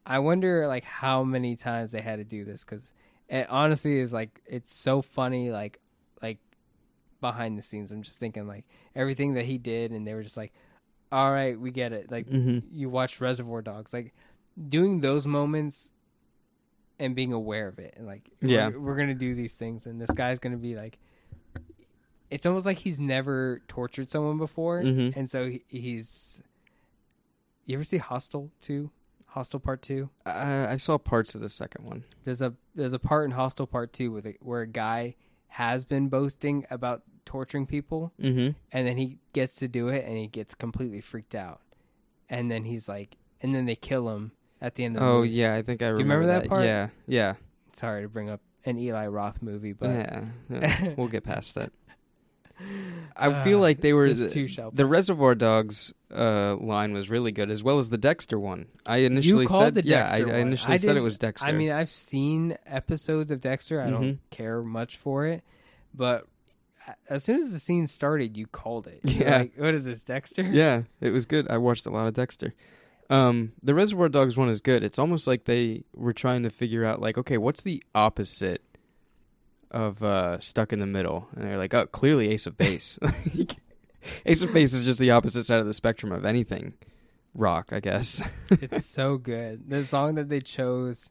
I 0.04 0.18
wonder 0.18 0.66
like 0.66 0.84
how 0.84 1.22
many 1.24 1.54
times 1.56 1.92
they 1.92 2.00
had 2.00 2.16
to 2.16 2.24
do 2.24 2.44
this 2.44 2.64
because 2.64 2.92
it 3.28 3.46
honestly 3.48 3.98
is 4.00 4.12
like 4.12 4.42
it's 4.46 4.74
so 4.74 5.00
funny. 5.02 5.50
Like, 5.50 5.78
like 6.20 6.38
behind 7.20 7.56
the 7.56 7.62
scenes, 7.62 7.92
I'm 7.92 8.02
just 8.02 8.18
thinking 8.18 8.46
like 8.46 8.64
everything 8.96 9.34
that 9.34 9.44
he 9.44 9.58
did, 9.58 9.92
and 9.92 10.06
they 10.06 10.14
were 10.14 10.22
just 10.24 10.36
like, 10.36 10.52
"All 11.12 11.30
right, 11.32 11.58
we 11.58 11.70
get 11.70 11.92
it." 11.92 12.10
Like 12.10 12.26
Mm-hmm. 12.28 12.66
you 12.76 12.88
watch 12.88 13.20
Reservoir 13.20 13.62
Dogs, 13.62 13.92
like 13.92 14.12
doing 14.68 15.00
those 15.00 15.26
moments 15.26 15.92
and 16.98 17.14
being 17.16 17.32
aware 17.32 17.68
of 17.68 17.78
it, 17.78 17.94
and 17.96 18.06
like, 18.06 18.28
Yeah. 18.40 18.68
we're, 18.68 18.80
we're 18.80 18.96
gonna 18.96 19.14
do 19.14 19.34
these 19.34 19.54
things, 19.54 19.86
and 19.86 20.00
this 20.00 20.10
guy's 20.10 20.38
gonna 20.38 20.56
be 20.56 20.74
like, 20.76 20.98
it's 22.30 22.44
almost 22.46 22.66
like 22.66 22.78
he's 22.78 22.98
never 23.00 23.60
tortured 23.68 24.10
someone 24.10 24.38
before, 24.38 24.82
Mhm. 24.82 25.16
and 25.16 25.28
so 25.30 25.48
he, 25.48 25.62
he's. 25.68 26.42
You 27.66 27.76
ever 27.76 27.84
see 27.84 27.98
Hostel 27.98 28.50
two? 28.60 28.90
Hostel 29.32 29.60
Part 29.60 29.82
two. 29.82 30.08
Uh, 30.26 30.66
I 30.68 30.76
saw 30.76 30.98
parts 30.98 31.34
of 31.34 31.40
the 31.40 31.48
second 31.48 31.84
one. 31.84 32.04
There's 32.24 32.42
a 32.42 32.54
there's 32.74 32.92
a 32.92 32.98
part 32.98 33.24
in 33.24 33.30
Hostel 33.32 33.66
Part 33.66 33.92
two 33.92 34.10
with 34.12 34.26
a, 34.26 34.34
where 34.40 34.62
a 34.62 34.66
guy 34.66 35.16
has 35.48 35.84
been 35.84 36.08
boasting 36.08 36.66
about 36.70 37.02
torturing 37.24 37.66
people, 37.66 38.12
Mm-hmm. 38.20 38.50
and 38.72 38.86
then 38.86 38.96
he 38.96 39.18
gets 39.32 39.56
to 39.56 39.68
do 39.68 39.88
it 39.88 40.04
and 40.06 40.16
he 40.16 40.26
gets 40.26 40.54
completely 40.54 41.00
freaked 41.00 41.34
out 41.34 41.60
and 42.28 42.50
then 42.50 42.64
he's 42.64 42.88
like 42.88 43.16
and 43.40 43.54
then 43.54 43.64
they 43.66 43.74
kill 43.76 44.08
him 44.10 44.32
at 44.60 44.74
the 44.76 44.84
end 44.84 44.96
of 44.96 45.02
the 45.02 45.08
Oh 45.08 45.16
movie. 45.20 45.30
yeah, 45.30 45.54
I 45.54 45.62
think 45.62 45.82
I 45.82 45.88
remember, 45.88 46.14
remember 46.20 46.40
that 46.40 46.48
part? 46.48 46.64
Yeah, 46.64 46.88
yeah, 47.06 47.34
sorry 47.74 48.02
to 48.02 48.08
bring 48.08 48.28
up 48.30 48.40
an 48.64 48.78
eli 48.78 49.06
roth 49.08 49.42
movie 49.42 49.72
but 49.72 49.90
yeah. 49.90 50.24
yeah. 50.50 50.94
we'll 50.96 51.08
get 51.08 51.24
past 51.24 51.54
that. 51.56 51.72
I 53.14 53.44
feel 53.44 53.58
Uh, 53.58 53.62
like 53.62 53.80
they 53.82 53.92
were 53.92 54.12
the, 54.12 54.70
the 54.72 54.86
Reservoir 54.86 55.34
Dogs 55.34 55.92
uh, 56.14 56.56
line 56.56 56.92
was 56.94 57.10
really 57.10 57.30
good, 57.30 57.50
as 57.50 57.62
well 57.62 57.78
as 57.78 57.90
the 57.90 57.98
Dexter 57.98 58.38
one. 58.38 58.66
I 58.86 58.98
initially 58.98 59.46
said, 59.46 59.74
the 59.74 59.82
yeah, 59.84 60.08
I. 60.10 60.18
I 60.22 60.38
initially 60.38 60.78
said 60.78 60.96
it 60.96 61.00
was 61.00 61.18
Dexter. 61.18 61.46
I 61.48 61.52
mean, 61.52 61.70
I've 61.70 61.90
seen 61.90 62.56
episodes 62.66 63.30
of 63.30 63.40
Dexter. 63.40 63.80
I 63.82 63.86
Mhm. 63.88 63.90
don't 63.90 64.30
care 64.30 64.62
much 64.62 64.96
for 64.96 65.26
it, 65.26 65.44
but 65.94 66.26
as 67.08 67.22
soon 67.22 67.38
as 67.40 67.52
the 67.52 67.58
scene 67.58 67.86
started, 67.86 68.36
you 68.36 68.46
called 68.46 68.86
it. 68.86 69.00
You're 69.04 69.28
Yeah. 69.28 69.38
like, 69.38 69.52
what 69.56 69.74
is 69.74 69.84
this, 69.84 70.02
Dexter? 70.04 70.42
yeah, 70.42 70.82
it 71.00 71.10
was 71.10 71.26
good. 71.26 71.46
I 71.50 71.58
watched 71.58 71.84
a 71.86 71.90
lot 71.90 72.06
of 72.06 72.14
Dexter. 72.14 72.54
Um, 73.10 73.52
the 73.62 73.74
Reservoir 73.74 74.08
Dogs 74.08 74.38
one 74.38 74.48
is 74.48 74.62
good. 74.62 74.82
It's 74.82 74.98
almost 74.98 75.26
like 75.26 75.44
they 75.44 75.84
were 75.94 76.14
trying 76.14 76.42
to 76.44 76.50
figure 76.50 76.82
out, 76.84 76.98
like, 77.00 77.18
okay, 77.18 77.36
what's 77.36 77.60
the 77.62 77.82
opposite 77.94 78.62
of 79.72 80.02
uh, 80.02 80.38
Stuck 80.38 80.72
in 80.72 80.78
the 80.78 80.86
Middle? 80.86 81.28
And 81.34 81.44
they're 81.44 81.58
like, 81.58 81.74
oh, 81.74 81.86
clearly 81.86 82.28
Ace 82.30 82.46
of 82.46 82.56
Base. 82.56 82.98
Ace 84.26 84.42
of 84.42 84.52
Base 84.52 84.72
is 84.72 84.84
just 84.84 85.00
the 85.00 85.10
opposite 85.10 85.44
side 85.44 85.60
of 85.60 85.66
the 85.66 85.74
spectrum 85.74 86.12
of 86.12 86.24
anything 86.24 86.74
rock, 87.34 87.72
I 87.72 87.80
guess. 87.80 88.22
it's 88.50 88.86
so 88.86 89.16
good. 89.16 89.68
The 89.68 89.82
song 89.84 90.16
that 90.16 90.28
they 90.28 90.40
chose, 90.40 91.10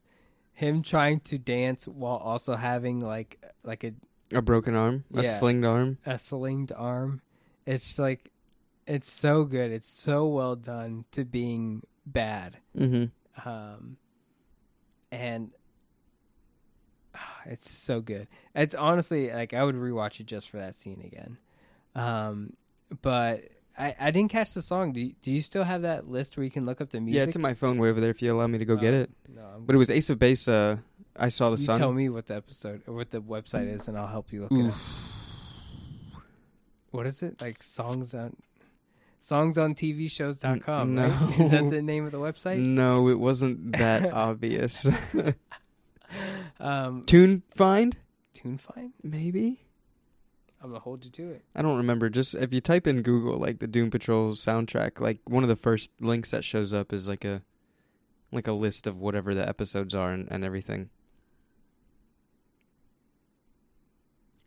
him 0.54 0.82
trying 0.82 1.20
to 1.22 1.38
dance 1.38 1.88
while 1.88 2.18
also 2.18 2.56
having 2.56 3.00
like 3.00 3.44
like 3.64 3.84
a 3.84 3.94
a 4.34 4.42
broken 4.42 4.76
arm, 4.76 5.04
a 5.14 5.24
slinged 5.24 5.66
arm. 5.66 5.98
a 6.06 6.18
slinged 6.18 6.72
arm. 6.76 7.22
It's 7.66 8.00
like 8.00 8.32
it's 8.88 9.12
so 9.12 9.44
good. 9.44 9.72
It's 9.72 9.90
so 9.90 10.28
well 10.28 10.56
done 10.56 11.06
to 11.12 11.26
being 11.26 11.84
bad. 12.06 12.58
Mm-hmm. 12.78 13.50
Um 13.50 13.98
and 15.12 15.52
it's 17.46 17.70
so 17.70 18.02
good. 18.02 18.28
It's 18.56 18.76
honestly 18.76 19.32
like 19.32 19.54
I 19.54 19.64
would 19.64 19.76
rewatch 19.76 20.20
it 20.20 20.26
just 20.28 20.50
for 20.50 20.58
that 20.58 20.76
scene 20.76 21.02
again. 21.06 21.38
Um 21.96 22.54
but 23.02 23.44
I, 23.78 23.96
I 24.00 24.12
didn't 24.12 24.32
catch 24.32 24.54
the 24.54 24.62
song. 24.62 24.92
Do 24.92 25.00
you, 25.00 25.14
do 25.22 25.32
you 25.32 25.40
still 25.40 25.64
have 25.64 25.84
that 25.84 26.10
list 26.10 26.36
where 26.36 26.44
you 26.44 26.52
can 26.52 26.66
look 26.66 26.82
up 26.82 26.90
the 26.90 27.00
music? 27.00 27.18
Yeah, 27.20 27.24
it's 27.24 27.36
in 27.38 27.42
my 27.42 27.54
phone 27.54 27.78
way 27.78 27.90
over 27.90 28.02
there 28.02 28.10
if 28.10 28.22
you 28.22 28.32
allow 28.34 28.46
me 28.48 28.58
to 28.58 28.66
go 28.66 28.76
get 28.76 28.94
Oh, 28.94 28.98
it. 28.98 29.10
No, 29.34 29.42
I'm- 29.42 29.64
But 29.66 29.76
it 29.76 29.78
was 29.78 29.90
Ace 29.90 30.10
of 30.10 30.20
Base, 30.20 30.48
uh, 30.50 30.78
I 31.16 31.30
saw 31.30 31.50
the 31.52 31.58
you 31.58 31.64
sun. 31.64 31.80
tell 31.80 31.94
me 31.94 32.10
what 32.10 32.26
the 32.26 32.36
episode 32.36 32.82
or 32.86 32.94
what 32.96 33.12
the 33.12 33.22
website 33.22 33.74
is, 33.74 33.88
and 33.88 33.98
I'll 33.98 34.08
help 34.08 34.34
you 34.34 34.42
look 34.42 34.52
it 34.52 34.66
up. 34.68 34.76
What 36.92 37.06
is 37.06 37.24
it? 37.24 37.42
Like 37.42 37.64
songs 37.64 38.14
on 38.14 38.36
songsontvshows.com, 39.22 40.98
N- 41.00 41.10
right? 41.12 41.40
Is 41.40 41.52
that 41.52 41.70
the 41.70 41.82
name 41.92 42.06
of 42.06 42.12
the 42.12 42.20
website? 42.20 42.58
No, 42.66 43.08
it 43.08 43.20
wasn't 43.20 43.78
that 43.78 44.12
obvious. 44.14 44.86
Um, 46.62 47.04
Tune 47.06 47.44
find 47.50 47.98
TuneFind? 48.36 48.92
maybe. 49.04 49.66
I'm 50.62 50.70
gonna 50.70 50.80
hold 50.80 51.04
you 51.06 51.12
to 51.12 51.32
it. 51.32 51.44
I 51.56 51.64
don't 51.64 51.78
remember. 51.78 52.08
Just 52.10 52.36
if 52.36 52.54
you 52.54 52.62
type 52.62 52.86
in 52.86 53.02
Google 53.02 53.38
like 53.40 53.58
the 53.60 53.68
Doom 53.68 53.90
Patrol 53.90 54.32
soundtrack, 54.34 55.00
like 55.00 55.20
one 55.26 55.42
of 55.44 55.50
the 55.50 55.56
first 55.56 55.92
links 56.00 56.30
that 56.32 56.44
shows 56.44 56.72
up 56.72 56.94
is 56.94 57.08
like 57.08 57.26
a 57.26 57.42
like 58.32 58.48
a 58.48 58.52
list 58.54 58.86
of 58.86 59.00
whatever 59.00 59.34
the 59.34 59.48
episodes 59.48 59.96
are 59.96 60.12
and, 60.12 60.28
and 60.32 60.44
everything. 60.46 60.90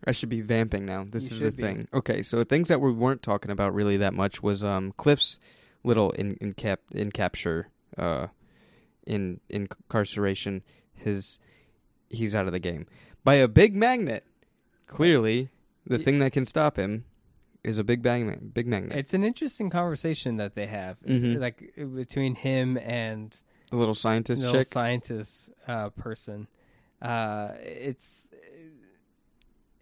I 0.06 0.12
should 0.12 0.28
be 0.28 0.40
vamping 0.42 0.84
now. 0.84 1.04
This 1.08 1.30
You 1.38 1.46
is 1.46 1.56
the 1.56 1.56
be. 1.56 1.62
thing. 1.62 1.88
Okay, 1.92 2.22
so 2.22 2.44
things 2.44 2.68
that 2.68 2.80
we 2.80 2.92
weren't 2.92 3.22
talking 3.22 3.50
about 3.50 3.74
really 3.74 3.96
that 3.96 4.14
much 4.14 4.42
was 4.42 4.62
um 4.62 4.92
Cliff's 4.96 5.38
little 5.82 6.10
in 6.12 6.34
in 6.40 6.52
cap 6.54 6.80
in 6.92 7.10
capture 7.10 7.68
uh 7.98 8.28
in 9.06 9.40
incarceration. 9.48 10.62
His 10.92 11.38
he's 12.10 12.34
out 12.34 12.46
of 12.46 12.52
the 12.52 12.58
game 12.58 12.86
by 13.24 13.34
a 13.34 13.48
big 13.48 13.74
magnet. 13.74 14.24
Clearly, 14.86 15.48
the 15.86 15.98
thing 15.98 16.18
that 16.20 16.32
can 16.32 16.44
stop 16.44 16.76
him 16.78 17.04
is 17.62 17.78
a 17.78 17.84
big 17.84 18.02
bang 18.02 18.50
big 18.52 18.66
magnet. 18.66 18.96
It's 18.98 19.14
an 19.14 19.24
interesting 19.24 19.70
conversation 19.70 20.36
that 20.36 20.54
they 20.54 20.66
have. 20.66 20.98
It's 21.04 21.24
Mhm. 21.24 21.40
like 21.40 21.74
between 21.94 22.34
him 22.34 22.76
and 22.78 23.40
the 23.70 23.76
little 23.76 23.94
scientist 23.94 24.42
the 24.42 24.48
little 24.48 24.60
chick. 24.60 24.68
scientist 24.68 25.50
uh, 25.66 25.88
person. 25.90 26.46
Uh, 27.00 27.52
it's 27.60 28.28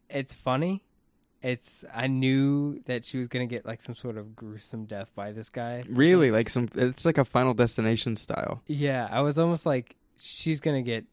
it's 0.08 0.32
funny. 0.34 0.84
It's 1.42 1.84
I 1.92 2.06
knew 2.06 2.80
that 2.86 3.04
she 3.04 3.18
was 3.18 3.26
gonna 3.28 3.46
get 3.46 3.66
like 3.66 3.80
some 3.80 3.96
sort 3.96 4.16
of 4.16 4.36
gruesome 4.36 4.84
death 4.84 5.10
by 5.14 5.32
this 5.32 5.48
guy. 5.48 5.82
really 5.88 6.28
some- 6.28 6.32
like 6.34 6.48
some 6.48 6.68
it's 6.74 7.04
like 7.04 7.18
a 7.18 7.24
final 7.24 7.54
destination 7.54 8.14
style. 8.16 8.62
yeah, 8.66 9.08
I 9.10 9.20
was 9.22 9.38
almost 9.38 9.66
like 9.66 9.96
she's 10.16 10.60
gonna 10.60 10.82
get 10.82 11.04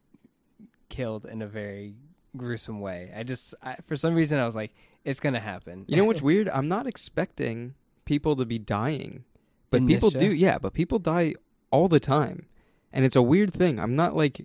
killed 0.90 1.24
in 1.24 1.40
a 1.40 1.46
very 1.46 1.94
gruesome 2.36 2.80
way. 2.80 3.10
I 3.16 3.22
just 3.22 3.54
I, 3.62 3.76
for 3.86 3.96
some 3.96 4.14
reason 4.14 4.38
I 4.38 4.44
was 4.44 4.54
like 4.54 4.74
it's 5.04 5.20
gonna 5.20 5.40
happen. 5.40 5.84
You 5.88 5.96
know 5.96 6.04
what's 6.04 6.20
weird? 6.30 6.48
I'm 6.50 6.68
not 6.68 6.86
expecting 6.86 7.74
people 8.04 8.36
to 8.36 8.44
be 8.44 8.58
dying. 8.58 9.24
But 9.70 9.78
In 9.78 9.86
people 9.86 10.10
do. 10.10 10.30
Yeah, 10.34 10.58
but 10.58 10.74
people 10.74 10.98
die 10.98 11.36
all 11.70 11.88
the 11.88 12.00
time. 12.00 12.46
And 12.92 13.04
it's 13.04 13.16
a 13.16 13.22
weird 13.22 13.52
thing. 13.54 13.78
I'm 13.78 13.94
not 13.96 14.14
like 14.16 14.44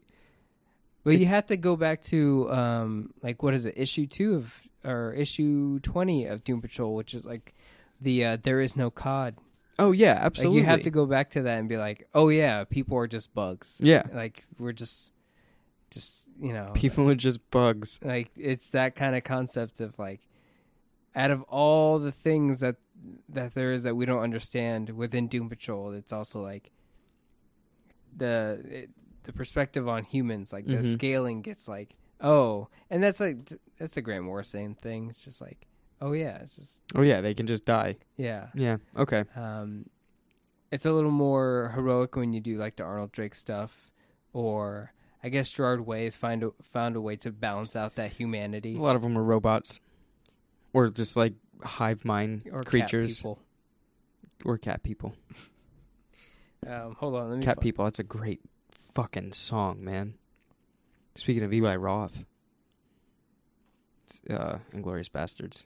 But 1.04 1.18
you 1.18 1.26
have 1.26 1.48
to 1.48 1.58
go 1.58 1.76
back 1.76 2.02
to 2.04 2.50
um 2.52 3.10
like 3.22 3.43
what 3.43 3.54
is 3.54 3.66
it 3.66 3.74
issue 3.76 4.06
two 4.08 4.36
of 4.36 4.62
or 4.84 5.14
issue 5.14 5.80
twenty 5.80 6.26
of 6.26 6.43
Doom 6.43 6.62
Patrol, 6.62 6.93
which 6.96 7.14
is 7.14 7.26
like 7.26 7.54
the 8.00 8.24
uh, 8.26 8.38
there 8.41 8.62
is 8.62 8.76
no 8.76 8.89
COD. 8.91 9.36
Oh 9.78 9.91
yeah, 9.91 10.14
Like 10.14 10.24
absolutely. 10.24 10.60
you 10.60 10.66
have 10.66 10.84
to 10.84 10.91
go 10.91 11.06
back 11.06 11.32
to 11.32 11.41
that 11.41 11.60
and 11.60 11.68
be 11.68 11.76
like, 11.78 12.08
oh 12.14 12.30
yeah, 12.30 12.64
people 12.64 12.98
are 12.98 13.08
just 13.08 13.34
bugs. 13.34 13.80
Yeah. 13.84 14.04
like 14.14 14.46
we're 14.58 14.72
just, 14.72 15.12
just 15.92 16.28
you 16.42 16.54
know, 16.54 16.72
People 16.74 17.10
are 17.10 17.16
just 17.16 17.40
bugs. 17.52 18.00
like 18.04 18.30
it's 18.38 18.72
that 18.72 18.96
kind 18.96 19.16
of 19.16 19.24
concept 19.24 19.80
of 19.82 19.98
like, 20.00 20.22
out 21.16 21.32
of 21.32 21.42
all 21.44 22.00
the 22.00 22.12
things 22.12 22.60
that 22.60 22.76
that 23.30 23.54
there 23.54 23.72
is 23.74 23.84
that 23.84 23.96
we 23.96 24.06
don't 24.06 24.22
understand 24.24 24.90
within 24.90 25.28
Doom 25.28 25.50
Patrol, 25.50 25.92
it's 25.94 26.12
also 26.14 26.42
like 26.42 26.72
the 28.16 28.62
it, 28.70 28.90
the 29.24 29.34
perspective 29.34 29.88
on 29.88 30.04
humans, 30.04 30.54
like 30.54 30.66
the 30.68 30.78
Mhm. 30.78 30.94
scaling 30.94 31.42
gets 31.42 31.68
like, 31.68 31.96
oh, 32.22 32.68
and 32.90 33.02
that's 33.04 33.20
like 33.20 33.38
that's 33.78 33.98
a 33.98 34.02
Grant 34.02 34.24
Morrison 34.26 34.76
thing. 34.76 35.10
It's 35.10 35.20
just 35.24 35.42
like, 35.42 35.68
oh 36.02 36.14
yeah, 36.14 36.38
it's 36.38 36.56
just 36.56 36.82
Oh 36.96 37.02
yeah, 37.02 37.22
they 37.22 37.34
can 37.34 37.48
just 37.48 37.66
die. 37.66 37.98
yeah. 38.18 38.48
Yeah. 38.54 38.78
Okay. 38.98 39.24
Um, 39.36 39.90
it's 40.72 40.86
a 40.86 40.92
little 40.92 41.12
more 41.12 41.72
heroic 41.76 42.16
when 42.16 42.34
you 42.34 42.40
do 42.42 42.58
like 42.58 42.76
the 42.76 42.84
Arnold 42.84 43.12
Drake 43.12 43.36
stuff, 43.36 43.92
or 44.34 44.94
I 45.26 45.30
guess 45.30 45.49
Gerard 45.49 45.88
Way 45.88 46.03
has 46.03 46.15
find 46.15 46.43
a, 46.43 46.51
found 46.61 46.95
a 46.95 47.01
way 47.01 47.15
to 47.17 47.32
balance 47.32 47.76
out 47.76 47.95
that 47.95 48.11
humanity 48.11 48.76
A 48.76 48.80
lot 48.80 48.95
of 48.95 49.01
them 49.01 49.17
are 49.17 49.23
robots, 49.23 49.80
or 50.71 50.89
just 50.89 51.17
like 51.17 51.34
hive 51.63 52.05
mind 52.05 52.43
or 52.51 52.59
cat 52.59 52.67
creatures, 52.67 53.17
people. 53.17 53.39
or 54.45 54.57
cat 54.57 54.84
people. 54.84 55.15
Um, 56.67 56.95
hold 56.97 57.13
on, 57.13 57.30
let 57.30 57.38
me. 57.38 57.45
Cat 57.45 57.57
fi- 57.57 57.61
people. 57.61 57.86
That's 57.86 57.99
a 57.99 58.03
great 58.03 58.41
fucking 58.71 59.34
song, 59.34 59.84
man. 59.84 60.15
Speaking 61.13 61.43
of 61.43 61.53
Eli 61.53 61.76
Roth, 61.76 62.26
uh, 64.32 64.57
Inglourious 64.73 65.07
Basterds. 65.07 65.65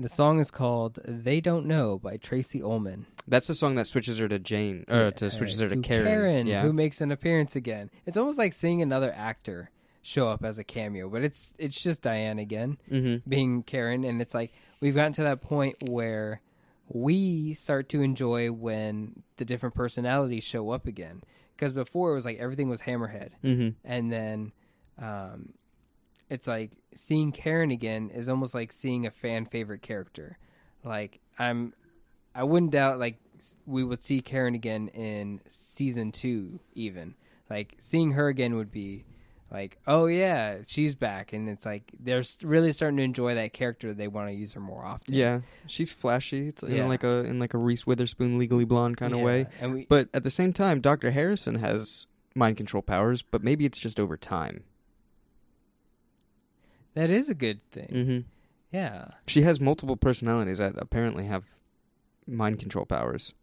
The 0.00 0.08
song 0.08 0.40
is 0.40 0.50
called 0.50 0.98
"They 1.04 1.40
Don't 1.40 1.66
Know" 1.66 1.98
by 1.98 2.16
Tracey 2.16 2.62
Ullman. 2.62 3.06
That's 3.28 3.46
the 3.48 3.54
song 3.54 3.74
that 3.76 3.86
switches 3.86 4.18
her 4.18 4.28
to 4.28 4.38
Jane, 4.38 4.84
or 4.88 5.10
to 5.12 5.30
switches 5.30 5.60
her 5.60 5.68
to, 5.68 5.80
Karen. 5.80 6.46
yeah. 6.46 6.62
who 6.62 6.72
makes 6.72 7.00
an 7.00 7.12
appearance 7.12 7.54
again. 7.54 7.90
It's 8.06 8.16
almost 8.16 8.38
like 8.38 8.52
seeing 8.52 8.80
another 8.82 9.12
actor 9.12 9.70
show 10.02 10.28
up 10.28 10.42
as 10.44 10.58
a 10.58 10.64
cameo, 10.64 11.08
but 11.10 11.22
it's 11.22 11.52
it's 11.58 11.80
just 11.80 12.00
Diane 12.02 12.38
again. 12.38 12.78
mm-hmm. 12.90 13.28
being 13.28 13.62
Karen, 13.62 14.04
and 14.04 14.20
it's 14.22 14.34
like 14.34 14.52
we've 14.80 14.94
gotten 14.94 15.12
to 15.14 15.22
that 15.24 15.42
point 15.42 15.76
where 15.88 16.40
we 16.88 17.52
start 17.52 17.88
to 17.90 18.02
enjoy 18.02 18.50
when 18.50 19.22
the 19.36 19.44
different 19.44 19.74
personalities 19.74 20.42
show 20.44 20.70
up 20.70 20.86
again. 20.86 21.22
Because 21.54 21.72
before 21.74 22.12
it 22.12 22.14
was 22.14 22.24
like 22.24 22.38
everything 22.38 22.70
was 22.70 22.80
Hammerhead, 22.80 23.32
Mm-hmm. 23.44 23.68
and 23.84 24.10
then 24.10 24.52
um, 24.98 25.52
it's 26.30 26.46
like 26.46 26.70
seeing 26.94 27.32
Karen 27.32 27.70
again 27.70 28.10
is 28.10 28.28
almost 28.28 28.54
like 28.54 28.72
seeing 28.72 29.04
a 29.06 29.10
fan 29.10 29.44
favorite 29.44 29.82
character. 29.82 30.38
Like 30.84 31.20
I'm, 31.38 31.74
I 32.34 32.44
wouldn't 32.44 32.72
doubt 32.72 32.98
like 32.98 33.16
we 33.66 33.84
would 33.84 34.02
see 34.04 34.20
Karen 34.22 34.54
again 34.54 34.88
in 34.88 35.40
season 35.48 36.12
two, 36.12 36.60
even 36.74 37.14
like 37.50 37.74
seeing 37.78 38.12
her 38.12 38.28
again 38.28 38.54
would 38.54 38.70
be 38.70 39.04
like, 39.50 39.78
oh 39.88 40.06
yeah, 40.06 40.58
she's 40.64 40.94
back, 40.94 41.32
and 41.32 41.48
it's 41.48 41.66
like 41.66 41.90
they're 41.98 42.22
really 42.42 42.70
starting 42.70 42.98
to 42.98 43.02
enjoy 43.02 43.34
that 43.34 43.52
character. 43.52 43.92
They 43.92 44.06
want 44.06 44.28
to 44.28 44.32
use 44.34 44.52
her 44.52 44.60
more 44.60 44.84
often. 44.84 45.12
Yeah, 45.12 45.40
she's 45.66 45.92
flashy. 45.92 46.46
It's 46.48 46.62
Yeah. 46.62 46.82
in 46.82 46.88
like 46.88 47.02
a 47.02 47.24
in 47.24 47.40
like 47.40 47.52
a 47.54 47.58
Reese 47.58 47.84
Witherspoon 47.84 48.38
Legally 48.38 48.64
Blonde 48.64 48.96
kind 48.96 49.12
of 49.12 49.18
Yeah, 49.18 49.24
way. 49.24 49.46
And 49.60 49.74
we, 49.74 49.86
But 49.86 50.08
at 50.14 50.22
the 50.22 50.30
same 50.30 50.52
time, 50.52 50.80
Doctor 50.80 51.10
Harrison 51.10 51.56
has 51.56 52.06
mind 52.36 52.56
control 52.58 52.80
powers, 52.82 53.22
but 53.22 53.42
maybe 53.42 53.64
it's 53.66 53.80
just 53.80 53.98
over 53.98 54.16
time. 54.16 54.62
That 56.94 57.10
is 57.10 57.28
a 57.28 57.34
good 57.34 57.60
thing. 57.70 57.88
Mm-hmm. 57.92 58.18
Yeah, 58.72 59.06
She 59.26 59.42
has 59.42 59.60
multiple 59.60 59.96
personalities 59.96 60.58
that 60.58 60.74
apparently 60.78 61.24
have 61.26 61.44
mind 62.26 62.60
control 62.60 62.84
powers. 62.86 63.34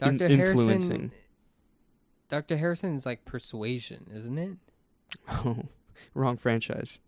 In- 0.00 0.16
Doctor 0.18 0.28
Harrison. 0.36 0.58
influencing. 0.60 1.10
Doctor 2.28 2.56
Harrison 2.56 2.94
is 2.94 3.06
like 3.06 3.24
persuasion, 3.24 4.06
isn't 4.14 4.38
it? 4.38 4.56
Oh, 5.30 5.64
wrong 6.14 6.36
franchise. 6.36 6.98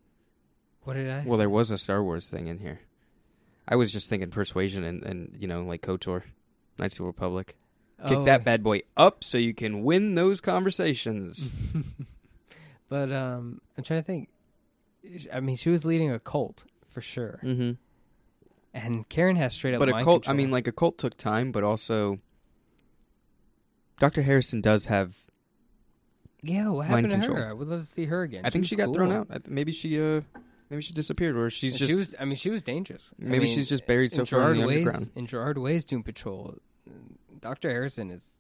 What 0.84 0.94
did 0.94 1.10
I? 1.10 1.24
Well, 1.26 1.34
say? 1.34 1.38
there 1.38 1.50
was 1.50 1.70
a 1.72 1.78
Star 1.78 2.02
Wars 2.04 2.28
thing 2.28 2.46
in 2.46 2.58
here. 2.58 2.80
I 3.66 3.74
was 3.74 3.92
just 3.92 4.08
thinking 4.08 4.30
Persuasion 4.30 4.84
and, 4.84 5.02
and 5.02 5.36
you 5.36 5.48
know, 5.48 5.62
like 5.64 5.82
KOTOR, 5.82 6.22
Knights 6.78 6.94
of 6.94 6.98
the 6.98 7.04
Republic. 7.04 7.56
Kick 8.06 8.18
Oh, 8.18 8.24
that 8.24 8.44
bad 8.44 8.62
boy 8.62 8.82
up 8.96 9.24
so 9.24 9.38
you 9.38 9.54
can 9.54 9.82
win 9.82 10.14
those 10.14 10.40
conversations. 10.40 11.50
but 12.88 13.10
um, 13.10 13.60
I'm 13.76 13.82
trying 13.82 14.02
to 14.02 14.06
think. 14.06 14.28
I 15.32 15.40
mean, 15.40 15.56
she 15.56 15.70
was 15.70 15.84
leading 15.84 16.10
a 16.10 16.18
cult 16.18 16.64
for 16.88 17.00
sure, 17.00 17.40
mm-hmm. 17.42 17.72
and 18.74 19.08
Karen 19.08 19.36
has 19.36 19.54
straight 19.54 19.74
up. 19.74 19.80
But 19.80 19.88
a 19.88 20.02
cult, 20.02 20.28
I 20.28 20.32
mean, 20.32 20.50
like 20.50 20.66
a 20.66 20.72
cult 20.72 20.98
took 20.98 21.16
time, 21.16 21.52
but 21.52 21.62
also 21.64 22.18
Dr. 23.98 24.22
Harrison 24.22 24.60
does 24.60 24.86
have. 24.86 25.24
yeah, 26.42 26.68
what 26.68 26.88
mind 26.88 27.06
happened 27.06 27.22
to 27.22 27.28
control. 27.28 27.44
her? 27.44 27.50
I 27.50 27.52
would 27.52 27.68
love 27.68 27.80
to 27.80 27.86
see 27.86 28.06
her 28.06 28.22
again. 28.22 28.42
I 28.44 28.50
think 28.50 28.66
she 28.66 28.76
got 28.76 28.94
thrown 28.94 29.12
out. 29.12 29.48
Maybe 29.48 29.72
she, 29.72 30.00
uh, 30.00 30.20
maybe 30.70 30.82
she 30.82 30.92
disappeared, 30.92 31.36
or 31.36 31.50
she's 31.50 31.72
And 31.72 31.78
just. 31.78 31.90
she 31.90 31.96
was. 31.96 32.14
I 32.18 32.24
mean, 32.24 32.36
she 32.36 32.50
was 32.50 32.62
dangerous. 32.62 33.12
I 33.20 33.24
maybe 33.24 33.46
mean, 33.46 33.54
she's 33.54 33.68
just 33.68 33.86
buried 33.86 34.12
so 34.12 34.24
far 34.24 34.50
in 34.50 34.60
the 34.60 34.66
Way's, 34.66 34.86
underground. 34.86 35.10
In 35.14 35.26
Gerard 35.26 35.58
Way's 35.58 35.84
Doom 35.84 36.02
Patrol, 36.02 36.54
Doctor 37.40 37.70
Harrison 37.70 38.10
is 38.10 38.34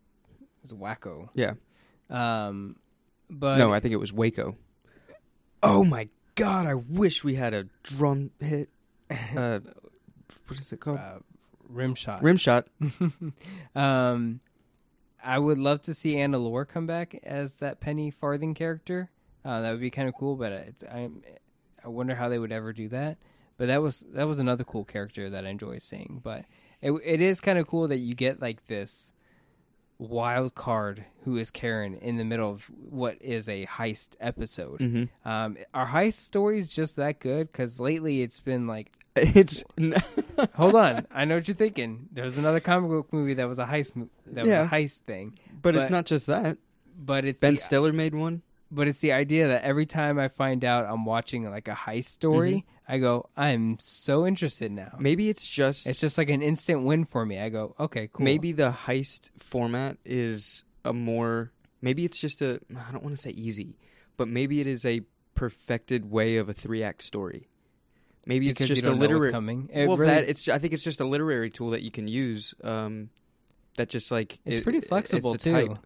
is 0.64 0.72
wacko. 0.72 1.28
Yeah. 1.34 1.54
Um, 2.10 2.76
but 3.28 3.58
no, 3.58 3.72
I 3.72 3.80
think 3.80 3.92
it 3.92 3.98
was 3.98 4.12
Waco. 4.12 4.56
Oh 5.62 5.84
my 5.84 6.08
god! 6.36 6.66
I 6.66 6.74
wish 6.74 7.24
we 7.24 7.34
had 7.34 7.52
a 7.54 7.66
drum 7.82 8.30
hit. 8.40 8.70
Uh, 9.36 9.60
what 10.48 10.58
is 10.58 10.72
it 10.72 10.80
called? 10.80 10.98
uh, 10.98 11.18
rim 11.68 11.94
shot. 11.94 12.22
Rim 12.24 12.36
shot. 12.36 12.66
um, 13.76 14.40
I 15.22 15.38
would 15.38 15.58
love 15.58 15.80
to 15.82 15.94
see 15.94 16.16
Anna 16.18 16.38
Lore 16.38 16.64
come 16.64 16.86
back 16.86 17.20
as 17.22 17.56
that 17.56 17.78
Penny 17.80 18.10
Farthing 18.10 18.54
character. 18.54 19.10
Uh, 19.44 19.60
that 19.60 19.70
would 19.70 19.80
be 19.80 19.90
kind 19.90 20.08
of 20.08 20.16
cool, 20.16 20.34
but 20.34 20.50
it's, 20.52 20.84
I 20.84 21.08
I 21.84 21.88
wonder 21.88 22.16
how 22.16 22.28
they 22.28 22.38
would 22.38 22.50
ever 22.52 22.72
do 22.72 22.88
that. 22.88 23.16
But 23.58 23.68
that 23.68 23.80
was 23.80 24.04
that 24.12 24.26
was 24.26 24.38
another 24.40 24.64
cool 24.64 24.84
character 24.84 25.30
that 25.30 25.46
I 25.46 25.50
enjoy 25.50 25.78
seeing. 25.78 26.20
But 26.22 26.44
it 26.82 26.92
it 27.04 27.20
is 27.20 27.40
kind 27.40 27.58
of 27.58 27.66
cool 27.68 27.86
that 27.88 27.98
you 27.98 28.12
get 28.14 28.40
like 28.40 28.66
this 28.66 29.14
wild 29.98 30.54
card 30.54 31.04
who 31.24 31.36
is 31.38 31.50
Karen 31.50 31.94
in 31.94 32.16
the 32.16 32.24
middle 32.24 32.50
of 32.50 32.64
what 32.90 33.16
is 33.20 33.48
a 33.48 33.66
heist 33.66 34.10
episode. 34.20 34.80
Mm-hmm. 34.80 35.28
Um, 35.28 35.56
are 35.74 35.86
heist 35.86 36.14
stories 36.14 36.68
just 36.68 36.96
that 36.96 37.18
good? 37.20 37.50
Because 37.50 37.80
lately 37.80 38.22
it's 38.22 38.40
been 38.40 38.66
like, 38.66 38.92
It's 39.16 39.64
hold 40.54 40.74
on, 40.74 41.06
I 41.10 41.24
know 41.24 41.36
what 41.36 41.48
you're 41.48 41.54
thinking. 41.54 42.08
There 42.12 42.24
was 42.24 42.38
another 42.38 42.60
comic 42.60 42.90
book 42.90 43.12
movie 43.12 43.34
that 43.34 43.48
was 43.48 43.58
a 43.58 43.64
heist, 43.64 43.96
mo- 43.96 44.08
that 44.26 44.44
Yeah. 44.44 44.62
was 44.62 44.70
a 44.72 44.74
heist 44.74 44.98
thing, 45.00 45.38
but 45.62 45.74
it's 45.74 45.90
not 45.90 46.04
just 46.06 46.26
that. 46.26 46.58
but 46.98 47.24
it's 47.24 47.40
Ben 47.40 47.54
the, 47.54 47.60
Stiller 47.60 47.92
made 47.92 48.14
one. 48.14 48.42
but 48.70 48.86
it's 48.88 48.98
the 48.98 49.12
idea 49.12 49.48
that 49.48 49.62
every 49.64 49.86
time 49.86 50.18
I 50.18 50.28
find 50.28 50.64
out 50.64 50.84
I'm 50.84 51.04
watching 51.06 51.50
like 51.50 51.68
a 51.68 51.74
heist 51.74 52.04
story, 52.06 52.66
I 52.88 52.98
go, 52.98 53.28
I'm 53.36 53.78
so 53.80 54.26
interested 54.26 54.70
now. 54.70 54.96
Maybe 54.98 55.28
it's 55.28 55.48
just 55.48 55.86
It's 55.88 55.98
just 56.00 56.18
like 56.18 56.30
an 56.30 56.40
instant 56.42 56.84
win 56.84 57.04
for 57.04 57.26
me. 57.26 57.38
I 57.40 57.48
go, 57.48 57.74
okay, 57.80 58.08
cool. 58.12 58.24
maybe 58.24 58.52
the 58.52 58.70
heist 58.86 59.30
format 59.38 59.96
is 60.04 60.62
a 60.84 60.92
more 60.92 61.52
maybe 61.82 62.04
it's 62.04 62.18
just 62.18 62.40
a 62.42 62.60
I 62.88 62.92
don't 62.92 63.02
want 63.02 63.16
to 63.16 63.20
say 63.20 63.30
easy, 63.30 63.76
but 64.16 64.28
maybe 64.28 64.60
it 64.60 64.66
is 64.68 64.84
a 64.84 65.00
perfected 65.34 66.10
way 66.10 66.36
of 66.36 66.48
a 66.48 66.52
three 66.54 66.82
act 66.82 67.02
story. 67.02 67.48
Maybe 68.24 68.48
because 68.48 68.62
it's 68.62 68.68
just 68.68 68.82
you 68.82 68.88
don't 68.88 68.92
a 68.92 68.96
know 68.96 69.00
what's 69.02 69.12
literary. 69.12 69.32
coming. 69.32 69.70
It 69.72 69.86
well, 69.88 69.96
really- 69.96 70.14
that 70.14 70.28
it's 70.28 70.42
ju- 70.44 70.52
I 70.52 70.58
think 70.58 70.72
it's 70.72 70.82
just 70.84 71.00
a 71.00 71.04
literary 71.04 71.50
tool 71.50 71.70
that 71.70 71.82
you 71.82 71.90
can 71.90 72.08
use. 72.08 72.54
Um, 72.64 73.10
that 73.76 73.88
just 73.88 74.10
like 74.10 74.38
it's 74.44 74.58
it- 74.58 74.62
pretty 74.64 74.78
it- 74.78 74.86
flexible 74.88 75.34
it's 75.34 75.44
a 75.46 75.50
too. 75.50 75.68
type. 75.68 75.78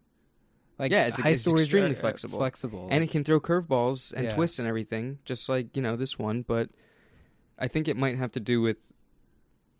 Like 0.79 0.93
Yeah, 0.93 1.09
it's- 1.09 1.21
it's 1.27 1.41
stories 1.43 1.65
extremely 1.65 1.91
are- 1.91 1.93
are 1.93 1.97
flexible. 1.97 2.39
Flexible, 2.39 2.89
and 2.91 3.03
it 3.05 3.11
can 3.11 3.25
throw 3.25 3.41
curveballs 3.41 4.13
and 4.15 4.25
Yeah. 4.25 4.31
twists 4.35 4.59
and 4.59 4.67
everything, 4.69 5.19
just 5.25 5.49
like 5.49 5.75
you 5.77 5.83
know 5.83 5.97
this 5.97 6.19
one. 6.19 6.43
But 6.43 6.71
I 7.61 7.69
think 7.69 7.87
it 7.89 7.97
might 7.97 8.17
have 8.17 8.33
to 8.33 8.41
do 8.41 8.61
with 8.61 8.93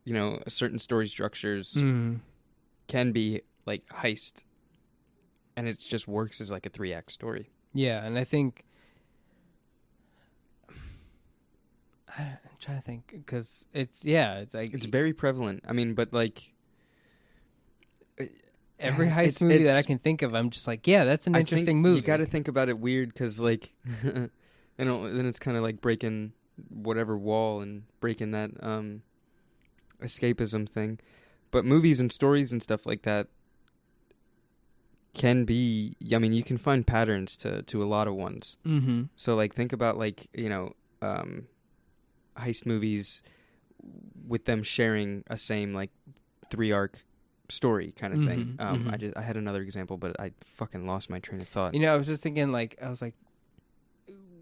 you 0.05 0.15
know 0.15 0.43
certain 0.49 0.79
story 0.79 1.07
structures 1.09 1.75
Mhm. 1.75 2.21
can 2.89 3.13
be 3.13 3.41
like 3.67 3.87
heist, 3.89 4.45
and 5.57 5.67
it 5.69 5.79
just 5.79 6.07
works 6.09 6.41
as 6.41 6.51
like 6.51 6.67
a 6.67 6.71
three 6.71 6.93
act 6.93 7.11
story. 7.11 7.51
Yeah, 7.73 8.05
and 8.05 8.19
I 8.19 8.25
think 8.25 8.65
I, 12.17 12.23
I'm 12.23 12.39
trying 12.61 12.79
to 12.79 12.83
think 12.83 13.09
because 13.13 13.67
it's 13.73 14.05
yeah, 14.05 14.39
it's 14.39 14.55
like 14.55 14.73
It's 14.75 14.87
very 14.87 15.13
prevalent. 15.13 15.65
I 15.67 15.73
mean, 15.73 15.95
but 15.95 16.13
like 16.13 16.53
every 18.79 19.07
heist 19.09 19.43
it's- 19.43 19.43
movie 19.43 19.65
that 19.65 19.77
I 19.77 19.83
can 19.83 19.99
think 19.99 20.23
of. 20.23 20.35
I'm 20.35 20.51
just 20.51 20.67
like, 20.67 20.87
yeah, 20.87 21.05
that's 21.05 21.27
an 21.27 21.37
I 21.37 21.41
interesting 21.41 21.81
movie. 21.81 21.97
You 21.97 22.03
got 22.03 22.19
to 22.19 22.27
think 22.27 22.49
about 22.49 22.69
it 22.69 22.79
weird 22.79 23.09
because 23.13 23.39
like, 23.41 23.73
you 24.05 24.29
know, 24.79 25.09
then 25.11 25.27
it's 25.27 25.39
kind 25.39 25.57
of 25.57 25.63
like 25.63 25.81
breaking 25.81 26.33
whatever 26.69 27.17
wall 27.17 27.61
and 27.61 27.85
breaking 28.01 28.31
that 28.33 28.51
um 28.63 29.03
escapism 30.03 30.69
thing. 30.69 30.99
But 31.51 31.65
movies 31.65 31.99
and 32.01 32.13
stories 32.13 32.53
and 32.53 32.63
stuff 32.63 32.87
like 32.87 33.03
that 33.03 33.29
can 35.15 35.45
be. 35.45 35.97
I 36.15 36.19
mean, 36.19 36.33
you 36.33 36.43
can 36.43 36.59
find 36.59 36.87
patterns 36.87 37.37
to 37.39 37.63
to 37.63 37.83
a 37.83 37.87
lot 37.87 38.07
of 38.09 38.15
ones. 38.15 38.57
mm-hmm. 38.67 39.05
So 39.17 39.35
like, 39.35 39.55
think 39.55 39.73
about 39.73 39.99
like 39.99 40.27
you 40.33 40.49
know, 40.49 40.75
um, 41.03 41.47
heist 42.37 42.67
movies 42.67 43.23
with 44.27 44.45
them 44.45 44.63
sharing 44.63 45.25
a 45.29 45.37
same 45.37 45.75
like 45.75 45.91
three 46.51 46.71
arc 46.71 46.99
story 47.49 47.93
kind 47.93 48.15
of 48.15 48.25
thing. 48.25 48.57
Mhm, 48.59 48.65
Um, 48.65 48.89
I 48.89 48.93
mhm. 48.97 49.01
just 49.01 49.17
I 49.17 49.23
had 49.23 49.37
another 49.37 49.63
example, 49.63 49.97
but 49.97 50.19
I 50.21 50.33
fucking 50.45 50.87
lost 50.87 51.11
my 51.11 51.19
train 51.19 51.41
of 51.41 51.49
thought. 51.49 51.75
You 51.75 51.81
know, 51.81 51.93
I 51.93 51.97
was 51.97 52.07
just 52.07 52.23
thinking 52.23 52.53
like 52.53 52.79
I 52.81 52.89
was 52.89 53.03
like 53.03 53.15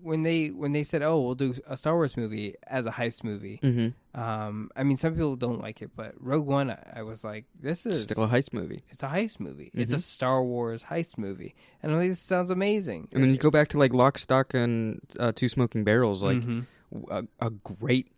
when 0.03 0.23
they 0.23 0.49
when 0.49 0.73
they 0.73 0.85
said, 0.85 1.03
"Oh, 1.03 1.21
we'll 1.21 1.35
do 1.35 1.55
a 1.67 1.77
Star 1.77 1.95
Wars 1.95 2.17
movie 2.17 2.55
as 2.67 2.87
a 2.87 2.91
heist 2.91 3.25
movie." 3.25 3.59
mm-hmm. 3.63 4.21
Um, 4.21 4.71
I 4.75 4.83
mean, 4.83 4.97
some 4.97 5.13
people 5.15 5.37
don't 5.37 5.61
like 5.61 5.81
it, 5.83 5.91
but 5.95 6.15
Rogue 6.19 6.47
One, 6.47 6.71
I, 6.71 6.79
I 6.97 7.03
was 7.03 7.23
like, 7.25 7.45
"This 7.61 7.87
is 7.87 8.03
Still 8.05 8.25
a 8.25 8.29
heist 8.29 8.53
movie. 8.53 8.83
it's 8.91 9.03
a 9.03 9.09
heist 9.09 9.39
movie. 9.41 9.71
It's 9.75 9.93
a 9.93 9.97
Mhm. 9.97 10.03
Star 10.03 10.43
Wars 10.43 10.85
heist 10.85 11.19
movie," 11.19 11.55
and 11.83 11.95
like, 11.97 12.09
"This 12.09 12.21
sounds 12.21 12.51
amazing." 12.51 13.09
And 13.13 13.23
then 13.23 13.31
you 13.31 13.37
go 13.37 13.51
back 13.51 13.69
to 13.69 13.79
like 13.79 13.93
Lock, 13.95 14.19
Stock, 14.19 14.55
and 14.55 15.01
uh, 15.19 15.33
Two 15.35 15.49
Smoking 15.49 15.85
Barrels, 15.85 16.23
like 16.23 16.39
Mhm. 16.41 16.67
w- 16.93 17.27
a, 17.41 17.47
a 17.47 17.51
great 17.51 18.11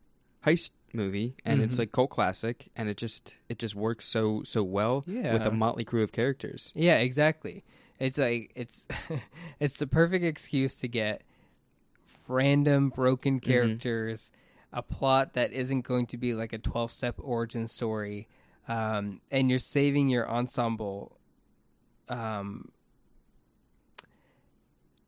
heist 0.46 0.72
movie, 0.92 1.34
and 1.44 1.60
it's 1.62 1.76
Mhm. 1.76 1.80
like 1.80 1.92
cult 1.92 2.10
classic, 2.10 2.68
and 2.76 2.88
it 2.88 2.96
just 2.96 3.36
it 3.48 3.58
just 3.58 3.74
works 3.74 4.06
so 4.06 4.42
so 4.44 4.62
well 4.62 5.04
with 5.06 5.14
Yeah. 5.16 5.46
a 5.46 5.50
motley 5.50 5.84
crew 5.84 6.02
of 6.02 6.12
characters. 6.12 6.72
Yeah, 6.74 6.96
exactly. 6.98 7.64
It's 7.98 8.16
like 8.16 8.50
it's 8.56 8.86
it's 9.60 9.76
the 9.78 9.86
perfect 9.86 10.24
excuse 10.24 10.76
to 10.76 10.88
get 10.88 11.22
random 12.30 12.88
broken 12.90 13.40
Mm-hmm. 13.40 13.50
characters, 13.50 14.30
a 14.72 14.82
plot 14.82 15.34
that 15.34 15.52
isn't 15.52 15.82
going 15.82 16.06
to 16.06 16.16
be 16.16 16.32
like 16.34 16.52
a 16.52 16.58
twelve 16.58 16.92
step 16.92 17.16
origin 17.18 17.66
story, 17.66 18.28
um, 18.68 19.20
and 19.30 19.50
you're 19.50 19.58
saving 19.58 20.08
your 20.08 20.28
ensemble. 20.30 21.18
Um, 22.08 22.70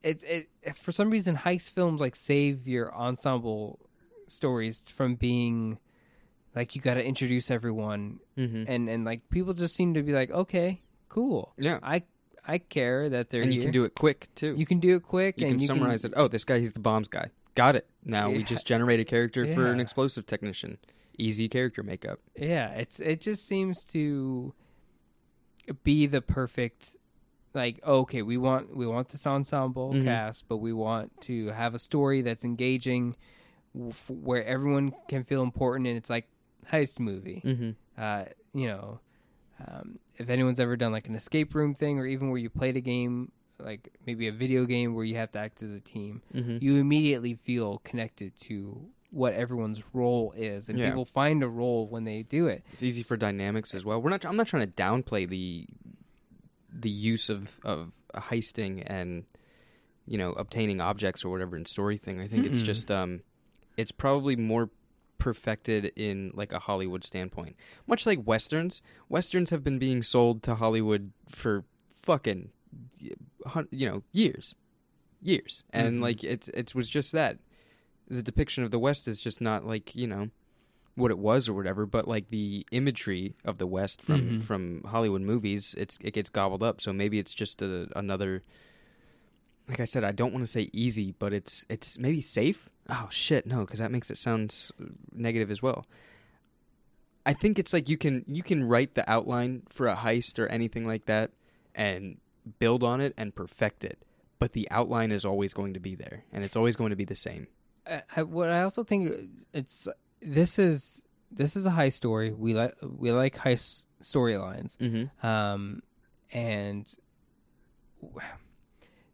it 0.02 0.22
it 0.62 0.76
for 0.76 0.92
some 0.92 1.10
reason 1.10 1.36
heist 1.36 1.70
films 1.70 2.00
like 2.00 2.16
save 2.16 2.66
your 2.66 2.94
ensemble 2.94 3.78
stories 4.26 4.84
from 4.88 5.14
being 5.14 5.78
like 6.56 6.74
you 6.74 6.80
got 6.80 6.94
to 6.94 7.04
introduce 7.04 7.50
everyone 7.50 8.18
Mm-hmm. 8.36 8.64
and 8.66 8.88
and 8.88 9.04
like 9.04 9.28
people 9.30 9.52
just 9.54 9.74
seem 9.76 9.94
to 9.94 10.02
be 10.02 10.12
like 10.12 10.30
okay 10.30 10.80
cool 11.08 11.52
Yeah, 11.58 11.78
i 11.82 12.02
i 12.46 12.58
care 12.58 13.08
that 13.08 13.30
they're 13.30 13.42
and 13.42 13.52
you 13.52 13.60
here. 13.60 13.66
can 13.66 13.72
do 13.72 13.84
it 13.84 13.94
quick 13.94 14.28
too. 14.34 14.54
you 14.56 14.66
can 14.66 14.80
do 14.80 14.96
it 14.96 15.02
quick 15.02 15.38
You 15.38 15.44
and 15.46 15.52
can 15.54 15.60
you 15.60 15.66
summarize 15.66 16.04
it. 16.04 16.12
Oh, 16.16 16.28
this 16.28 16.44
guy, 16.44 16.58
he's 16.58 16.72
the 16.72 16.80
bombs 16.80 17.08
guy. 17.08 17.30
Got 17.54 17.76
it. 17.76 17.86
Now 18.04 18.30
we 18.30 18.42
just 18.42 18.66
generate 18.66 18.98
a 19.00 19.04
character 19.04 19.46
for 19.46 19.66
an 19.70 19.78
explosive 19.80 20.24
technician. 20.26 20.78
Easy 21.18 21.48
character 21.48 21.82
makeup. 21.82 22.18
yeah 22.36 22.70
it's 22.70 22.98
it 23.00 23.20
just 23.20 23.46
seems 23.46 23.84
to 23.84 24.54
be 25.84 26.06
the 26.06 26.20
perfect 26.20 26.96
like 27.54 27.80
okay 27.86 28.22
we 28.22 28.36
want 28.36 28.74
we 28.74 28.86
want 28.86 29.08
this 29.10 29.26
ensemble 29.26 29.92
Mhm. 29.92 30.04
cast 30.04 30.48
but 30.48 30.56
we 30.56 30.72
want 30.72 31.12
to 31.22 31.48
have 31.48 31.74
a 31.74 31.78
story 31.78 32.22
that's 32.22 32.44
engaging 32.44 33.14
where 34.08 34.44
everyone 34.44 34.92
can 35.08 35.22
feel 35.24 35.42
important 35.42 35.86
and 35.86 35.96
it's 35.96 36.10
like 36.10 36.26
heist 36.72 36.98
movie 36.98 37.42
Mm-hmm. 37.44 37.70
uh, 38.02 38.24
you 38.54 38.66
know, 38.68 39.00
um, 39.68 39.98
if 40.16 40.28
anyone's 40.28 40.60
ever 40.60 40.76
done 40.76 40.92
like 40.92 41.08
an 41.08 41.14
escape 41.14 41.54
room 41.54 41.74
thing, 41.74 41.98
or 41.98 42.06
even 42.06 42.30
where 42.30 42.38
you 42.38 42.50
played 42.50 42.76
a 42.76 42.80
game, 42.80 43.32
like 43.58 43.92
maybe 44.06 44.28
a 44.28 44.32
video 44.32 44.64
game 44.66 44.94
where 44.94 45.04
you 45.04 45.16
have 45.16 45.30
to 45.32 45.38
act 45.38 45.62
as 45.62 45.72
a 45.72 45.80
team, 45.80 46.22
Mm-hmm. 46.34 46.58
you 46.60 46.76
immediately 46.76 47.34
feel 47.34 47.78
connected 47.84 48.32
to 48.42 48.86
what 49.10 49.34
everyone's 49.34 49.82
role 49.92 50.32
is, 50.36 50.68
and 50.68 50.78
Yeah. 50.78 50.88
people 50.88 51.04
find 51.04 51.42
a 51.42 51.48
role 51.48 51.86
when 51.86 52.04
they 52.04 52.22
do 52.22 52.46
it. 52.46 52.64
It's 52.72 52.82
easy 52.82 53.02
for 53.02 53.16
dynamics 53.16 53.74
as 53.74 53.84
well. 53.84 54.00
We're 54.00 54.10
not. 54.10 54.24
I'm 54.24 54.36
not 54.36 54.46
trying 54.48 54.66
to 54.66 54.72
downplay 54.72 55.28
the 55.28 55.66
the 56.74 56.90
use 56.90 57.28
of 57.28 57.60
of 57.64 57.94
heisting 58.14 58.82
and 58.86 59.24
you 60.06 60.16
know 60.16 60.32
obtaining 60.32 60.80
objects 60.80 61.24
or 61.24 61.28
whatever 61.30 61.56
in 61.56 61.66
story 61.66 61.98
thing. 61.98 62.20
I 62.20 62.26
think 62.26 62.46
it's 62.46 62.62
Mm-mm. 62.62 62.66
just 62.66 62.90
um, 62.90 63.20
it's 63.76 63.92
probably 63.92 64.34
more 64.36 64.70
perfected 65.22 65.92
in 65.96 66.32
like 66.34 66.52
a 66.52 66.58
Hollywood 66.58 67.04
standpoint. 67.04 67.54
Much 67.86 68.06
like 68.06 68.26
westerns, 68.26 68.82
westerns 69.08 69.50
have 69.50 69.62
been 69.62 69.78
being 69.78 70.02
sold 70.02 70.42
to 70.42 70.56
Hollywood 70.56 71.12
for 71.28 71.64
fucking 71.92 72.50
you 73.70 73.86
know 73.88 74.02
years, 74.12 74.54
years, 75.20 75.64
and 75.70 75.98
Mhm. 75.98 76.02
like 76.02 76.24
it 76.24 76.48
it 76.48 76.74
was 76.74 76.88
just 76.90 77.12
that 77.12 77.38
the 78.08 78.22
depiction 78.22 78.64
of 78.64 78.70
the 78.70 78.78
West 78.78 79.06
is 79.08 79.20
just 79.20 79.40
not 79.40 79.66
like 79.66 79.94
you 79.94 80.06
know 80.06 80.30
what 80.94 81.10
it 81.10 81.18
was 81.18 81.48
or 81.48 81.54
whatever, 81.54 81.86
but 81.86 82.06
like 82.06 82.28
the 82.28 82.66
imagery 82.70 83.34
of 83.44 83.58
the 83.58 83.66
West 83.66 84.02
from 84.02 84.20
Mhm. 84.40 84.42
from 84.42 84.82
Hollywood 84.84 85.22
movies, 85.22 85.74
it's 85.78 85.98
it 86.02 86.12
gets 86.14 86.30
gobbled 86.30 86.62
up. 86.62 86.80
So 86.80 86.92
maybe 86.92 87.18
it's 87.18 87.34
just 87.34 87.62
a, 87.62 87.88
another. 87.98 88.42
Like 89.68 89.80
I 89.80 89.84
said, 89.84 90.04
I 90.04 90.12
don't 90.12 90.32
want 90.32 90.42
to 90.44 90.50
say 90.50 90.68
easy, 90.72 91.14
but 91.18 91.32
it's 91.32 91.64
it's 91.68 91.98
maybe 91.98 92.20
safe. 92.20 92.68
Oh 92.88 93.08
shit, 93.10 93.46
no, 93.46 93.60
because 93.60 93.78
that 93.78 93.90
makes 93.92 94.10
it 94.10 94.18
sound 94.18 94.70
negative 95.14 95.50
as 95.50 95.62
well. 95.62 95.84
I 97.24 97.32
think 97.32 97.58
it's 97.58 97.72
like 97.72 97.88
you 97.88 97.96
can 97.96 98.24
you 98.26 98.42
can 98.42 98.64
write 98.64 98.94
the 98.94 99.08
outline 99.10 99.62
for 99.68 99.86
a 99.86 99.94
heist 99.94 100.38
or 100.38 100.46
anything 100.48 100.84
like 100.86 101.06
that, 101.06 101.30
and 101.74 102.18
build 102.58 102.82
on 102.82 103.00
it 103.00 103.14
and 103.16 103.34
perfect 103.34 103.84
it. 103.84 104.04
But 104.40 104.52
the 104.52 104.68
outline 104.72 105.12
is 105.12 105.24
always 105.24 105.52
going 105.52 105.74
to 105.74 105.80
be 105.80 105.94
there, 105.94 106.24
and 106.32 106.44
it's 106.44 106.56
always 106.56 106.74
going 106.74 106.90
to 106.90 106.96
be 106.96 107.04
the 107.04 107.14
same. 107.14 107.46
I, 107.86 108.02
I, 108.16 108.22
what 108.24 108.48
I 108.48 108.62
also 108.62 108.82
think 108.82 109.12
it's 109.52 109.86
this 110.20 110.58
is 110.58 111.04
this 111.30 111.54
is 111.54 111.64
a 111.66 111.70
heist 111.70 111.92
story. 111.94 112.32
We 112.32 112.54
like 112.54 112.74
we 112.82 113.12
like 113.12 113.46
s- 113.46 113.84
storylines. 114.02 114.76
Mm-hmm. 114.78 115.24
um, 115.26 115.82
and 116.32 116.92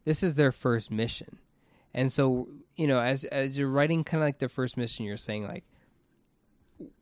this 0.05 0.23
is 0.23 0.35
their 0.35 0.51
first 0.51 0.91
mission. 0.91 1.39
And 1.93 2.11
so, 2.11 2.47
you 2.75 2.87
know, 2.87 2.99
as 2.99 3.23
as 3.25 3.57
you're 3.57 3.69
writing 3.69 4.03
kind 4.03 4.21
of 4.21 4.27
like 4.27 4.39
their 4.39 4.49
first 4.49 4.77
mission, 4.77 5.05
you're 5.05 5.17
saying 5.17 5.47
like, 5.47 5.63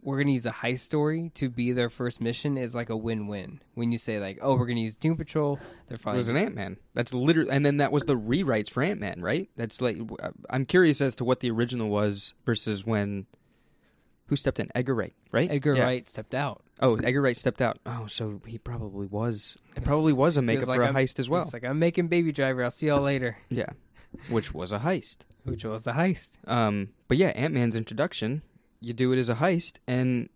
we're 0.02 0.18
gonna 0.18 0.32
use 0.32 0.46
a 0.46 0.52
heist 0.52 0.80
story 0.80 1.32
to 1.36 1.50
be 1.50 1.72
their 1.72 1.90
first 1.90 2.20
mission 2.20 2.58
is 2.58 2.74
like 2.74 2.90
a 2.90 2.98
win-win. 2.98 3.62
When 3.76 3.92
you 3.92 3.98
say 3.98 4.20
like, 4.20 4.40
oh, 4.42 4.56
we're 4.56 4.66
gonna 4.66 4.80
use 4.80 4.96
Doom 4.96 5.18
Patrol, 5.18 5.60
they're 5.88 5.98
fine. 5.98 6.16
It 6.16 6.18
was 6.18 6.30
an 6.30 6.38
Ant 6.38 6.56
Man. 6.56 6.78
That's 6.94 7.14
literally, 7.14 7.52
and 7.52 7.66
then 7.66 7.78
that 7.78 7.92
was 7.92 8.06
the 8.06 8.18
rewrites 8.18 8.72
for 8.72 8.82
Ant 8.82 9.00
Man, 9.00 9.22
right? 9.22 9.50
That's 9.56 9.82
like, 9.82 9.98
I'm 10.50 10.66
curious 10.66 11.00
as 11.02 11.16
to 11.18 11.26
what 11.26 11.42
the 11.42 11.52
original 11.52 11.90
was 11.90 12.34
versus 12.46 12.86
when 12.86 13.28
Who 14.28 14.36
stepped 14.36 14.60
in? 14.60 14.70
Edgar 14.76 14.94
Wright, 14.96 15.14
right? 15.32 15.50
Edgar 15.50 15.74
Yeah. 15.76 15.84
Wright 15.86 16.08
stepped 16.08 16.36
out. 16.36 16.62
Oh, 16.82 16.96
Edgar 16.98 17.22
Wright 17.22 17.36
stepped 17.38 17.62
out. 17.62 17.80
Oh, 17.86 18.08
so 18.08 18.42
he 18.46 18.58
probably 18.58 19.08
was. 19.08 19.58
It 19.76 19.84
probably 19.84 20.14
was 20.14 20.38
a 20.38 20.42
makeup 20.42 20.62
was 20.62 20.70
like, 20.70 20.78
for 20.78 20.84
a 20.84 20.86
I'm- 20.88 20.96
heist 20.96 21.20
as 21.20 21.30
well. 21.30 21.44
It's 21.44 21.54
like 21.54 21.64
I'm 21.64 21.80
making 21.80 22.08
Baby 22.08 22.32
Driver. 22.32 22.64
I'll 22.64 22.70
see 22.72 22.88
y'all 22.88 23.02
later, 23.02 23.38
yeah, 23.50 23.70
which 24.30 24.54
was 24.54 24.72
a 24.74 24.80
heist. 24.80 25.20
which 25.44 25.64
was 25.66 25.88
a 25.88 25.94
heist. 25.94 26.38
Um, 26.48 26.90
but 27.08 27.18
yeah, 27.18 27.30
Ant 27.30 27.54
Man's 27.54 27.76
introduction, 27.76 28.42
you 28.82 28.94
do 28.94 29.12
it 29.14 29.18
as 29.20 29.30
a 29.30 29.36
heist, 29.36 29.80
and 29.88 30.30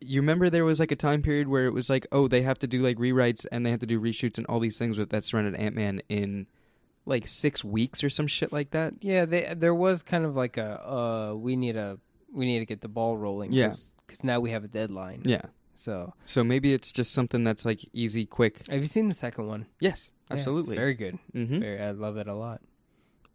you 0.00 0.20
remember 0.20 0.48
there 0.48 0.64
was 0.64 0.80
like 0.80 0.90
a 0.92 0.96
time 0.96 1.20
period 1.22 1.46
where 1.48 1.66
it 1.66 1.74
was 1.74 1.90
like, 1.90 2.06
oh, 2.10 2.26
they 2.26 2.42
have 2.42 2.58
to 2.60 2.66
do 2.66 2.80
like 2.80 2.96
rewrites 2.96 3.44
and 3.52 3.66
they 3.66 3.70
have 3.70 3.80
to 3.80 3.86
do 3.86 4.00
reshoots 4.00 4.38
and 4.38 4.46
all 4.46 4.58
these 4.58 4.78
things 4.78 4.98
with 4.98 5.10
that 5.10 5.24
surrounded 5.26 5.54
Ant 5.56 5.74
Man 5.74 6.00
in 6.08 6.46
like 7.04 7.28
six 7.28 7.62
weeks 7.62 8.02
or 8.02 8.08
some 8.08 8.26
shit 8.26 8.50
like 8.50 8.70
that. 8.70 8.94
Yeah, 9.02 9.26
they, 9.26 9.52
there 9.54 9.74
was 9.74 10.02
kind 10.02 10.24
of 10.24 10.34
like 10.36 10.56
a 10.56 10.88
uh, 10.90 11.34
we 11.34 11.54
need 11.54 11.76
a 11.76 11.98
we 12.32 12.46
need 12.46 12.58
to 12.60 12.66
get 12.66 12.80
the 12.80 12.88
ball 12.88 13.16
rolling. 13.16 13.52
Yeah. 13.52 13.72
because 14.06 14.24
now 14.24 14.40
we 14.40 14.50
have 14.50 14.64
a 14.64 14.68
deadline. 14.68 15.22
Yeah. 15.24 15.42
So, 15.74 16.12
So 16.26 16.44
maybe 16.44 16.74
it's 16.74 16.92
just 16.92 17.12
something 17.12 17.42
that's 17.44 17.64
like 17.64 17.80
easy, 17.92 18.26
quick. 18.26 18.66
have 18.68 18.80
you 18.80 18.86
seen 18.86 19.08
the 19.08 19.14
second 19.14 19.46
one? 19.46 19.66
Yes, 19.80 20.10
Yeah, 20.28 20.34
it's 20.36 20.40
absolutely. 20.46 20.76
very 20.76 20.94
good. 20.94 21.18
mm-hmm. 21.34 21.58
Very, 21.60 21.80
I 21.82 21.92
love 21.92 22.16
it 22.18 22.26
a 22.28 22.34
lot. 22.34 22.60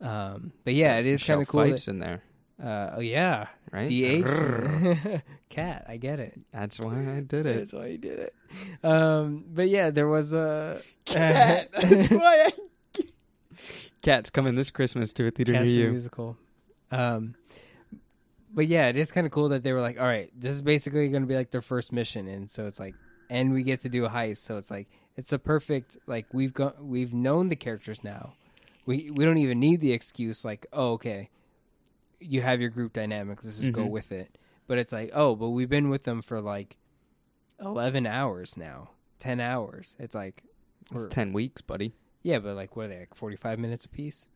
Um, 0.01 0.51
but 0.63 0.73
yeah, 0.75 0.97
it 0.97 1.05
is 1.07 1.23
kind 1.23 1.41
of 1.41 1.47
cool. 1.47 1.63
Fights 1.63 1.85
That, 1.85 1.91
in 1.91 1.99
there, 1.99 2.21
uh, 2.63 2.95
oh 2.97 2.99
yeah, 2.99 3.47
right? 3.71 3.87
DH 3.89 5.21
cat. 5.49 5.85
I 5.87 5.97
get 5.97 6.19
it. 6.19 6.39
That's 6.51 6.79
why 6.79 6.93
I 6.93 7.21
did 7.21 7.45
it. 7.47 7.57
That's 7.57 7.73
why 7.73 7.87
you 7.87 7.97
did 7.97 8.19
it. 8.19 8.33
Um, 8.83 9.45
but 9.47 9.69
yeah, 9.69 9.89
there 9.91 10.07
was 10.07 10.33
a 10.33 10.81
Cat. 11.05 11.69
That's 11.71 12.09
why 12.11 12.49
I. 12.49 13.03
Cat's 14.01 14.29
coming 14.29 14.55
this 14.55 14.69
Christmas 14.69 15.13
to 15.13 15.25
a 15.27 15.31
theater 15.31 15.53
Cats 15.53 15.65
near 15.65 15.85
you. 15.85 15.91
musical. 15.91 16.37
Um, 16.91 17.35
but 18.55 18.65
yeah, 18.67 18.87
it 18.87 18.97
is 18.97 19.11
kind 19.11 19.27
of 19.27 19.31
cool 19.31 19.49
that 19.49 19.61
they 19.63 19.73
were 19.73 19.81
like, 19.81 19.99
all 19.99 20.05
right, 20.07 20.31
this 20.35 20.53
is 20.53 20.61
basically 20.63 21.07
going 21.09 21.21
to 21.23 21.27
be 21.27 21.35
like 21.35 21.51
their 21.51 21.61
first 21.61 21.91
mission, 21.91 22.27
and 22.27 22.49
so 22.49 22.65
it's 22.65 22.79
like, 22.79 22.95
and 23.29 23.53
we 23.53 23.61
get 23.61 23.81
to 23.81 23.89
do 23.89 24.05
a 24.05 24.09
heist, 24.09 24.37
so 24.37 24.57
it's 24.57 24.71
like 24.71 24.87
it's 25.17 25.31
a 25.33 25.37
perfect 25.39 25.97
like 26.07 26.25
we've 26.33 26.53
got 26.53 26.83
we've 26.83 27.13
known 27.13 27.49
the 27.49 27.55
characters 27.55 28.03
now. 28.03 28.33
We 28.87 29.11
we 29.13 29.25
don't 29.25 29.37
even 29.37 29.59
need 29.59 29.81
the 29.81 29.91
excuse 29.91 30.43
like, 30.45 30.65
oh 30.73 30.93
okay, 30.93 31.29
you 32.19 32.41
have 32.41 32.61
your 32.61 32.69
group 32.69 32.93
dynamic, 32.93 33.43
let's 33.43 33.59
just 33.59 33.73
go 33.73 33.85
Mhm. 33.85 33.89
with 33.91 34.11
it. 34.11 34.37
But 34.67 34.77
it's 34.79 34.91
like, 34.93 35.11
oh, 35.13 35.35
but 35.35 35.49
we've 35.49 35.69
been 35.69 35.89
with 35.89 36.03
them 36.03 36.21
for 36.23 36.41
like 36.41 36.77
eleven 37.59 38.05
hours 38.07 38.57
now, 38.57 38.89
ten 39.19 39.39
hours. 39.39 39.95
It's 39.99 40.15
like, 40.15 40.43
It's 40.93 41.07
ten 41.13 41.33
weeks, 41.33 41.61
buddy. 41.61 41.93
yeah, 42.23 42.39
but 42.39 42.55
like, 42.55 42.75
what 42.75 42.85
are 42.85 42.89
they 42.89 42.99
like 42.99 43.15
forty 43.15 43.35
five 43.35 43.59
minutes 43.59 43.85
a 43.85 43.89
piece? 43.89 44.27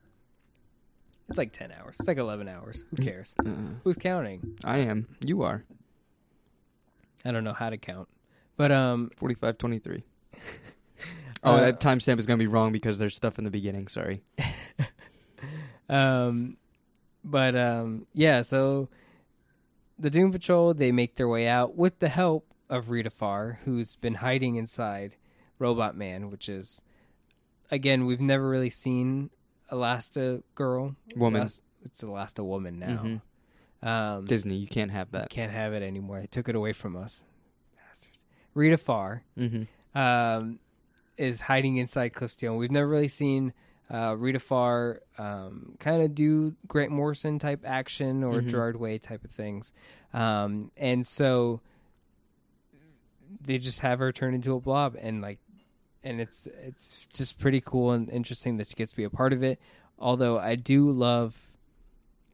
It's 1.29 1.37
like 1.37 1.51
ten 1.53 1.71
hours. 1.71 1.97
It's 1.99 2.07
like 2.07 2.17
eleven 2.17 2.47
hours. 2.47 2.83
Who 2.89 2.97
cares? 2.97 3.35
Uh, 3.45 3.51
Who's 3.83 3.97
counting? 3.97 4.57
I 4.65 4.79
am. 4.79 5.07
You 5.23 5.43
are. 5.43 5.63
I 7.23 7.31
don't 7.31 7.43
know 7.43 7.53
how 7.53 7.69
to 7.69 7.77
count. 7.77 8.07
But 8.57 8.71
um, 8.71 9.11
Forty-five 9.15 9.57
twenty-three. 9.57 10.03
Oh, 11.41 11.53
Uh, 11.53 11.61
that 11.61 11.79
timestamp 11.79 12.19
is 12.19 12.25
gonna 12.25 12.35
be 12.37 12.47
wrong 12.47 12.73
because 12.73 12.99
there's 12.99 13.15
stuff 13.15 13.37
in 13.37 13.45
the 13.45 13.49
beginning. 13.49 13.87
Sorry. 13.87 14.23
um, 15.89 16.57
but 17.23 17.55
um, 17.55 18.05
yeah. 18.13 18.41
So 18.41 18.89
the 19.97 20.09
Doom 20.09 20.33
Patrol 20.33 20.73
they 20.73 20.91
make 20.91 21.15
their 21.15 21.29
way 21.29 21.47
out 21.47 21.75
with 21.77 21.99
the 21.99 22.09
help 22.09 22.45
of 22.69 22.89
Rita 22.89 23.09
Farr, 23.09 23.59
who's 23.63 23.95
been 23.95 24.15
hiding 24.15 24.57
inside 24.57 25.15
Robot 25.59 25.95
Man, 25.95 26.29
which 26.29 26.49
is 26.49 26.81
again 27.71 28.05
we've 28.05 28.19
never 28.19 28.49
really 28.49 28.69
seen 28.69 29.29
Elasta 29.71 30.43
Girl 30.55 30.95
Woman. 31.15 31.43
It's 31.85 32.01
Elasti-Woman 32.03 32.79
now. 32.79 33.03
Mhm. 33.03 33.21
Um, 33.87 34.25
Disney, 34.25 34.55
you 34.57 34.67
can't 34.67 34.91
have 34.91 35.11
that. 35.11 35.29
Can't 35.29 35.51
have 35.53 35.73
it 35.73 35.81
anymore. 35.83 36.19
They 36.19 36.27
took 36.27 36.49
it 36.49 36.55
away 36.55 36.73
from 36.73 36.95
us. 36.97 37.23
Bastards. 37.77 38.25
Rita 38.53 38.77
Farr 38.77 39.23
Mm-hmm. 39.37 39.97
um, 39.97 40.59
is 41.17 41.41
hiding 41.41 41.77
inside 41.77 42.09
Cliff 42.09 42.31
Steele. 42.31 42.55
We've 42.57 42.71
never 42.71 42.87
really 42.87 43.07
seen 43.07 43.53
uh, 43.89 44.15
Rita 44.17 44.39
Farr 44.39 45.01
um, 45.17 45.75
kind 45.79 46.03
of 46.03 46.13
do 46.13 46.55
Grant 46.67 46.91
Morrison 46.91 47.39
type 47.39 47.61
action 47.65 48.23
or 48.23 48.41
Mhm. 48.41 48.47
Gerard 48.49 48.75
Way 48.79 48.97
type 48.99 49.23
of 49.23 49.31
things. 49.31 49.71
Um, 50.13 50.71
and 50.77 51.07
so 51.07 51.61
they 53.41 53.57
just 53.57 53.79
have 53.79 53.99
her 53.99 54.11
turn 54.11 54.33
into 54.33 54.53
a 54.55 54.59
blob 54.59 54.95
and 54.99 55.21
like 55.21 55.39
and 56.03 56.19
it's 56.21 56.47
it's 56.63 57.05
just 57.13 57.39
pretty 57.39 57.61
cool 57.61 57.91
and 57.91 58.09
interesting 58.09 58.57
that 58.57 58.67
she 58.67 58.75
gets 58.75 58.91
to 58.91 58.97
be 58.97 59.03
a 59.03 59.09
part 59.09 59.33
of 59.33 59.43
it. 59.43 59.59
Although 59.97 60.39
I 60.39 60.55
do 60.55 60.91
love 60.91 61.37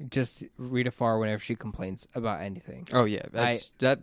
just 0.09 0.43
Rita 0.57 0.91
Farr 0.91 1.17
whenever 1.19 1.39
she 1.41 1.55
complains 1.55 2.07
about 2.15 2.41
anything. 2.41 2.87
Oh 2.93 3.05
yeah, 3.05 3.23
that's 3.31 3.71
that 3.79 3.99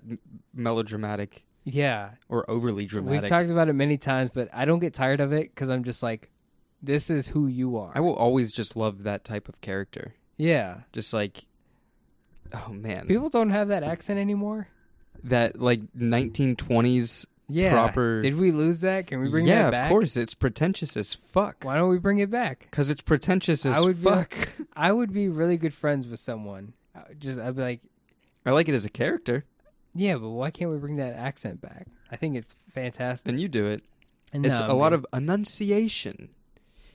melodramatic 0.54 1.44
Yeah, 1.64 2.10
or 2.28 2.48
overly 2.50 2.86
dramatic. 2.86 3.22
we've 3.22 3.28
talked 3.28 3.50
about 3.50 3.68
it 3.68 3.74
many 3.74 3.98
times, 3.98 4.30
but 4.30 4.48
I 4.52 4.64
don't 4.64 4.78
get 4.80 4.94
tired 4.94 5.20
of 5.20 5.32
it 5.32 5.54
because 5.54 5.68
I'm 5.68 5.84
just 5.84 6.02
like, 6.02 6.30
this 6.82 7.10
is 7.10 7.28
who 7.28 7.46
you 7.46 7.76
are. 7.76 7.92
I 7.94 8.00
will 8.00 8.14
always 8.16 8.52
just 8.52 8.74
love 8.76 9.04
that 9.04 9.24
type 9.24 9.48
of 9.48 9.60
character. 9.60 10.14
yeah, 10.36 10.78
Just 10.92 11.12
like, 11.12 11.44
oh 12.52 12.72
man, 12.72 13.06
people 13.06 13.28
don't 13.28 13.50
have 13.50 13.68
that 13.68 13.82
accent 13.84 14.18
anymore. 14.18 14.68
that 15.24 15.60
like 15.60 15.80
1920s 15.96 17.26
Yeah, 17.52 17.72
proper. 17.72 18.20
Did 18.20 18.36
we 18.36 18.52
lose 18.52 18.80
that? 18.80 19.06
Can 19.06 19.20
we 19.20 19.28
bring 19.28 19.46
yeah, 19.46 19.64
that 19.64 19.70
back? 19.70 19.80
Yeah, 19.80 19.86
of 19.86 19.90
course. 19.90 20.16
It's 20.16 20.34
pretentious 20.34 20.96
as 20.96 21.14
fuck. 21.14 21.64
Why 21.64 21.76
don't 21.76 21.90
we 21.90 21.98
bring 21.98 22.18
it 22.18 22.30
back? 22.30 22.66
Because 22.70 22.90
it's 22.90 23.02
pretentious 23.02 23.66
as 23.66 23.76
I 23.76 23.80
would 23.80 23.96
be- 24.02 24.08
fuck. 24.08 24.34
I 24.76 24.92
would 24.92 25.12
be 25.12 25.28
really 25.28 25.56
good 25.56 25.74
friends 25.74 26.06
with 26.06 26.20
someone. 26.20 26.72
I 26.94 27.14
Just 27.18 27.38
I'd 27.38 27.56
be 27.56 27.62
like, 27.62 27.80
I 28.46 28.50
like 28.50 28.68
it 28.68 28.74
as 28.74 28.84
a 28.84 28.90
character. 28.90 29.44
yeah, 29.94 30.16
but 30.16 30.30
why 30.30 30.50
can't 30.50 30.70
we 30.70 30.78
bring 30.78 30.96
that 30.96 31.14
accent 31.14 31.60
back? 31.60 31.86
I 32.10 32.16
think 32.16 32.36
it's 32.36 32.56
fantastic. 32.72 33.26
Then 33.26 33.38
you 33.38 33.48
do 33.48 33.66
it. 33.66 33.82
And 34.32 34.46
It's 34.46 34.58
no, 34.58 34.70
a 34.70 34.74
lot 34.74 34.92
of 34.92 35.06
enunciation. 35.12 36.30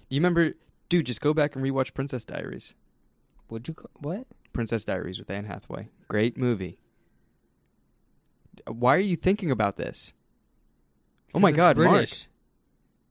You 0.09 0.19
remember, 0.19 0.53
dude? 0.89 1.05
Just 1.05 1.21
go 1.21 1.33
back 1.33 1.55
and 1.55 1.63
rewatch 1.63 1.93
Princess 1.93 2.25
Diaries. 2.25 2.73
Would 3.49 3.67
you 3.67 3.75
what? 3.99 4.25
Princess 4.53 4.85
Diaries 4.85 5.19
with 5.19 5.29
Anne 5.29 5.45
Hathaway. 5.45 5.89
Great 6.07 6.37
movie. 6.37 6.79
Why 8.67 8.95
are 8.95 8.99
you 8.99 9.15
thinking 9.15 9.51
about 9.51 9.77
this? 9.77 10.13
Oh 11.33 11.39
my 11.39 11.49
it's 11.49 11.57
God, 11.57 11.77
Mark. 11.77 12.09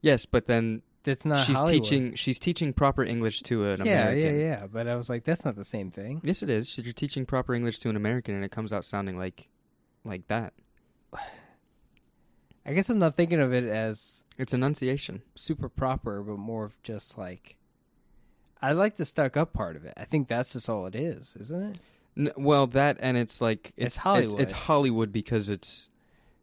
Yes, 0.01 0.25
but 0.25 0.47
then 0.47 0.81
That's 1.03 1.25
not. 1.25 1.39
she's 1.45 1.55
Hollywood. 1.57 1.83
teaching. 1.83 2.15
She's 2.15 2.39
teaching 2.39 2.73
proper 2.73 3.03
English 3.03 3.41
to 3.43 3.65
an 3.65 3.85
Yeah, 3.85 4.03
American. 4.09 4.39
yeah, 4.39 4.45
yeah. 4.45 4.67
But 4.71 4.87
I 4.87 4.95
was 4.95 5.09
like, 5.09 5.23
that's 5.23 5.43
not 5.45 5.55
the 5.55 5.63
same 5.63 5.91
thing. 5.91 6.21
Yes, 6.23 6.43
it 6.43 6.49
is. 6.49 6.77
You're 6.77 6.93
teaching 6.93 7.25
proper 7.25 7.53
English 7.53 7.79
to 7.79 7.89
an 7.89 7.95
American, 7.95 8.35
and 8.35 8.43
it 8.45 8.51
comes 8.51 8.71
out 8.73 8.85
sounding 8.85 9.17
like, 9.17 9.49
like 10.03 10.27
that. 10.27 10.53
I 12.65 12.73
guess 12.73 12.89
I'm 12.89 12.99
not 12.99 13.15
thinking 13.15 13.39
of 13.39 13.53
it 13.53 13.63
as 13.63 14.25
It's 14.37 14.53
enunciation. 14.53 15.21
super 15.35 15.69
proper, 15.69 16.21
but 16.21 16.37
more 16.37 16.65
of 16.65 16.81
just 16.83 17.17
like 17.17 17.55
I 18.61 18.73
like 18.73 18.97
the 18.97 19.05
stuck 19.05 19.37
up 19.37 19.53
part 19.53 19.75
of 19.75 19.85
it. 19.85 19.93
I 19.95 20.03
think 20.05 20.27
that's 20.27 20.53
just 20.53 20.69
all 20.69 20.85
it 20.85 20.95
is, 20.95 21.35
isn't 21.39 21.63
it? 21.75 21.79
N- 22.17 22.31
well, 22.35 22.67
that 22.67 22.97
and 22.99 23.15
it's 23.15 23.39
like 23.39 23.71
It's 23.77 23.95
it's 23.95 24.03
Hollywood. 24.03 24.39
It's, 24.41 24.51
Hollywood 24.51 25.11
because 25.13 25.49
it's. 25.49 25.89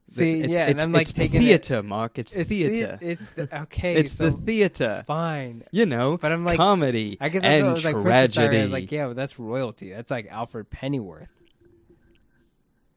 See, 0.07 0.41
it's, 0.41 0.53
yeah, 0.53 0.61
and 0.63 0.71
it's, 0.73 0.83
I'm, 0.83 0.93
like, 0.93 1.07
taking 1.09 1.41
it- 1.41 1.45
theater, 1.47 1.83
Mark. 1.83 2.19
It's, 2.19 2.35
It's 2.35 2.51
theater. 2.51 2.99
The, 3.01 3.11
it's 3.11 3.31
the, 3.31 3.59
okay. 3.63 3.95
it's 3.95 4.13
so 4.13 4.31
the 4.31 4.37
theater. 4.37 5.03
fine, 5.07 5.65
You 5.73 5.87
know, 5.87 6.19
but 6.19 6.31
I'm 6.31 6.45
like, 6.45 6.59
comedy 6.59 7.17
I 7.23 7.31
guess 7.31 7.41
that's 7.43 7.55
and 7.55 7.63
what 7.67 7.71
I 7.71 7.73
was 7.73 7.85
like. 7.87 8.03
Tragedy. 8.03 8.59
I 8.59 8.63
was 8.63 8.73
like, 8.73 8.93
yeah, 8.93 9.07
but 9.07 9.17
that's 9.17 9.39
royalty. 9.39 9.93
That's 9.93 10.11
like 10.11 10.27
Alfred 10.31 10.69
Pennyworth. 10.71 11.29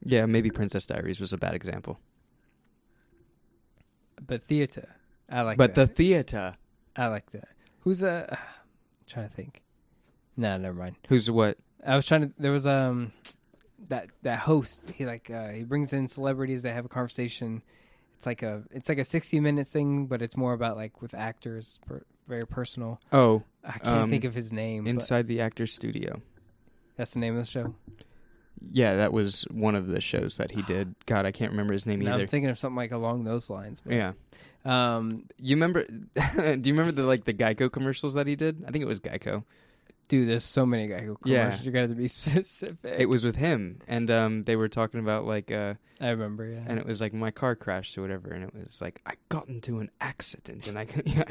Yeah, 0.04 0.26
maybe 0.26 0.50
Princess 0.50 0.84
Diaries 0.86 1.18
was 1.20 1.32
a 1.32 1.38
bad 1.38 1.54
example, 1.54 1.98
But 4.24 4.42
theater, 4.44 4.88
I 5.30 5.42
like. 5.42 5.56
but 5.58 5.74
the 5.74 5.86
theater. 5.86 6.56
I 6.96 7.06
like 7.08 7.30
that. 7.30 7.48
Who's 7.80 8.02
a? 8.02 8.32
Uh, 8.32 8.36
trying 9.06 9.28
to 9.28 9.34
think. 9.34 9.62
No, 10.36 10.56
never 10.58 10.76
mind. 10.76 10.96
Who's 11.08 11.30
what? 11.30 11.58
I 11.86 11.96
was 11.96 12.06
trying 12.06 12.22
to. 12.28 12.32
There 12.38 12.52
was 12.52 12.66
um 12.66 13.12
that 13.88 14.08
that 14.22 14.40
host. 14.40 14.84
He 14.94 15.06
like 15.06 15.30
uh, 15.30 15.48
he 15.50 15.62
brings 15.64 15.92
in 15.92 16.08
celebrities. 16.08 16.62
They 16.62 16.72
have 16.72 16.84
a 16.84 16.88
conversation. 16.88 17.62
It's 18.16 18.26
like 18.26 18.42
a 18.42 18.62
it's 18.70 18.88
like 18.88 18.98
a 18.98 19.04
sixty 19.04 19.38
minute 19.40 19.66
thing, 19.66 20.06
but 20.06 20.20
it's 20.22 20.36
more 20.36 20.52
about 20.52 20.76
like 20.76 21.00
with 21.00 21.14
actors, 21.14 21.78
per, 21.86 22.02
very 22.26 22.46
personal. 22.46 23.00
Oh, 23.12 23.42
I 23.64 23.72
can't 23.78 23.86
Um, 23.86 24.10
think 24.10 24.24
of 24.24 24.34
his 24.34 24.52
name. 24.52 24.86
Inside 24.86 25.28
the 25.28 25.40
Actors 25.40 25.72
Studio. 25.72 26.20
that's 26.96 27.12
the 27.14 27.20
name 27.20 27.36
of 27.36 27.44
the 27.44 27.50
show. 27.50 27.74
Yeah, 28.72 28.96
that 28.96 29.12
was 29.12 29.42
one 29.52 29.76
of 29.76 29.86
the 29.86 30.00
shows 30.00 30.36
that 30.38 30.50
he 30.50 30.62
did. 30.62 30.96
God, 31.06 31.24
I 31.26 31.30
can't 31.30 31.52
remember 31.52 31.72
his 31.72 31.86
name 31.86 32.00
Now 32.00 32.14
either. 32.14 32.22
I'm 32.22 32.28
thinking 32.28 32.50
of 32.50 32.58
something 32.58 32.76
like 32.76 32.90
along 32.90 33.22
those 33.22 33.48
lines. 33.48 33.80
But, 33.80 33.94
yeah, 33.94 34.12
Um, 34.64 35.08
you 35.38 35.54
remember? 35.54 35.84
do 36.16 36.60
you 36.64 36.74
remember 36.74 36.90
the 36.90 37.04
like 37.04 37.24
the 37.24 37.34
Geico 37.34 37.70
commercials 37.70 38.14
that 38.14 38.26
he 38.26 38.34
did? 38.34 38.64
I 38.66 38.72
think 38.72 38.82
it 38.82 38.88
was 38.88 38.98
Geico. 38.98 39.44
Dude, 40.08 40.28
there's 40.28 40.44
so 40.44 40.66
many 40.66 40.86
guy 40.88 41.00
commercials. 41.00 41.18
Yeah. 41.24 41.58
You 41.62 41.70
got 41.70 41.88
to 41.88 41.94
be 41.94 42.08
specific. 42.08 42.76
It 42.82 43.08
was 43.08 43.24
with 43.24 43.36
him, 43.36 43.80
and 43.86 44.10
um, 44.10 44.44
they 44.44 44.56
were 44.56 44.68
talking 44.68 45.00
about 45.00 45.24
like, 45.26 45.50
uh, 45.52 45.74
I 46.00 46.08
remember. 46.10 46.46
Yeah. 46.46 46.64
and 46.66 46.78
it 46.78 46.86
was 46.86 47.00
like 47.00 47.12
my 47.12 47.30
car 47.30 47.54
crashed 47.54 47.96
or 47.98 48.02
whatever, 48.02 48.30
and 48.30 48.44
it 48.44 48.54
was 48.54 48.80
like 48.80 49.00
I 49.06 49.14
got 49.28 49.48
into 49.48 49.80
an 49.80 49.90
accident, 50.00 50.66
and 50.66 50.78
I 50.78 50.84
could, 50.86 51.06
yeah, 51.16 51.24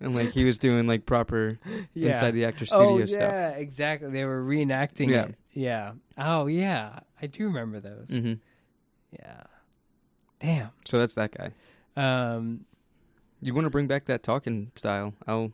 and 0.00 0.14
like 0.14 0.30
he 0.32 0.44
was 0.44 0.58
doing 0.58 0.86
like 0.86 1.06
proper 1.06 1.58
Yeah. 1.94 2.10
inside 2.10 2.32
the 2.32 2.44
actor 2.44 2.66
studio 2.66 3.02
oh, 3.02 3.04
stuff. 3.06 3.20
yeah, 3.20 3.48
exactly. 3.50 4.10
They 4.10 4.24
were 4.24 4.42
reenacting 4.42 5.08
Yeah. 5.10 5.22
it. 5.26 5.34
Yeah. 5.52 5.92
Oh, 6.18 6.46
yeah. 6.46 6.98
I 7.22 7.28
do 7.28 7.44
remember 7.46 7.78
those. 7.80 8.08
hmm 8.10 8.34
Yeah. 9.12 9.42
Damn. 10.40 10.70
So 10.84 10.98
that's 10.98 11.14
that 11.14 11.30
guy. 11.30 11.52
Um, 11.96 12.64
You 13.40 13.54
want 13.54 13.64
to 13.66 13.70
bring 13.70 13.86
back 13.86 14.06
that 14.06 14.22
talking 14.24 14.72
style? 14.74 15.14
I'll, 15.28 15.52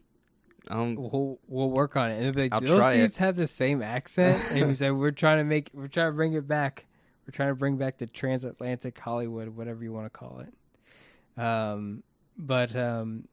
I'll. 0.69 0.95
we'll 0.95 1.39
we'll 1.49 1.71
work 1.71 1.97
on 1.97 2.11
it. 2.11 2.17
And 2.17 2.25
they'll 2.27 2.33
be 2.33 2.49
like, 2.49 2.61
those 2.67 2.95
dudes 2.95 3.17
it." 3.17 3.21
have 3.21 3.37
the 3.37 3.47
same 3.47 3.83
accent, 3.83 4.43
and 4.51 4.69
we 4.69 4.75
said 4.75 4.93
we're 4.93 5.11
trying 5.11 5.39
to 5.39 5.45
make 5.45 5.71
we're 5.73 5.89
trying 5.89 6.09
to 6.09 6.17
bring 6.17 6.35
it 6.35 6.47
back. 6.47 6.87
We're 7.27 7.33
trying 7.33 7.51
to 7.51 7.55
bring 7.55 7.77
back 7.77 7.99
the 7.99 8.07
transatlantic 8.07 8.99
Hollywood, 8.99 9.49
whatever 9.51 9.85
you 9.85 9.93
want 9.93 10.07
to 10.07 10.11
call 10.11 10.41
it. 10.41 11.43
Um, 11.43 12.03
but 12.37 12.75
um, 12.75 13.29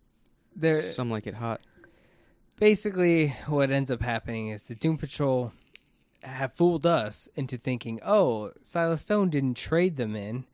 there 0.56 0.82
Some 0.82 1.10
like 1.10 1.28
it 1.28 1.34
hot. 1.34 1.62
basically 2.60 3.30
what 3.48 3.72
ends 3.72 3.92
up 3.92 4.02
happening 4.02 4.50
is 4.50 4.64
the 4.64 4.76
Doom 4.76 4.98
Patrol 4.98 5.52
have 6.24 6.54
fooled 6.54 6.86
us 6.86 7.30
into 7.36 7.58
thinking, 7.58 8.00
oh, 8.06 8.52
Silas 8.64 9.02
Stone 9.02 9.30
didn't 9.30 9.56
trade 9.56 9.96
them 9.98 10.16
in. 10.16 10.46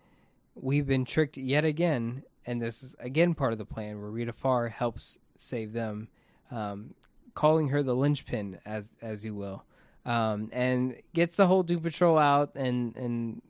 We've 0.56 0.86
been 0.86 1.06
tricked 1.06 1.38
yet 1.38 1.66
again, 1.66 2.24
and 2.46 2.62
this 2.62 2.84
is 2.84 2.96
again 3.00 3.34
part 3.34 3.54
of 3.54 3.58
the 3.58 3.66
plan 3.66 4.00
where 4.00 4.12
Rita 4.12 4.34
Farr 4.34 4.70
helps 4.70 5.18
save 5.36 5.74
them, 5.74 6.10
um, 6.54 6.94
calling 7.34 7.70
her 7.70 7.82
the 7.84 7.96
linchpin, 7.96 8.60
as 8.66 8.90
as 9.02 9.26
you 9.26 9.34
will, 9.34 9.64
um, 10.06 10.50
and 10.54 10.96
gets 11.14 11.38
the 11.38 11.48
whole 11.48 11.64
Doom 11.64 11.82
Patrol 11.82 12.18
out, 12.18 12.52
and 12.56 12.96
and 12.96 13.42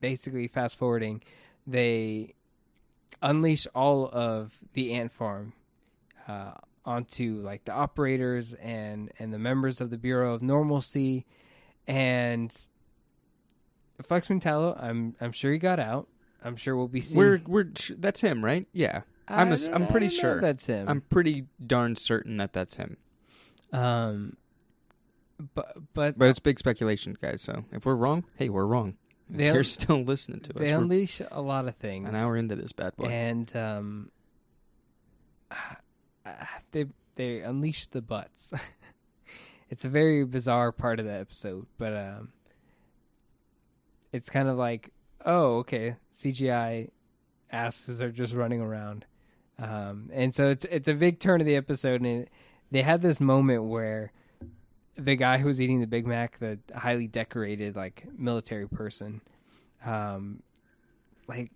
basically 0.00 0.48
fast 0.48 0.76
forwarding, 0.76 1.22
they 1.66 2.34
unleash 3.22 3.66
all 3.74 4.08
of 4.12 4.54
the 4.74 4.92
ant 4.94 5.12
farm 5.12 5.52
uh, 6.28 6.52
onto 6.84 7.40
like 7.42 7.64
the 7.64 7.72
operators 7.72 8.54
and 8.54 9.12
and 9.18 9.32
the 9.32 9.38
members 9.38 9.80
of 9.80 9.90
the 9.90 9.98
Bureau 9.98 10.34
of 10.34 10.42
Normalcy, 10.42 11.26
and 11.86 12.56
Flex 14.02 14.28
Mentallo. 14.28 14.82
I'm 14.82 15.14
I'm 15.20 15.32
sure 15.32 15.52
he 15.52 15.58
got 15.58 15.78
out. 15.78 16.08
I'm 16.42 16.56
sure 16.56 16.76
we'll 16.76 16.88
be 16.88 17.00
seeing. 17.00 17.18
We're 17.18 17.40
we're 17.46 17.70
that's 17.98 18.20
him, 18.20 18.44
right? 18.44 18.66
Yeah. 18.72 19.02
I'm 19.28 19.50
don't- 19.50 19.74
I'm 19.74 19.86
pretty 19.88 20.08
sure. 20.08 20.40
that's 20.40 20.66
him. 20.66 20.88
I'm 20.88 21.00
pretty 21.00 21.46
darn 21.64 21.96
certain 21.96 22.36
that 22.36 22.52
that's 22.52 22.76
him. 22.76 22.96
um, 23.72 24.36
but 25.54 25.76
but 25.94 26.16
But 26.18 26.28
it's 26.30 26.38
big 26.40 26.58
speculation, 26.58 27.16
guys. 27.20 27.42
So 27.42 27.64
if 27.72 27.84
we're 27.84 27.96
wrong, 27.96 28.24
hey, 28.36 28.48
we're 28.48 28.64
wrong. 28.66 28.96
If 29.30 29.36
They 29.38 29.46
you're 29.52 29.64
still 29.64 30.02
listening 30.02 30.40
to 30.40 30.50
us. 30.54 30.58
they 30.60 30.72
We're 30.72 30.78
unleash 30.78 31.20
a 31.30 31.40
lot 31.42 31.66
of 31.68 31.74
things. 31.76 32.08
an 32.08 32.14
hour 32.14 32.36
into 32.36 32.54
this 32.56 32.72
bad 32.72 32.96
boy. 32.96 33.06
and 33.06 33.54
um, 33.56 34.10
they 36.72 36.86
they 37.16 37.40
unleash 37.40 37.86
the 37.88 38.00
butts. 38.02 38.52
it's 39.70 39.84
a 39.84 39.88
very 39.88 40.24
bizarre 40.24 40.72
part 40.72 41.00
of 41.00 41.06
the 41.06 41.12
episode, 41.12 41.66
but 41.78 41.92
um, 41.94 42.28
it's 44.12 44.30
kind 44.30 44.48
of 44.48 44.56
like, 44.56 44.90
oh, 45.24 45.56
okay, 45.58 45.96
CGI 46.12 46.90
asses 47.50 48.00
are 48.02 48.10
just 48.12 48.32
running 48.34 48.60
around, 48.60 49.04
um, 49.58 50.10
and 50.12 50.34
so 50.34 50.48
it's 50.50 50.64
it's 50.70 50.88
a 50.88 50.94
big 50.94 51.18
turn 51.18 51.40
of 51.40 51.46
the 51.46 51.56
episode, 51.56 52.02
and 52.02 52.22
it, 52.22 52.30
they 52.70 52.82
had 52.82 53.02
this 53.02 53.20
moment 53.20 53.64
where 53.64 54.12
the 54.96 55.16
guy 55.16 55.38
who 55.38 55.46
was 55.46 55.60
eating 55.60 55.80
the 55.80 55.86
Big 55.86 56.06
Mac, 56.06 56.38
the 56.38 56.58
highly 56.74 57.06
decorated 57.06 57.76
like 57.76 58.06
military 58.18 58.68
person, 58.68 59.20
um, 59.84 60.42
like 61.28 61.50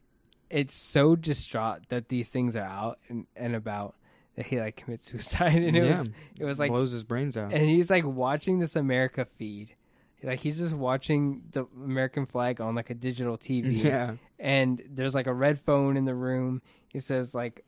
it's 0.48 0.74
so 0.74 1.14
distraught 1.16 1.80
that 1.88 2.08
these 2.08 2.28
things 2.28 2.56
are 2.56 2.64
out 2.64 2.98
and, 3.08 3.26
and 3.36 3.54
about 3.54 3.94
that 4.36 4.46
he 4.46 4.58
like 4.58 4.76
commits 4.76 5.10
suicide 5.10 5.54
and 5.62 5.76
it 5.76 5.84
yeah, 5.84 5.98
was 5.98 6.10
it 6.38 6.44
was 6.44 6.58
like 6.58 6.70
blows 6.70 6.92
his 6.92 7.04
brains 7.04 7.36
out. 7.36 7.52
and 7.52 7.62
he's 7.62 7.90
like 7.90 8.04
watching 8.04 8.58
this 8.58 8.76
America 8.76 9.24
feed. 9.24 9.74
Like 10.22 10.40
he's 10.40 10.58
just 10.58 10.74
watching 10.74 11.44
the 11.52 11.66
American 11.74 12.26
flag 12.26 12.60
on 12.60 12.74
like 12.74 12.90
a 12.90 12.94
digital 12.94 13.38
TV. 13.38 13.82
yeah, 13.84 14.16
And 14.38 14.82
there's 14.90 15.14
like 15.14 15.26
a 15.26 15.32
red 15.32 15.58
phone 15.58 15.96
in 15.96 16.04
the 16.04 16.14
room. 16.14 16.60
He 16.88 16.98
says 16.98 17.34
like 17.34 17.64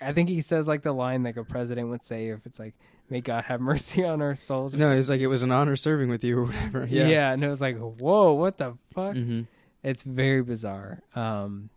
I 0.00 0.12
think 0.12 0.28
he 0.28 0.42
says 0.42 0.68
like 0.68 0.82
the 0.82 0.92
line 0.92 1.22
like 1.22 1.36
a 1.36 1.44
president 1.44 1.88
would 1.88 2.02
say 2.02 2.28
if 2.28 2.44
it's 2.46 2.58
like 2.58 2.74
may 3.08 3.20
God 3.20 3.44
have 3.44 3.60
mercy 3.60 4.04
on 4.04 4.20
our 4.22 4.34
souls. 4.34 4.74
no, 4.74 4.90
it's 4.92 5.08
like 5.08 5.20
it 5.20 5.26
was 5.28 5.42
an 5.42 5.52
honor 5.52 5.76
serving 5.76 6.08
with 6.08 6.24
you 6.24 6.38
or 6.38 6.44
whatever. 6.46 6.86
yeah. 6.90 7.06
Yeah, 7.06 7.32
and 7.32 7.42
it 7.42 7.48
was 7.48 7.60
like, 7.60 7.78
whoa, 7.78 8.32
what 8.32 8.58
the 8.58 8.74
fuck? 8.94 9.14
hmm 9.14 9.42
It's 9.82 10.02
very 10.02 10.42
bizarre. 10.42 11.02
Um, 11.14 11.70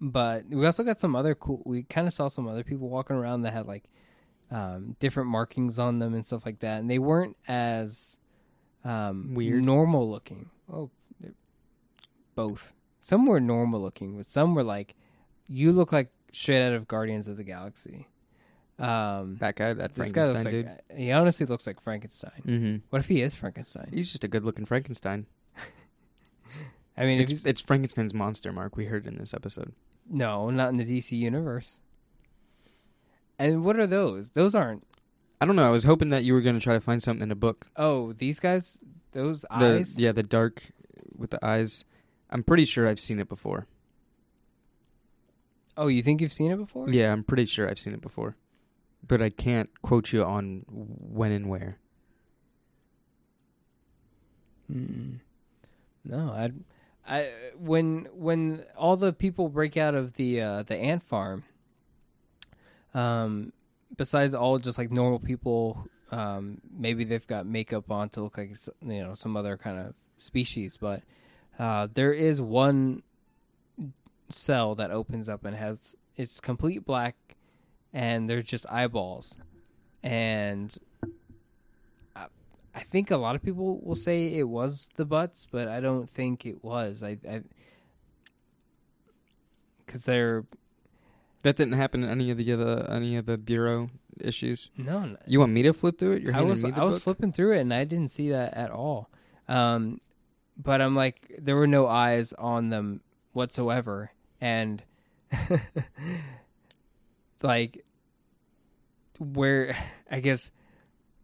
but 0.00 0.46
we 0.48 0.66
also 0.66 0.82
got 0.82 0.98
some 0.98 1.14
other 1.14 1.34
cool. 1.34 1.62
We 1.64 1.84
kind 1.84 2.06
of 2.08 2.12
saw 2.12 2.26
some 2.28 2.48
other 2.48 2.64
people 2.64 2.88
walking 2.88 3.14
around 3.16 3.42
that 3.42 3.52
had 3.52 3.66
like 3.66 3.84
um, 4.50 4.96
different 4.98 5.28
markings 5.30 5.78
on 5.78 6.00
them 6.00 6.12
and 6.14 6.26
stuff 6.26 6.44
like 6.44 6.58
that, 6.60 6.80
and 6.80 6.90
they 6.90 6.98
weren't 6.98 7.36
as 7.46 8.18
um, 8.84 9.34
Weird? 9.34 9.62
normal 9.64 10.10
looking. 10.10 10.50
Oh, 10.72 10.90
they're 11.20 11.34
both. 12.34 12.72
Some 13.00 13.26
were 13.26 13.40
normal 13.40 13.80
looking, 13.80 14.16
but 14.16 14.26
some 14.26 14.54
were 14.56 14.64
like, 14.64 14.94
you 15.46 15.70
look 15.72 15.92
like 15.92 16.10
straight 16.32 16.66
out 16.66 16.72
of 16.72 16.88
Guardians 16.88 17.28
of 17.28 17.36
the 17.36 17.44
Galaxy. 17.44 18.08
Um, 18.78 19.36
That 19.38 19.54
guy, 19.54 19.74
that 19.74 19.94
this 19.94 20.10
guy 20.10 20.22
Frankenstein 20.24 20.34
looks 20.34 20.44
like 20.44 20.88
dude. 20.88 20.98
he 20.98 21.12
honestly 21.12 21.46
looks 21.46 21.66
like 21.66 21.80
Frankenstein. 21.80 22.42
hmm 22.44 22.76
What 22.90 22.98
if 23.00 23.06
he 23.08 23.22
is 23.22 23.34
Frankenstein? 23.34 23.88
He's 23.92 24.10
just 24.10 24.24
a 24.24 24.28
good-looking 24.28 24.64
Frankenstein. 24.64 25.26
I 26.96 27.04
mean, 27.06 27.20
It's, 27.20 27.44
it's 27.44 27.60
Frankenstein's 27.60 28.12
monster, 28.14 28.52
Mark. 28.52 28.76
We 28.76 28.86
heard 28.86 29.06
in 29.06 29.18
this 29.18 29.32
episode. 29.34 29.72
No, 30.10 30.50
not 30.50 30.70
in 30.70 30.76
the 30.78 30.84
DC 30.84 31.12
universe. 31.12 31.78
And 33.38 33.64
what 33.64 33.78
are 33.78 33.86
those? 33.86 34.30
Those 34.30 34.54
aren't. 34.54 34.84
I 35.40 35.46
don't 35.46 35.56
know. 35.56 35.66
I 35.66 35.70
was 35.70 35.84
hoping 35.84 36.10
that 36.10 36.24
you 36.24 36.34
were 36.34 36.40
going 36.40 36.54
to 36.54 36.60
try 36.60 36.74
to 36.74 36.80
find 36.80 37.02
something 37.02 37.22
in 37.22 37.30
a 37.30 37.36
book. 37.36 37.68
Oh, 37.76 38.12
these 38.12 38.40
guys. 38.40 38.78
Those 39.12 39.42
The 39.42 39.54
eyes. 39.54 39.98
yeah, 39.98 40.12
the 40.12 40.22
dark 40.22 40.70
with 41.16 41.30
the 41.30 41.44
eyes. 41.44 41.84
I'm 42.30 42.42
pretty 42.42 42.64
sure 42.64 42.86
I've 42.88 43.00
seen 43.00 43.18
it 43.20 43.28
before. 43.28 43.66
Oh, 45.76 45.86
you 45.86 46.02
think 46.02 46.20
you've 46.20 46.32
seen 46.32 46.52
it 46.52 46.56
before? 46.56 46.88
Yeah, 46.88 47.12
I'm 47.12 47.24
pretty 47.24 47.46
sure 47.46 47.68
I've 47.68 47.78
seen 47.78 47.94
it 47.94 48.00
before, 48.00 48.36
but 49.06 49.22
I 49.22 49.30
can't 49.30 49.70
quote 49.82 50.12
you 50.12 50.22
on 50.24 50.64
when 50.68 51.32
and 51.32 51.48
where. 51.48 51.78
Mm. 54.70 55.20
No, 56.04 56.30
I. 56.30 56.50
I 57.04 57.30
when 57.58 58.06
when 58.12 58.64
all 58.76 58.96
the 58.96 59.12
people 59.12 59.48
break 59.48 59.76
out 59.76 59.96
of 59.96 60.14
the 60.14 60.40
uh, 60.40 60.62
the 60.62 60.76
ant 60.76 61.02
farm. 61.02 61.42
Um, 62.94 63.52
besides 63.96 64.34
all 64.34 64.58
just 64.58 64.78
like 64.78 64.92
normal 64.92 65.18
people, 65.18 65.88
um, 66.12 66.60
maybe 66.70 67.04
they've 67.04 67.26
got 67.26 67.44
makeup 67.46 67.90
on 67.90 68.08
to 68.10 68.22
look 68.22 68.38
like 68.38 68.56
you 68.82 69.02
know 69.02 69.14
some 69.14 69.36
other 69.36 69.56
kind 69.56 69.78
of 69.78 69.94
species, 70.16 70.76
but 70.80 71.02
uh, 71.58 71.88
there 71.92 72.12
is 72.12 72.40
one 72.40 73.02
cell 74.28 74.74
that 74.76 74.90
opens 74.90 75.28
up 75.28 75.44
and 75.44 75.56
has 75.56 75.96
it's 76.16 76.40
complete 76.40 76.84
black, 76.84 77.16
and 77.92 78.28
there's 78.28 78.44
just 78.44 78.66
eyeballs, 78.70 79.36
and 80.02 80.76
I, 82.14 82.26
I 82.74 82.80
think 82.80 83.10
a 83.10 83.16
lot 83.16 83.34
of 83.34 83.42
people 83.42 83.80
will 83.82 83.94
say 83.96 84.34
it 84.34 84.48
was 84.48 84.90
the 84.96 85.04
butts, 85.04 85.46
but 85.50 85.68
I 85.68 85.80
don't 85.80 86.08
think 86.08 86.44
it 86.46 86.62
was. 86.62 87.02
I, 87.02 87.18
I 87.28 87.42
because 89.84 90.04
they're 90.04 90.44
That 91.42 91.56
didn't 91.56 91.74
happen 91.74 92.02
in 92.04 92.10
any 92.10 92.30
of 92.30 92.36
the 92.38 92.52
other 92.52 92.86
any 92.90 93.16
of 93.16 93.26
the 93.26 93.38
bureau 93.38 93.90
issues. 94.20 94.70
no, 94.76 95.16
You 95.26 95.40
want 95.40 95.52
me 95.52 95.62
to 95.62 95.72
flip 95.72 95.98
through 95.98 96.12
it? 96.12 96.22
You're 96.22 96.34
I 96.34 96.42
was 96.42 96.64
me 96.64 96.70
the 96.70 96.80
I 96.80 96.84
was 96.84 96.96
book? 96.96 97.02
flipping 97.04 97.32
through 97.32 97.56
it 97.56 97.60
and 97.60 97.72
I 97.72 97.84
didn't 97.84 98.08
see 98.10 98.30
that 98.30 98.54
at 98.54 98.70
all. 98.70 99.10
Um, 99.48 100.00
but 100.56 100.80
I'm 100.80 100.94
like, 100.94 101.34
there 101.38 101.56
were 101.56 101.66
no 101.66 101.86
eyes 101.88 102.32
on 102.34 102.68
them 102.68 103.00
whatsoever, 103.32 104.10
and 104.40 104.82
like 107.42 107.84
where 109.18 109.76
I 110.10 110.20
guess 110.20 110.50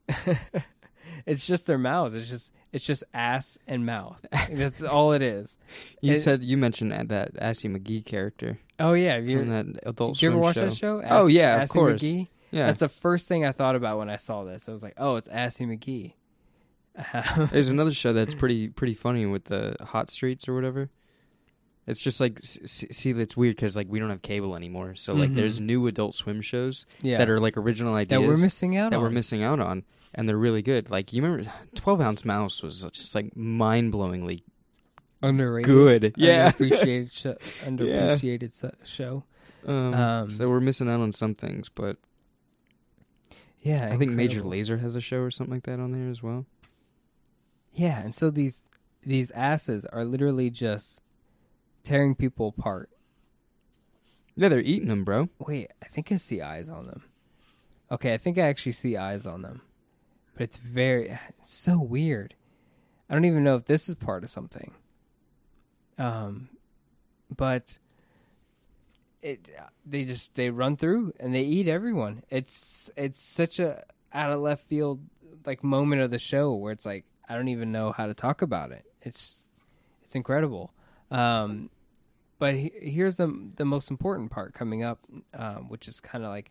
it's 1.26 1.46
just 1.46 1.66
their 1.66 1.78
mouths. 1.78 2.14
It's 2.14 2.28
just 2.28 2.52
it's 2.72 2.84
just 2.84 3.04
ass 3.14 3.58
and 3.66 3.86
mouth. 3.86 4.24
That's 4.50 4.82
all 4.82 5.12
it 5.12 5.22
is. 5.22 5.58
you 6.00 6.12
it- 6.12 6.20
said 6.20 6.44
you 6.44 6.56
mentioned 6.56 6.92
that, 6.92 7.30
Assy 7.38 7.68
McGee 7.68 8.04
character 8.04 8.58
Oh 8.80 8.92
yeah, 8.92 9.14
have 9.14 9.28
you, 9.28 9.40
from 9.40 9.48
that 9.48 9.66
Adult 9.84 10.22
you 10.22 10.30
ever 10.30 10.38
watch 10.38 10.54
show. 10.54 10.68
that 10.68 10.76
show? 10.76 11.02
Oh, 11.04 11.26
yeah, 11.26 11.60
of 11.62 11.68
course. 11.68 12.00
McGee? 12.00 12.28
Yeah, 12.52 12.66
That's 12.66 12.78
the 12.78 12.88
first 12.88 13.26
thing 13.26 13.44
I 13.44 13.50
thought 13.52 13.74
about 13.74 13.98
when 13.98 14.08
I 14.08 14.16
saw 14.16 14.44
this. 14.44 14.68
I 14.68 14.72
was 14.72 14.82
like, 14.84 14.94
oh, 14.96 15.16
it's 15.16 15.28
Assy 15.28 15.66
McGee. 15.66 16.12
There's 17.50 17.68
another 17.68 17.92
show 17.92 18.12
that's 18.12 18.34
pretty 18.34 18.68
pretty 18.68 18.94
funny 18.94 19.26
with 19.26 19.44
the 19.44 19.76
hot 19.80 20.10
streets 20.10 20.48
or 20.48 20.54
whatever. 20.54 20.90
It's 21.88 22.00
just 22.02 22.20
like 22.20 22.38
see, 22.42 23.10
it's 23.10 23.36
weird 23.36 23.56
because 23.56 23.74
like 23.74 23.86
we 23.88 23.98
don't 23.98 24.10
have 24.10 24.22
cable 24.22 24.54
anymore, 24.54 24.94
so 24.94 25.14
like 25.14 25.30
Mhm. 25.30 25.36
there's 25.36 25.58
new 25.58 25.86
Adult 25.86 26.14
Swim 26.14 26.40
shows 26.42 26.84
yeah, 27.02 27.16
that 27.18 27.28
are 27.30 27.38
like 27.38 27.56
original 27.56 27.94
ideas 27.94 28.20
that 28.20 28.28
we're 28.28 28.36
missing 28.36 28.76
out 28.76 28.90
that 28.90 28.98
on. 28.98 29.02
we're 29.02 29.10
missing 29.10 29.42
out 29.42 29.58
on, 29.58 29.84
and 30.14 30.28
they're 30.28 30.36
really 30.36 30.60
good. 30.62 30.90
Like 30.90 31.12
you 31.14 31.22
remember, 31.22 31.50
Twelve 31.74 32.00
Ounce 32.02 32.24
Mouse 32.26 32.62
was 32.62 32.86
just 32.92 33.14
like 33.14 33.34
mind 33.34 33.92
blowingly 33.92 34.42
underrated, 35.22 35.66
good. 35.66 36.14
Yeah, 36.18 36.52
underappreciated, 36.52 37.10
sh- 37.12 37.64
underappreciated 37.64 38.52
so- 38.52 38.74
show. 38.84 39.24
um, 39.66 39.94
Um, 39.94 40.30
so 40.30 40.48
we're 40.48 40.60
missing 40.60 40.88
out 40.90 41.00
on 41.00 41.10
some 41.12 41.34
things, 41.34 41.68
but 41.70 41.96
Yeah, 43.62 43.88
I 43.92 43.96
think 43.96 44.12
Major. 44.12 44.42
Lazer 44.42 44.78
has 44.80 44.94
a 44.94 45.00
show 45.00 45.20
or 45.20 45.30
something 45.30 45.54
like 45.54 45.64
that 45.64 45.80
on 45.80 45.92
there 45.92 46.08
as 46.10 46.22
well. 46.22 46.46
Yeah, 47.72 48.00
and 48.02 48.14
so 48.14 48.30
these 48.30 48.64
these 49.04 49.30
asses 49.30 49.84
are 49.86 50.04
literally 50.04 50.50
just 50.50 51.00
tearing 51.88 52.14
people 52.14 52.54
apart. 52.56 52.90
Yeah, 54.36 54.48
they're 54.48 54.60
eating 54.60 54.88
them, 54.88 55.04
bro. 55.04 55.30
Wait, 55.38 55.70
I 55.82 55.86
think 55.86 56.12
I 56.12 56.16
see 56.16 56.42
eyes 56.42 56.68
on 56.68 56.84
them. 56.84 57.02
Okay, 57.90 58.12
I 58.12 58.18
think 58.18 58.36
I 58.36 58.42
actually 58.42 58.72
see 58.72 58.96
eyes 58.96 59.24
on 59.24 59.40
them. 59.42 59.62
But 60.34 60.42
it's 60.44 60.58
very 60.58 61.18
it's 61.38 61.52
so 61.52 61.80
weird. 61.80 62.34
I 63.08 63.14
don't 63.14 63.24
even 63.24 63.42
know 63.42 63.56
if 63.56 63.64
this 63.64 63.88
is 63.88 63.94
part 63.94 64.22
of 64.22 64.30
something. 64.30 64.72
Um 65.96 66.50
but 67.34 67.78
it 69.22 69.48
they 69.84 70.04
just 70.04 70.34
they 70.34 70.50
run 70.50 70.76
through 70.76 71.14
and 71.18 71.34
they 71.34 71.42
eat 71.42 71.66
everyone. 71.66 72.22
It's 72.28 72.90
it's 72.96 73.20
such 73.20 73.58
a 73.58 73.82
out 74.12 74.30
of 74.30 74.40
left 74.40 74.66
field 74.66 75.00
like 75.46 75.64
moment 75.64 76.02
of 76.02 76.10
the 76.10 76.18
show 76.18 76.54
where 76.54 76.72
it's 76.72 76.86
like 76.86 77.06
I 77.28 77.34
don't 77.34 77.48
even 77.48 77.72
know 77.72 77.92
how 77.92 78.06
to 78.06 78.14
talk 78.14 78.42
about 78.42 78.72
it. 78.72 78.84
It's 79.00 79.42
it's 80.02 80.14
incredible. 80.14 80.74
Um 81.10 81.70
but 82.38 82.54
he, 82.54 82.72
here's 82.80 83.16
the 83.16 83.50
the 83.56 83.64
most 83.64 83.90
important 83.90 84.30
part 84.30 84.54
coming 84.54 84.82
up, 84.82 85.00
um, 85.34 85.68
which 85.68 85.88
is 85.88 86.00
kind 86.00 86.24
of 86.24 86.30
like 86.30 86.50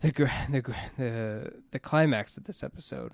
the 0.00 0.10
the 0.50 0.74
the 0.96 1.52
the 1.70 1.78
climax 1.78 2.36
of 2.36 2.44
this 2.44 2.62
episode, 2.62 3.12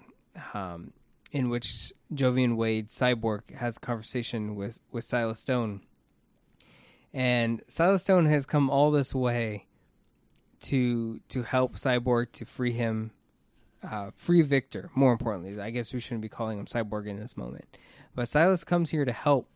um, 0.54 0.92
in 1.30 1.48
which 1.48 1.92
Joivan 2.12 2.56
Wade 2.56 2.88
Cyborg 2.88 3.54
has 3.56 3.76
a 3.76 3.80
conversation 3.80 4.56
with 4.56 4.80
with 4.90 5.04
Silas 5.04 5.38
Stone, 5.38 5.82
and 7.12 7.62
Silas 7.68 8.02
Stone 8.02 8.26
has 8.26 8.46
come 8.46 8.68
all 8.68 8.90
this 8.90 9.14
way 9.14 9.66
to 10.62 11.20
to 11.28 11.42
help 11.42 11.76
Cyborg 11.76 12.32
to 12.32 12.44
free 12.44 12.72
him, 12.72 13.12
uh, 13.82 14.10
free 14.16 14.42
Victor. 14.42 14.90
More 14.94 15.12
importantly, 15.12 15.60
I 15.60 15.70
guess 15.70 15.92
we 15.92 16.00
shouldn't 16.00 16.22
be 16.22 16.28
calling 16.28 16.58
him 16.58 16.66
Cyborg 16.66 17.06
in 17.06 17.18
this 17.18 17.36
moment, 17.36 17.76
but 18.14 18.28
Silas 18.28 18.64
comes 18.64 18.90
here 18.90 19.04
to 19.04 19.12
help 19.12 19.48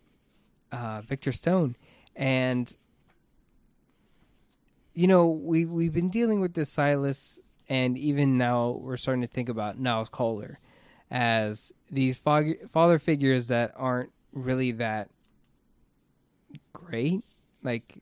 uh, 0.73 1.01
Victor 1.03 1.33
Stone, 1.33 1.77
and 2.15 2.75
you 4.95 5.07
know 5.07 5.29
we 5.31 5.67
we've 5.67 5.93
been 5.93 6.09
dealing 6.11 6.41
with 6.41 6.55
this 6.55 6.71
Silas, 6.71 7.39
and 7.69 7.97
even 7.99 8.39
now 8.39 8.79
we're 8.81 8.97
starting 8.97 9.23
to 9.23 9.29
think 9.29 9.49
about 9.49 9.79
Niles 9.79 10.09
Caulder 10.09 10.59
as 11.11 11.73
these 11.91 12.19
fog- 12.19 12.69
father 12.71 12.99
figures 12.99 13.49
that 13.49 13.73
aren't 13.77 14.11
really 14.33 14.73
that 14.73 15.09
great, 16.73 17.23
like 17.63 17.99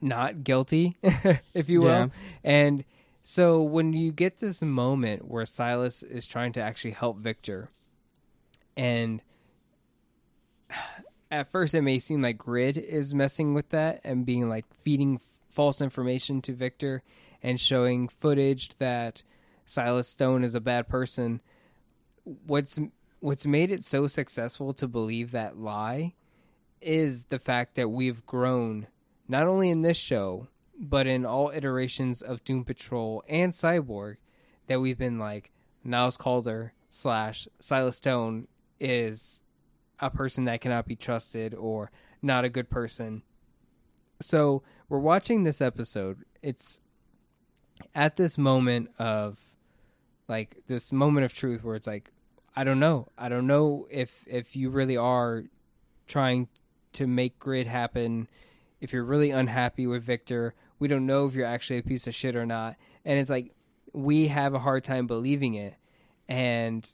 not 0.00 0.44
guilty, 0.44 0.96
if 1.54 1.68
you 1.68 1.80
will, 1.80 1.88
Yeah. 1.88 2.06
and. 2.42 2.84
So 3.26 3.62
when 3.62 3.94
you 3.94 4.12
get 4.12 4.36
this 4.36 4.60
moment 4.60 5.26
where 5.26 5.46
Silas 5.46 6.02
is 6.02 6.26
trying 6.26 6.52
to 6.52 6.60
actually 6.60 6.90
help 6.90 7.16
Victor, 7.16 7.70
and 8.76 9.22
at 11.30 11.48
first 11.48 11.74
it 11.74 11.82
may 11.82 11.98
seem 11.98 12.22
like 12.22 12.38
Grid 12.38 12.76
is 12.76 13.14
messing 13.14 13.54
with 13.54 13.70
that 13.70 14.00
and 14.04 14.26
being 14.26 14.48
like 14.48 14.64
feeding 14.82 15.20
false 15.48 15.80
information 15.80 16.40
to 16.42 16.52
Victor 16.52 17.02
and 17.42 17.60
showing 17.60 18.08
footage 18.08 18.70
that 18.78 19.22
Silas 19.64 20.08
Stone 20.08 20.44
is 20.44 20.54
a 20.54 20.60
bad 20.60 20.88
person. 20.88 21.40
What's 22.24 22.78
what's 23.20 23.46
made 23.46 23.70
it 23.70 23.82
so 23.82 24.06
successful 24.06 24.74
to 24.74 24.86
believe 24.86 25.30
that 25.30 25.58
lie 25.58 26.14
is 26.80 27.24
the 27.26 27.38
fact 27.38 27.74
that 27.74 27.88
we've 27.88 28.24
grown 28.26 28.86
not 29.26 29.46
only 29.46 29.70
in 29.70 29.82
this 29.82 29.96
show 29.96 30.48
but 30.78 31.06
in 31.06 31.24
all 31.24 31.50
iterations 31.50 32.20
of 32.20 32.44
Doom 32.44 32.64
Patrol 32.64 33.22
and 33.28 33.52
Cyborg 33.52 34.16
that 34.66 34.80
we've 34.80 34.98
been 34.98 35.18
like 35.18 35.50
Niles 35.82 36.16
Caulder 36.16 36.74
slash 36.90 37.48
Silas 37.60 37.96
Stone 37.96 38.48
is 38.80 39.40
a 40.04 40.10
person 40.10 40.44
that 40.44 40.60
cannot 40.60 40.86
be 40.86 40.96
trusted 40.96 41.54
or 41.54 41.90
not 42.20 42.44
a 42.44 42.48
good 42.50 42.68
person. 42.68 43.22
So 44.20 44.62
we're 44.88 44.98
watching 44.98 45.44
this 45.44 45.60
episode. 45.60 46.24
It's 46.42 46.80
at 47.94 48.16
this 48.16 48.36
moment 48.36 48.90
of 48.98 49.38
like 50.28 50.56
this 50.66 50.92
moment 50.92 51.24
of 51.24 51.32
truth 51.32 51.64
where 51.64 51.74
it's 51.74 51.86
like 51.86 52.10
I 52.56 52.62
don't 52.62 52.78
know. 52.78 53.08
I 53.18 53.28
don't 53.28 53.46
know 53.46 53.88
if 53.90 54.24
if 54.28 54.54
you 54.54 54.70
really 54.70 54.96
are 54.96 55.44
trying 56.06 56.48
to 56.92 57.06
make 57.06 57.38
grid 57.38 57.66
happen. 57.66 58.28
If 58.80 58.92
you're 58.92 59.04
really 59.04 59.30
unhappy 59.30 59.86
with 59.86 60.04
Victor, 60.04 60.54
we 60.78 60.86
don't 60.86 61.06
know 61.06 61.26
if 61.26 61.34
you're 61.34 61.46
actually 61.46 61.78
a 61.78 61.82
piece 61.82 62.06
of 62.06 62.14
shit 62.14 62.36
or 62.36 62.44
not. 62.44 62.76
And 63.04 63.18
it's 63.18 63.30
like 63.30 63.52
we 63.94 64.28
have 64.28 64.52
a 64.52 64.58
hard 64.58 64.84
time 64.84 65.06
believing 65.06 65.54
it. 65.54 65.74
And 66.28 66.88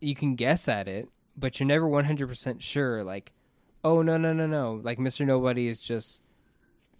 you 0.00 0.14
can 0.14 0.34
guess 0.34 0.68
at 0.68 0.88
it, 0.88 1.08
but 1.38 1.58
you're 1.60 1.66
never 1.66 1.86
100% 1.86 2.60
sure 2.60 3.04
like 3.04 3.32
oh 3.84 4.02
no 4.02 4.16
no 4.16 4.32
no 4.32 4.46
no 4.46 4.80
like 4.82 4.98
mr 4.98 5.24
nobody 5.24 5.68
is 5.68 5.78
just 5.78 6.20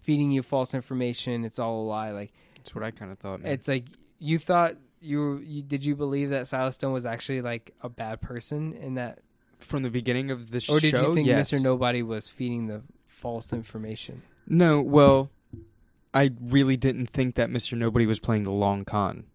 feeding 0.01 0.31
you 0.31 0.41
false 0.41 0.73
information 0.73 1.43
it's 1.43 1.59
all 1.59 1.81
a 1.81 1.85
lie 1.85 2.11
like 2.11 2.31
That's 2.55 2.73
what 2.73 2.83
I 2.83 2.91
kind 2.91 3.11
of 3.11 3.19
thought. 3.19 3.41
Man. 3.41 3.51
it's 3.51 3.67
like 3.67 3.85
you 4.19 4.39
thought 4.39 4.75
you, 5.01 5.19
were, 5.19 5.41
you 5.41 5.61
did 5.61 5.83
you 5.85 5.95
believe 5.95 6.29
that 6.29 6.47
silas 6.47 6.75
stone 6.75 6.93
was 6.93 7.05
actually 7.05 7.41
like 7.41 7.73
a 7.81 7.89
bad 7.89 8.21
person 8.21 8.73
in 8.73 8.95
that 8.95 9.19
from 9.59 9.83
the 9.83 9.89
beginning 9.89 10.31
of 10.31 10.51
the 10.51 10.59
show 10.61 10.73
or 10.75 10.79
did 10.79 10.93
you 10.93 11.13
think 11.13 11.27
yes. 11.27 11.51
mr 11.51 11.61
nobody 11.61 12.01
was 12.01 12.27
feeding 12.29 12.67
the 12.67 12.81
false 13.07 13.51
information 13.51 14.21
No, 14.47 14.81
well, 14.81 15.29
I 16.13 16.31
really 16.41 16.75
didn't 16.77 17.07
think 17.07 17.35
that 17.35 17.49
Mr. 17.51 17.77
Nobody 17.77 18.07
was 18.07 18.19
playing 18.19 18.43
the 18.43 18.51
long 18.51 18.83
con 18.83 19.25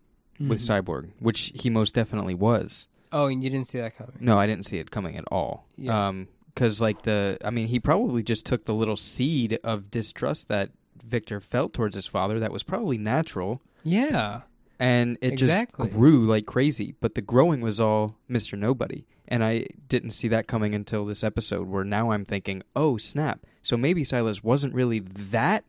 with 0.40 0.58
Mhm. 0.58 0.82
Cyborg, 0.82 1.10
which 1.20 1.52
he 1.54 1.70
most 1.70 1.94
definitely 1.94 2.34
was. 2.34 2.88
Oh 3.14 3.26
and 3.26 3.42
you 3.42 3.48
didn't 3.48 3.68
see 3.68 3.78
that 3.80 3.96
coming 3.96 4.16
No, 4.20 4.38
I 4.38 4.46
didn't 4.46 4.66
see 4.66 4.78
it 4.78 4.90
coming 4.90 5.16
at 5.16 5.24
all. 5.30 5.66
Yeah. 5.76 6.08
Um, 6.08 6.28
because 6.52 6.80
like 6.80 7.02
the, 7.02 7.36
I 7.44 7.50
mean, 7.50 7.66
he 7.66 7.80
probably 7.80 8.22
just 8.22 8.44
took 8.46 8.64
the 8.64 8.74
little 8.74 8.94
seed 8.96 9.58
of 9.64 9.90
distrust 9.90 10.48
that 10.48 10.70
Victor 11.02 11.40
felt 11.40 11.72
towards 11.72 11.96
his 11.96 12.06
father. 12.06 12.38
That 12.38 12.52
was 12.52 12.62
probably 12.62 12.98
natural, 12.98 13.60
yeah 13.82 14.42
and 14.80 15.16
it 15.20 15.32
Exactly. 15.32 15.86
just 15.86 15.96
grew 15.96 16.26
like 16.26 16.46
crazy. 16.46 16.94
But 17.00 17.14
the 17.14 17.22
growing 17.22 17.60
was 17.60 17.80
all 17.80 18.16
Mr. 18.30 18.58
Nobody, 18.58 19.06
and 19.28 19.44
I 19.44 19.66
didn't 19.88 20.10
see 20.10 20.28
that 20.28 20.46
coming 20.46 20.74
until 20.74 21.04
this 21.04 21.22
episode. 21.24 21.68
Where 21.68 21.84
now 21.84 22.10
I'm 22.12 22.24
thinking, 22.24 22.62
oh 22.74 22.96
snap! 22.96 23.46
So 23.62 23.76
maybe 23.76 24.04
Silas 24.04 24.42
wasn't 24.42 24.74
really 24.74 24.98
that 25.00 25.64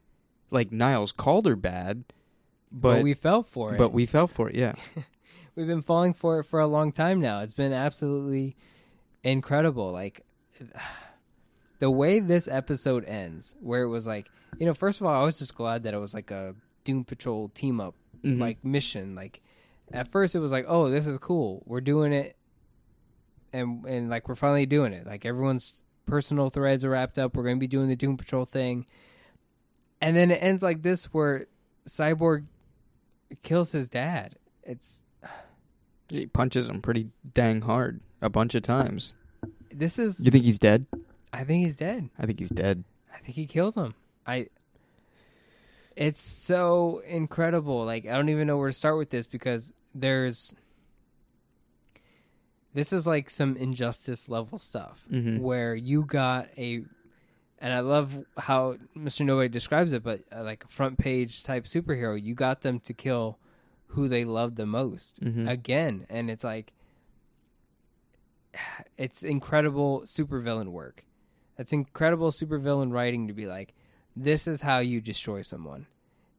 like 0.52 0.72
Niles 0.72 1.12
Caulder 1.12 1.56
bad, 1.56 2.04
but 2.72 2.96
but 2.96 3.04
we 3.04 3.14
fell 3.14 3.44
for 3.44 3.74
it 3.74 3.78
but 3.78 3.92
we 3.94 4.06
fell 4.06 4.28
for 4.28 4.50
it. 4.50 4.56
Yeah, 4.56 4.74
we've 5.56 5.68
been 5.68 5.82
falling 5.82 6.14
for 6.14 6.40
it 6.40 6.44
for 6.46 6.60
a 6.60 6.68
long 6.68 6.92
time 6.92 7.20
now. 7.22 7.42
It's 7.42 7.54
been 7.54 7.74
absolutely 7.74 8.56
incredible. 9.24 9.92
Like 9.92 10.22
the 11.80 11.90
way 11.92 12.20
this 12.20 12.48
episode 12.48 13.06
ends, 13.06 13.56
where 13.60 13.84
it 13.84 13.90
was 13.90 14.08
like, 14.08 14.28
you 14.58 14.66
know, 14.66 14.74
first 14.74 15.02
of 15.02 15.08
all, 15.08 15.22
I 15.22 15.26
was 15.26 15.40
just 15.40 15.56
glad 15.56 15.84
that 15.84 15.94
it 15.94 16.00
was 16.00 16.14
like 16.14 16.32
a 16.32 16.56
Doom 16.84 17.04
Patrol 17.04 17.50
team 17.50 17.80
up 17.82 17.96
Mhm. 18.24 18.40
like 18.40 18.64
mission. 18.64 19.14
Like 19.16 19.42
at 19.92 20.08
first 20.12 20.36
it 20.36 20.40
was 20.40 20.52
like, 20.52 20.66
oh, 20.68 20.90
this 20.90 21.06
is 21.08 21.18
cool. 21.18 21.62
We're 21.66 21.82
doing 21.82 22.14
it 22.14 22.36
and 23.54 23.86
and 23.86 24.10
like 24.10 24.28
we're 24.28 24.36
finally 24.36 24.66
doing 24.66 24.94
it. 24.94 25.06
Like 25.06 25.26
everyone's 25.26 25.82
personal 26.06 26.50
threads 26.50 26.84
are 26.86 26.90
wrapped 26.90 27.20
up. 27.20 27.36
We're 27.36 27.44
going 27.44 27.58
to 27.58 27.60
be 27.60 27.68
doing 27.68 27.88
the 27.90 27.96
Doom 27.96 28.18
Patrol 28.18 28.46
thing. 28.46 28.86
And 30.02 30.16
then 30.16 30.30
it 30.32 30.36
ends 30.42 30.62
like 30.64 30.82
this 30.84 31.06
where 31.14 31.46
Cyborg 31.88 32.46
kills 33.44 33.72
his 33.72 33.90
dad. 33.90 34.36
It's 34.64 35.04
he 36.10 36.26
punches 36.28 36.68
him 36.70 36.82
pretty 36.82 37.10
dang 37.34 37.62
hard 37.62 38.00
a 38.22 38.30
bunch 38.30 38.56
of 38.56 38.64
times. 38.64 39.14
this 39.74 40.00
is 40.00 40.24
You 40.24 40.32
think 40.32 40.46
he's 40.46 40.60
dead? 40.60 40.86
I 41.34 41.44
think 41.44 41.66
he's 41.66 41.76
dead. 41.76 42.10
I 42.18 42.26
think 42.26 42.40
he's 42.40 42.50
dead. 42.50 42.84
I 43.14 43.18
think 43.20 43.36
he 43.36 43.46
killed 43.46 43.76
him. 43.76 43.94
I 44.26 44.48
It's 45.96 46.22
so 46.22 47.02
incredible. 47.08 47.86
Like 47.86 48.06
I 48.06 48.12
don't 48.16 48.30
even 48.30 48.48
know 48.48 48.58
where 48.58 48.70
to 48.70 48.74
start 48.74 48.98
with 48.98 49.10
this 49.10 49.26
because 49.28 49.74
there's 49.94 50.54
this 52.74 52.92
is 52.92 53.08
like 53.08 53.30
some 53.30 53.56
injustice 53.58 54.28
level 54.28 54.58
stuff 54.58 55.06
Mhm. 55.12 55.40
where 55.40 55.76
you 55.76 56.04
got 56.04 56.50
a 56.58 56.84
and 57.60 57.74
I 57.74 57.80
love 57.80 58.14
how 58.38 58.76
Mr. 58.98 59.26
Nobody 59.26 59.48
describes 59.48 59.94
it, 59.94 60.04
but 60.04 60.22
uh, 60.32 60.44
like 60.44 60.70
front 60.70 60.98
page 61.00 61.44
type 61.44 61.64
superhero, 61.64 62.22
you 62.22 62.36
got 62.36 62.62
them 62.62 62.80
to 62.82 62.94
kill 62.94 63.40
who 63.96 64.08
they 64.08 64.24
loved 64.26 64.56
the 64.58 64.66
most 64.66 65.22
Mhm. 65.24 65.50
again, 65.50 66.06
and 66.10 66.30
it's 66.30 66.44
like 66.44 66.72
it's 68.98 69.24
incredible 69.24 70.02
supervillain 70.02 70.68
work. 70.70 71.04
That's 71.58 71.74
incredible 71.74 72.32
supervillain 72.32 72.92
writing 72.92 73.28
to 73.28 73.34
be 73.34 73.48
like, 73.48 73.74
this 74.16 74.48
is 74.48 74.62
how 74.62 74.80
you 74.80 75.02
destroy 75.02 75.42
someone, 75.42 75.88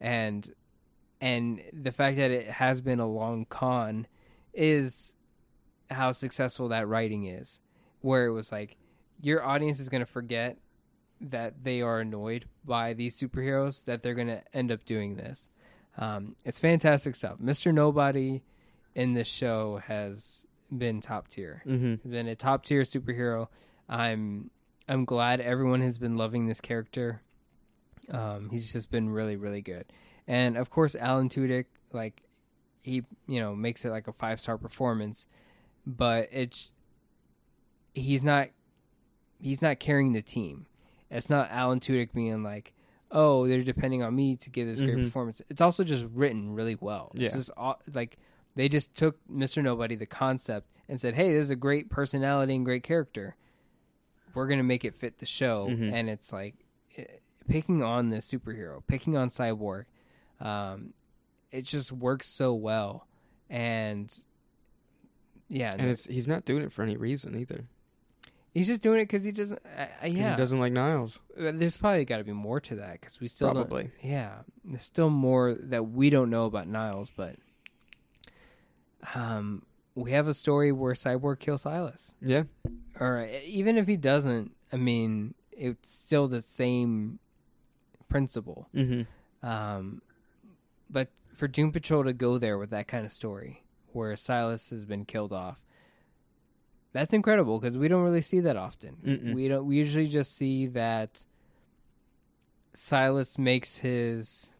and 0.00 0.48
and 1.20 1.62
the 1.72 1.92
fact 1.92 2.16
that 2.18 2.30
it 2.30 2.46
has 2.48 2.80
been 2.82 3.00
a 3.00 3.06
long 3.06 3.46
con 3.46 4.06
is 4.52 5.14
how 5.90 6.12
successful 6.12 6.68
that 6.68 6.86
writing 6.88 7.24
is. 7.24 7.60
Where 8.02 8.26
it 8.26 8.32
was 8.32 8.52
like, 8.52 8.76
your 9.22 9.42
audience 9.42 9.80
is 9.80 9.88
gonna 9.88 10.06
forget 10.06 10.58
that 11.20 11.64
they 11.64 11.80
are 11.80 12.00
annoyed 12.00 12.44
by 12.64 12.92
these 12.92 13.18
superheroes 13.18 13.84
that 13.86 14.02
they're 14.02 14.14
gonna 14.14 14.42
end 14.52 14.70
up 14.70 14.84
doing 14.84 15.16
this. 15.16 15.48
Um, 15.98 16.36
it's 16.44 16.58
fantastic 16.58 17.16
stuff. 17.16 17.38
Mr. 17.38 17.72
Nobody 17.72 18.42
in 18.94 19.14
this 19.14 19.28
show 19.28 19.80
has 19.86 20.46
been 20.76 21.00
top 21.00 21.28
tier. 21.28 21.62
Mm-hmm. 21.66 22.10
Been 22.10 22.28
a 22.28 22.34
top 22.34 22.64
tier 22.64 22.82
superhero. 22.82 23.48
I'm 23.88 24.50
I'm 24.88 25.04
glad 25.04 25.40
everyone 25.40 25.80
has 25.80 25.98
been 25.98 26.14
loving 26.14 26.46
this 26.46 26.60
character. 26.60 27.22
Um, 28.10 28.50
he's 28.50 28.72
just 28.72 28.90
been 28.90 29.08
really 29.08 29.36
really 29.36 29.62
good, 29.62 29.86
and 30.28 30.56
of 30.56 30.70
course 30.70 30.94
Alan 30.94 31.28
Tudyk, 31.28 31.66
like 31.92 32.22
he 32.82 33.02
you 33.26 33.40
know 33.40 33.54
makes 33.54 33.84
it 33.84 33.90
like 33.90 34.06
a 34.06 34.12
five 34.12 34.38
star 34.38 34.58
performance, 34.58 35.26
but 35.86 36.28
it's 36.30 36.70
he's 37.94 38.22
not 38.22 38.48
he's 39.40 39.62
not 39.62 39.80
carrying 39.80 40.12
the 40.12 40.22
team. 40.22 40.66
It's 41.10 41.30
not 41.30 41.50
Alan 41.50 41.80
Tudyk 41.80 42.12
being 42.12 42.42
like, 42.42 42.72
oh, 43.10 43.46
they're 43.46 43.62
depending 43.62 44.02
on 44.02 44.14
me 44.14 44.36
to 44.36 44.50
give 44.50 44.66
this 44.66 44.80
great 44.80 44.96
Mhm. 44.96 45.04
performance. 45.04 45.40
It's 45.48 45.60
also 45.60 45.84
just 45.84 46.04
written 46.12 46.54
really 46.54 46.76
well. 46.80 47.12
It's 47.14 47.22
Yeah. 47.24 47.30
just 47.38 47.50
aw- 47.56 47.78
like 47.94 48.18
they 48.56 48.68
just 48.68 48.94
took 48.94 49.18
Mr. 49.28 49.62
Nobody, 49.62 49.94
the 49.96 50.06
concept, 50.06 50.68
and 50.88 51.00
said, 51.00 51.14
hey, 51.14 51.32
this 51.32 51.44
is 51.44 51.50
a 51.50 51.56
great 51.56 51.88
personality 51.90 52.54
and 52.56 52.64
great 52.64 52.82
character. 52.82 53.36
We're 54.34 54.46
gonna 54.48 54.62
make 54.62 54.84
it 54.84 54.94
fit 54.94 55.18
the 55.18 55.26
show, 55.26 55.68
Mhm. 55.68 55.92
and 55.92 56.08
it's 56.10 56.32
like 56.32 56.54
eh, 56.96 57.04
picking 57.48 57.82
on 57.82 58.08
this 58.10 58.30
superhero, 58.30 58.82
picking 58.86 59.16
on 59.16 59.28
Cyborg. 59.28 59.84
Um, 60.40 60.94
it 61.52 61.62
just 61.62 61.92
works 61.92 62.26
so 62.28 62.54
well, 62.54 63.06
and 63.48 64.12
yeah, 65.48 65.72
And 65.78 65.88
it's 65.90 66.06
he's 66.06 66.26
not 66.26 66.44
doing 66.44 66.62
it 66.62 66.72
for 66.72 66.82
any 66.82 66.96
reason 66.96 67.36
either. 67.38 67.66
He's 68.56 68.66
just 68.66 68.80
doing 68.80 69.00
it 69.00 69.04
because 69.04 69.22
he 69.24 69.32
doesn't. 69.32 69.60
Uh, 69.78 69.82
uh, 70.02 70.06
yeah, 70.06 70.30
he 70.30 70.36
doesn't 70.36 70.58
like 70.58 70.72
Niles. 70.72 71.20
Uh, 71.38 71.52
There's 71.54 71.76
probably 71.76 72.04
got 72.04 72.18
to 72.18 72.24
be 72.24 72.32
more 72.32 72.58
to 72.60 72.76
that 72.76 73.00
because 73.00 73.20
we 73.20 73.28
still 73.28 73.48
don't- 73.48 73.68
Probably. 73.68 73.90
yeah, 74.02 74.38
there's 74.64 74.82
still 74.84 75.10
more 75.10 75.54
that 75.54 75.90
we 75.90 76.10
don't 76.10 76.30
know 76.30 76.46
about 76.46 76.66
Niles, 76.68 77.10
but 77.16 77.36
um, 79.14 79.62
we 79.94 80.12
have 80.12 80.28
a 80.28 80.34
story 80.34 80.72
where 80.72 80.94
Cyborg 80.94 81.38
kills 81.38 81.62
Silas, 81.62 82.14
Yeah. 82.20 82.44
or 82.98 83.20
uh, 83.20 83.38
even 83.44 83.76
if 83.78 83.86
he 83.86 83.96
doesn't, 83.96 84.52
I 84.72 84.76
mean, 84.76 85.34
it's 85.52 85.90
still 85.90 86.28
the 86.28 86.42
same 86.42 87.18
principle. 88.08 88.68
Mm-hmm. 88.74 89.46
Um, 89.46 90.02
but 90.90 91.08
for 91.34 91.48
Doom 91.48 91.72
Patrol 91.72 92.04
to 92.04 92.12
go 92.12 92.38
there 92.38 92.58
with 92.58 92.70
that 92.70 92.88
kind 92.88 93.04
of 93.06 93.12
story, 93.12 93.62
where 93.92 94.16
Silas 94.16 94.70
has 94.70 94.84
been 94.84 95.04
killed 95.04 95.32
off, 95.32 95.58
that's 96.96 97.12
incredible 97.14 97.60
because 97.60 97.76
we 97.76 97.88
don't 97.88 98.02
really 98.02 98.20
see 98.22 98.40
that 98.40 98.56
often. 98.56 98.96
Mm-mm. 99.04 99.34
We 99.34 99.48
don't. 99.48 99.66
We 99.66 99.76
usually 99.76 100.08
just 100.08 100.34
see 100.36 100.66
that 100.68 101.24
Silas 102.74 103.38
makes 103.38 103.76
his 103.76 104.50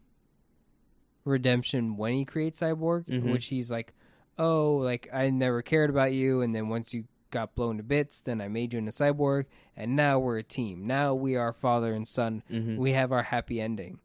redemption 1.25 1.97
when 1.97 2.13
he 2.13 2.25
creates 2.25 2.59
Cyborg, 2.61 3.05
Mhm. 3.05 3.31
which 3.31 3.47
he's 3.47 3.69
like, 3.69 3.93
"Oh, 4.37 4.77
like 4.77 5.07
I 5.13 5.29
never 5.29 5.61
cared 5.61 5.89
about 5.89 6.13
you, 6.13 6.41
and 6.41 6.53
then 6.55 6.69
once 6.69 6.93
you 6.93 7.05
got 7.31 7.55
blown 7.55 7.77
to 7.77 7.83
bits, 7.83 8.21
then 8.21 8.39
I 8.39 8.47
made 8.47 8.71
you 8.73 8.79
into 8.79 8.91
Cyborg, 8.91 9.45
and 9.75 9.95
now 9.95 10.19
we're 10.19 10.37
a 10.37 10.43
team. 10.43 10.87
Now 10.87 11.13
we 11.13 11.35
are 11.35 11.51
father 11.51 11.93
and 11.93 12.07
son. 12.07 12.43
Mm-hmm. 12.49 12.77
We 12.77 12.91
have 12.93 13.11
our 13.11 13.23
happy 13.23 13.59
ending." 13.59 13.99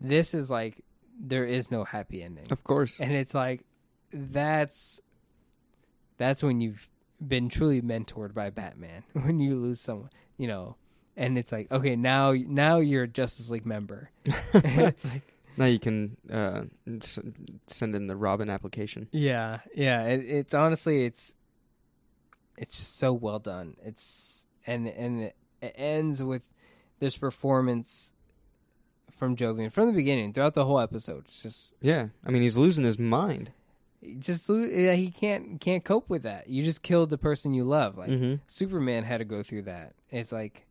This 0.00 0.34
is 0.34 0.50
like 0.50 0.84
there 1.20 1.44
is 1.44 1.70
no 1.70 1.84
happy 1.84 2.22
ending, 2.22 2.46
Of 2.50 2.64
course. 2.64 2.98
and 2.98 3.12
it's 3.12 3.34
like 3.34 3.62
that's 4.12 5.00
that's 6.16 6.42
when 6.42 6.60
you've 6.60 6.88
been 7.26 7.48
truly 7.48 7.80
mentored 7.82 8.34
by 8.34 8.50
Batman 8.50 9.04
when 9.12 9.40
you 9.40 9.56
lose 9.56 9.80
someone, 9.80 10.10
you 10.36 10.48
know. 10.48 10.76
And 11.16 11.36
it's 11.36 11.52
like, 11.52 11.70
okay, 11.70 11.94
now 11.96 12.32
now 12.32 12.78
you're 12.78 13.02
a 13.04 13.08
Justice 13.08 13.50
League 13.50 13.66
member. 13.66 14.10
it's 14.24 15.04
like, 15.04 15.22
now 15.58 15.66
you 15.66 15.78
can 15.78 16.16
uh, 16.30 16.62
s- 17.02 17.18
send 17.66 17.94
in 17.94 18.06
the 18.06 18.16
Robin 18.16 18.48
application. 18.48 19.08
yeah, 19.12 19.60
yeah. 19.74 20.04
It, 20.06 20.24
it's 20.24 20.54
honestly, 20.54 21.04
it's 21.04 21.34
it's 22.56 22.76
just 22.78 22.96
so 22.98 23.12
well 23.12 23.38
done. 23.38 23.76
It's 23.84 24.46
and 24.66 24.86
and 24.88 25.32
it 25.60 25.74
ends 25.76 26.22
with 26.22 26.52
this 26.98 27.16
performance 27.18 28.12
from 29.10 29.36
Joivan 29.36 29.70
from 29.70 29.86
the 29.88 29.92
beginning 29.92 30.32
throughout 30.32 30.54
the 30.54 30.64
whole 30.64 30.80
episode. 30.80 31.24
It's 31.26 31.42
just 31.42 31.74
Yeah. 31.82 32.08
I 32.24 32.30
mean, 32.30 32.40
he's 32.42 32.56
losing 32.56 32.84
his 32.84 32.98
mind. 32.98 33.52
Just 34.18 34.48
yeah, 34.48 34.94
he 34.94 35.10
can't 35.10 35.60
can't 35.60 35.84
cope 35.84 36.08
with 36.10 36.22
that. 36.24 36.48
You 36.48 36.62
just 36.62 36.82
killed 36.82 37.10
the 37.10 37.18
person 37.18 37.52
you 37.52 37.64
love. 37.64 37.96
Like 37.98 38.10
Mm-hmm. 38.10 38.34
Superman 38.46 39.04
had 39.04 39.18
to 39.18 39.24
go 39.24 39.42
through 39.42 39.62
that. 39.62 39.94
It's 40.10 40.32
like 40.32 40.66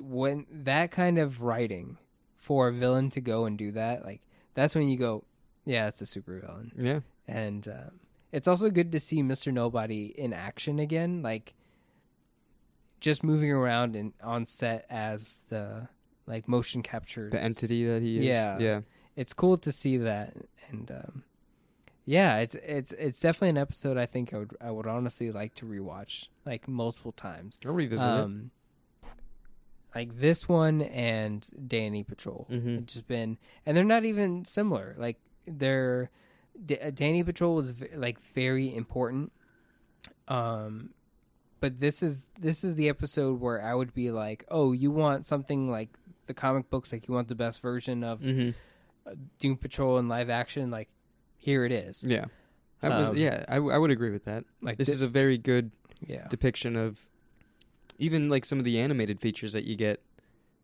when 0.00 0.46
that 0.50 0.90
kind 0.90 1.18
of 1.18 1.42
writing 1.42 1.96
for 2.36 2.68
a 2.68 2.72
villain 2.72 3.08
to 3.10 3.20
go 3.20 3.44
and 3.46 3.56
do 3.58 3.72
that, 3.72 4.04
like 4.04 4.20
that's 4.54 4.74
when 4.74 4.88
you 4.88 4.96
go, 4.98 5.24
yeah, 5.64 5.86
it's 5.86 6.02
a 6.02 6.04
supervillain. 6.04 6.72
Yeah. 6.76 7.00
And 7.26 7.66
um, 7.68 8.00
it's 8.32 8.48
also 8.48 8.70
good 8.70 8.92
to 8.92 9.00
see 9.00 9.22
Mister 9.22 9.50
Nobody 9.52 10.06
in 10.16 10.32
action 10.32 10.78
again, 10.78 11.22
like 11.22 11.54
just 13.00 13.24
moving 13.24 13.50
around 13.50 13.96
and 13.96 14.12
on 14.22 14.44
set 14.46 14.84
as 14.90 15.40
the 15.48 15.88
like 16.26 16.46
motion 16.46 16.82
capture 16.82 17.30
The 17.30 17.40
entity 17.42 17.86
that 17.86 18.02
he 18.02 18.18
is. 18.18 18.24
Yeah. 18.26 18.58
Yeah. 18.60 18.80
it's 19.16 19.32
cool 19.32 19.56
to 19.58 19.72
see 19.72 19.96
that 19.96 20.34
and 20.68 20.90
um 20.90 21.24
yeah 22.16 22.38
it's 22.38 22.56
it's 22.56 22.92
it's 22.92 23.20
definitely 23.20 23.50
an 23.50 23.58
episode 23.58 23.96
i 23.96 24.06
think 24.06 24.32
i 24.34 24.38
would 24.38 24.50
i 24.60 24.70
would 24.70 24.86
honestly 24.86 25.30
like 25.30 25.54
to 25.54 25.64
rewatch 25.66 26.26
like 26.44 26.66
multiple 26.66 27.12
times 27.12 27.58
I'll 27.64 27.72
revisit 27.72 28.08
it. 28.08 28.12
um 28.24 28.50
like 29.94 30.18
this 30.18 30.48
one 30.48 30.82
and 30.82 31.48
danny 31.68 32.02
patrol 32.02 32.46
Mhm. 32.50 32.82
it's 32.82 32.94
just 32.94 33.06
been 33.06 33.38
and 33.64 33.76
they're 33.76 33.84
not 33.96 34.04
even 34.04 34.44
similar 34.44 34.94
like 34.98 35.18
they're 35.46 36.10
D- 36.66 36.78
danny 36.94 37.22
patrol 37.22 37.54
was 37.54 37.70
v- 37.70 37.94
like 37.96 38.18
very 38.34 38.74
important 38.74 39.30
um 40.28 40.90
but 41.60 41.78
this 41.78 42.02
is 42.02 42.26
this 42.38 42.64
is 42.64 42.74
the 42.74 42.88
episode 42.88 43.40
where 43.40 43.62
i 43.62 43.74
would 43.74 43.92
be 43.94 44.10
like 44.10 44.44
oh 44.50 44.72
you 44.72 44.90
want 44.90 45.26
something 45.26 45.70
like 45.70 45.90
the 46.26 46.34
comic 46.34 46.70
books 46.70 46.92
like 46.92 47.06
you 47.08 47.14
want 47.14 47.28
the 47.28 47.34
best 47.34 47.60
version 47.62 48.02
of 48.04 48.20
Mm-hmm. 48.20 48.50
Doom 49.40 49.56
Patrol 49.56 49.98
in 49.98 50.08
live 50.08 50.30
action, 50.30 50.70
like 50.70 50.88
here 51.40 51.64
it 51.64 51.72
is. 51.72 52.04
Yeah. 52.06 52.26
That 52.80 52.92
was, 52.92 53.08
Um, 53.08 53.16
yeah, 53.16 53.44
I, 53.48 53.54
w- 53.56 53.74
I 53.74 53.78
would 53.78 53.90
agree 53.90 54.10
with 54.10 54.24
that. 54.26 54.44
Like 54.62 54.78
This 54.78 54.88
thi- 54.88 54.94
is 54.94 55.02
a 55.02 55.08
very 55.08 55.36
good 55.36 55.70
yeah. 56.06 56.28
depiction 56.28 56.76
of 56.76 57.06
even 57.98 58.28
like 58.30 58.44
some 58.44 58.58
of 58.58 58.64
the 58.64 58.78
animated 58.78 59.20
features 59.20 59.52
that 59.52 59.64
you 59.64 59.76
get. 59.76 60.00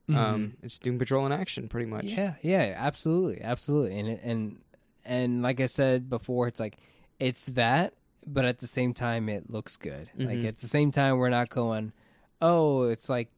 Mhm. 0.09 0.17
Um, 0.17 0.57
it's 0.63 0.79
Doom 0.79 0.99
Patrol 0.99 1.27
in 1.27 1.33
action, 1.33 1.69
pretty 1.69 1.87
much. 1.87 2.05
yeah, 2.05 2.35
yeah, 2.41 2.75
absolutely, 2.77 3.43
absolutely, 3.43 3.99
and 3.99 4.09
it, 4.09 4.21
and 4.23 4.59
and 5.05 5.43
like 5.43 5.61
I 5.61 5.67
said 5.67 6.09
before, 6.09 6.47
it's 6.47 6.61
like 6.61 6.77
it's 7.19 7.47
that, 7.47 7.93
but 8.27 8.45
at 8.45 8.59
the 8.59 8.67
same 8.69 8.95
time, 8.95 9.29
it 9.29 9.51
looks 9.51 9.77
good. 9.77 10.09
Like 10.17 10.39
Mhm. 10.39 10.45
at 10.49 10.59
the 10.59 10.69
same 10.69 10.93
time, 10.93 11.19
we're 11.19 11.29
not 11.31 11.49
going, 11.51 11.93
oh, 12.41 12.85
it's 12.85 13.09
like 13.09 13.31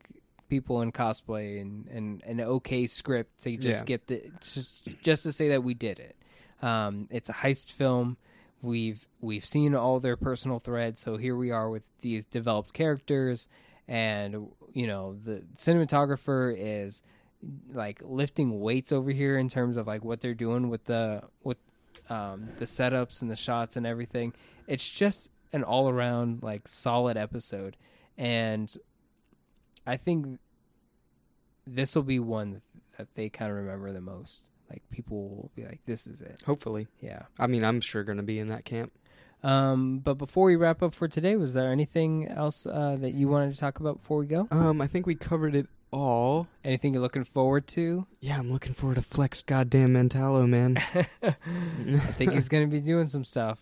people 0.51 0.83
in 0.83 0.93
cosplay 0.93 1.59
and 1.61 1.89
and 1.89 2.23
an 2.27 2.41
okay 2.43 2.87
script 2.87 3.41
to 3.45 3.57
just 3.57 3.81
Yeah. 3.81 3.85
get 3.85 4.07
the 4.07 4.31
just 4.43 4.85
just 5.03 5.23
to 5.23 5.33
say 5.33 5.49
that 5.49 5.65
we 5.65 5.73
did 5.73 5.99
it. 5.99 6.17
Um, 6.63 7.09
it's 7.11 7.29
a 7.29 7.33
heist 7.33 7.73
film. 7.73 8.17
We've 8.63 9.07
we've 9.21 9.45
seen 9.45 9.75
all 9.75 10.01
their 10.01 10.17
personal 10.17 10.59
threads, 10.59 11.01
so 11.01 11.17
here 11.17 11.37
we 11.37 11.51
are 11.51 11.71
with 11.71 11.85
these 12.01 12.25
developed 12.25 12.73
characters, 12.73 13.47
and 13.87 14.49
you 14.73 14.87
know 14.87 15.15
the 15.23 15.45
cinematographer 15.57 16.55
is 16.59 17.03
like 17.73 18.03
lifting 18.05 18.61
weights 18.61 18.91
over 18.91 19.13
here 19.13 19.39
in 19.39 19.49
terms 19.49 19.77
of 19.77 19.87
like 19.87 20.05
what 20.05 20.21
they're 20.21 20.35
doing 20.35 20.69
with 20.69 20.85
the 20.85 21.23
with 21.45 21.59
um, 22.11 22.49
the 22.59 22.65
setups 22.65 23.23
and 23.23 23.31
the 23.31 23.37
shots 23.37 23.77
and 23.77 23.87
everything. 23.87 24.33
It's 24.67 24.89
just 24.89 25.31
an 25.53 25.63
all 25.63 25.89
around 25.89 26.43
like 26.43 26.67
solid 26.67 27.17
episode, 27.17 27.77
and 28.17 28.75
I 29.87 29.97
think 29.97 30.39
this 31.65 31.95
will 31.95 32.03
be 32.03 32.19
one 32.19 32.61
that 32.97 33.15
they 33.15 33.29
kind 33.29 33.51
of 33.51 33.57
remember 33.57 33.93
the 33.93 34.01
most. 34.01 34.49
Like 34.71 34.83
people 34.91 35.29
will 35.29 35.51
be 35.55 35.65
like, 35.65 35.81
"This 35.85 36.07
is 36.07 36.21
it." 36.21 36.43
Hopefully. 36.45 36.89
Yeah. 37.01 37.23
I 37.39 37.47
mean, 37.47 37.65
I'm 37.65 37.81
sure 37.81 38.05
going 38.05 38.19
to 38.19 38.23
be 38.23 38.39
in 38.39 38.49
that 38.49 38.65
camp. 38.65 38.93
Um, 39.43 40.01
but 40.01 40.15
before 40.15 40.47
we 40.47 40.57
wrap 40.57 40.83
up 40.83 40.95
for 40.95 41.07
today, 41.07 41.37
was 41.37 41.55
there 41.55 41.71
anything 41.71 42.27
else 42.27 42.67
uh, 42.67 42.97
that 43.01 43.15
you 43.15 43.29
wanted 43.29 43.55
to 43.55 43.61
talk 43.61 43.79
about 43.81 44.01
before 44.01 44.19
we 44.19 44.27
go? 44.27 44.49
Um, 44.51 44.81
I 44.81 44.87
think 44.87 45.07
we 45.07 45.15
covered 45.15 45.55
it 45.55 45.69
all. 45.91 46.49
Anything 46.65 46.93
you're 46.93 47.03
looking 47.03 47.25
forward 47.25 47.67
to? 47.69 48.07
Yeah, 48.21 48.39
I'm 48.39 48.51
looking 48.53 48.73
forward 48.73 48.97
to 48.97 49.03
Flex 49.03 49.43
Goddamn 49.43 49.95
Mentallo, 49.95 50.49
man. 50.49 50.77
I 51.23 51.97
think 52.17 52.33
he's 52.33 52.49
going 52.49 52.69
to 52.69 52.71
be 52.71 52.81
doing 52.81 53.07
some 53.07 53.25
stuff 53.25 53.61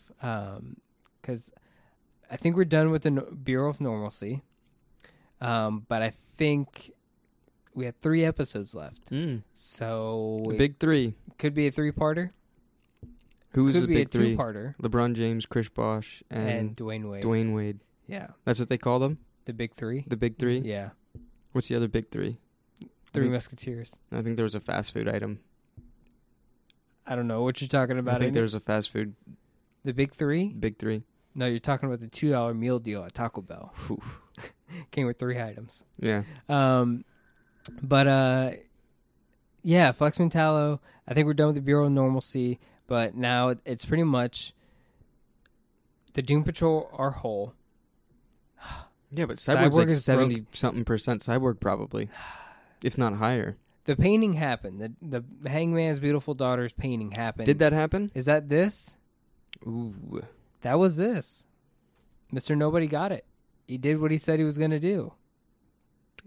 because 1.21 1.53
I 2.31 2.37
think 2.37 2.57
we're 2.57 2.65
done 2.65 2.91
with 2.91 3.03
the 3.03 3.11
no- 3.11 3.29
Bureau 3.31 3.69
of 3.69 3.81
Normalcy. 3.81 4.43
Um, 5.41 5.85
but 5.87 6.03
I 6.03 6.11
think 6.11 6.91
we 7.77 7.85
have 7.85 7.95
three 8.01 8.25
episodes 8.25 8.75
left, 8.75 9.11
Mm. 9.11 9.43
so 9.53 10.43
The 10.49 10.57
big 10.57 10.79
three. 10.79 11.15
could 11.39 11.55
be 11.55 11.67
a 11.69 11.71
three-parter. 11.71 12.31
Who's 13.51 13.73
could 13.73 13.83
the 13.85 13.87
be 13.89 13.95
big 13.95 14.09
a 14.09 14.11
three? 14.11 14.31
two-parter. 14.37 14.75
LeBron 14.79 15.15
James, 15.15 15.47
Chris 15.47 15.69
Bosh, 15.69 16.23
And, 16.31 16.49
and, 16.49 16.77
Dwyane 16.77 17.09
Wade. 17.11 17.23
Dwyane 17.23 17.55
Wade. 17.55 17.81
Yeah, 18.09 18.29
That's 18.45 18.59
what 18.59 18.69
they 18.69 18.79
call 18.79 18.99
them. 18.99 19.19
the 19.45 19.53
big 19.53 19.75
three. 19.75 20.05
The 20.09 20.17
big 20.17 20.39
three. 20.39 20.59
Yeah, 20.59 20.91
What's 21.53 21.69
the 21.69 21.77
other 21.77 21.89
big 21.89 22.11
three? 22.11 22.39
Three 23.13 23.25
think- 23.25 23.33
Musketeers. 23.33 23.99
I 24.13 24.21
think 24.23 24.37
there 24.37 24.45
was 24.45 24.55
a 24.55 24.61
fast 24.61 24.93
food 24.93 25.09
item. 25.09 25.39
I 27.07 27.15
don't 27.15 27.29
know 27.29 27.43
what 27.43 27.61
you're 27.61 27.69
talking 27.69 27.99
about. 27.99 28.17
I 28.17 28.19
think 28.19 28.29
Andy. 28.29 28.41
there's 28.41 28.55
a 28.55 28.61
fast 28.61 28.91
food 28.91 29.15
the 29.85 29.93
big 29.95 30.13
three. 30.13 30.49
big 30.53 30.77
three. 30.79 31.03
No, 31.35 31.47
you're 31.47 31.59
talking 31.61 31.89
about 31.89 32.01
the 32.01 32.09
two 32.09 32.31
dollar 32.31 32.53
meal 32.55 32.79
deal 32.79 33.05
at 33.05 33.15
Taco 33.15 33.41
Bell. 33.43 33.73
Came 34.91 35.07
with 35.07 35.19
three 35.19 35.41
items. 35.41 35.85
Yeah. 35.99 36.25
Um, 36.49 37.05
but 37.83 38.07
uh, 38.07 38.51
yeah, 39.63 39.93
Flex 39.93 40.19
Mentallo. 40.19 40.81
I 41.09 41.15
think 41.15 41.27
we're 41.27 41.35
done 41.35 41.49
with 41.49 41.57
the 41.57 41.63
Bureau 41.63 41.87
of 41.87 41.93
Normalcy, 41.93 42.59
but 42.87 43.15
now 43.15 43.55
it's 43.65 43.85
pretty 43.85 44.03
much 44.03 44.53
the 46.15 46.23
Doom 46.23 46.45
Patrol 46.45 46.91
are 46.93 47.11
whole. 47.11 47.55
Yeah, 49.11 49.27
but 49.27 49.37
Cyborg 49.37 49.57
Cyborg's 49.71 49.77
like 49.79 49.89
is 49.89 49.95
broke. 49.95 50.03
seventy 50.03 50.47
something 50.53 50.85
percent 50.85 51.23
Cyborg 51.23 51.61
probably, 51.61 52.09
if 52.83 52.99
not 52.99 53.15
higher. 53.15 53.57
The 53.85 53.95
painting 53.95 54.33
happened. 54.33 54.81
The 55.01 55.23
the 55.43 55.49
Hangman's 55.49 56.01
beautiful 56.01 56.35
daughter's 56.35 56.73
painting 56.73 57.13
happened. 57.13 57.47
Did 57.47 57.61
that 57.61 57.73
happen? 57.73 58.11
Is 58.15 58.25
that 58.25 58.49
this? 58.49 58.97
Ooh. 59.65 60.23
That 60.63 60.79
was 60.79 60.97
this. 60.97 61.45
Mister 62.33 62.57
Nobody 62.57 62.89
got 62.89 63.13
it. 63.13 63.25
He 63.69 63.79
did 63.79 64.01
what 64.01 64.11
he 64.11 64.19
said 64.19 64.39
he 64.39 64.45
was 64.45 64.59
going 64.59 64.73
to 64.73 64.81
do. 64.81 65.13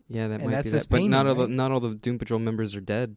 Yeah, 0.10 0.28
that 0.28 0.41
And 0.41 0.51
might 0.51 0.64
be 0.64 0.70
that. 0.72 0.89
But 0.89 1.03
not 1.03 1.28
all 1.28 1.36
the 1.36 1.47
not 1.47 1.72
all 1.72 1.80
the 1.80 1.93
Doom 1.95 2.18
Patrol 2.18 2.39
members 2.39 2.76
are 2.76 2.82
dead. 2.82 3.16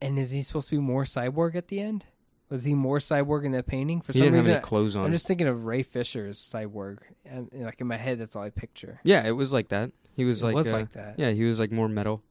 And 0.00 0.18
is 0.18 0.30
he 0.30 0.42
supposed 0.42 0.68
to 0.70 0.76
be 0.76 0.80
more 0.80 1.04
cyborg 1.04 1.54
at 1.54 1.68
the 1.68 1.80
end? 1.80 2.06
Was 2.48 2.64
he 2.64 2.74
more 2.74 2.98
cyborg 2.98 3.44
in 3.44 3.52
that 3.52 3.66
painting? 3.66 4.00
For 4.00 4.12
He 4.12 4.18
some 4.18 4.26
didn't 4.26 4.36
have 4.36 4.44
reason, 4.46 4.54
any 4.54 4.62
clothes 4.62 4.96
on. 4.96 5.04
I'm 5.04 5.12
just 5.12 5.26
thinking 5.26 5.46
of 5.46 5.66
Ray 5.66 5.82
Fisher's 5.82 6.38
cyborg. 6.38 6.98
And, 7.24 7.48
like 7.52 7.80
in 7.80 7.86
my 7.86 7.96
head, 7.96 8.18
that's 8.18 8.34
all 8.34 8.42
I 8.42 8.50
picture. 8.50 9.00
Yeah, 9.04 9.26
it 9.26 9.32
was 9.32 9.52
like 9.52 9.68
that. 9.68 9.92
He 10.16 10.24
was 10.24 10.42
It 10.42 10.46
like 10.46 10.54
was 10.56 10.72
uh, 10.72 10.76
like 10.78 10.92
that. 10.92 11.14
Yeah, 11.18 11.30
he 11.30 11.44
was 11.44 11.60
like 11.60 11.70
more 11.70 11.88
metal. 11.88 12.22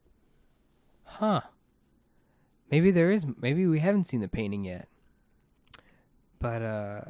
Huh. 1.03 1.41
Maybe 2.71 2.91
there 2.91 3.11
is. 3.11 3.25
Maybe 3.39 3.65
we 3.65 3.79
haven't 3.79 4.05
seen 4.05 4.19
the 4.19 4.27
painting 4.27 4.65
yet. 4.65 4.87
But 6.39 6.61
uh, 6.61 7.01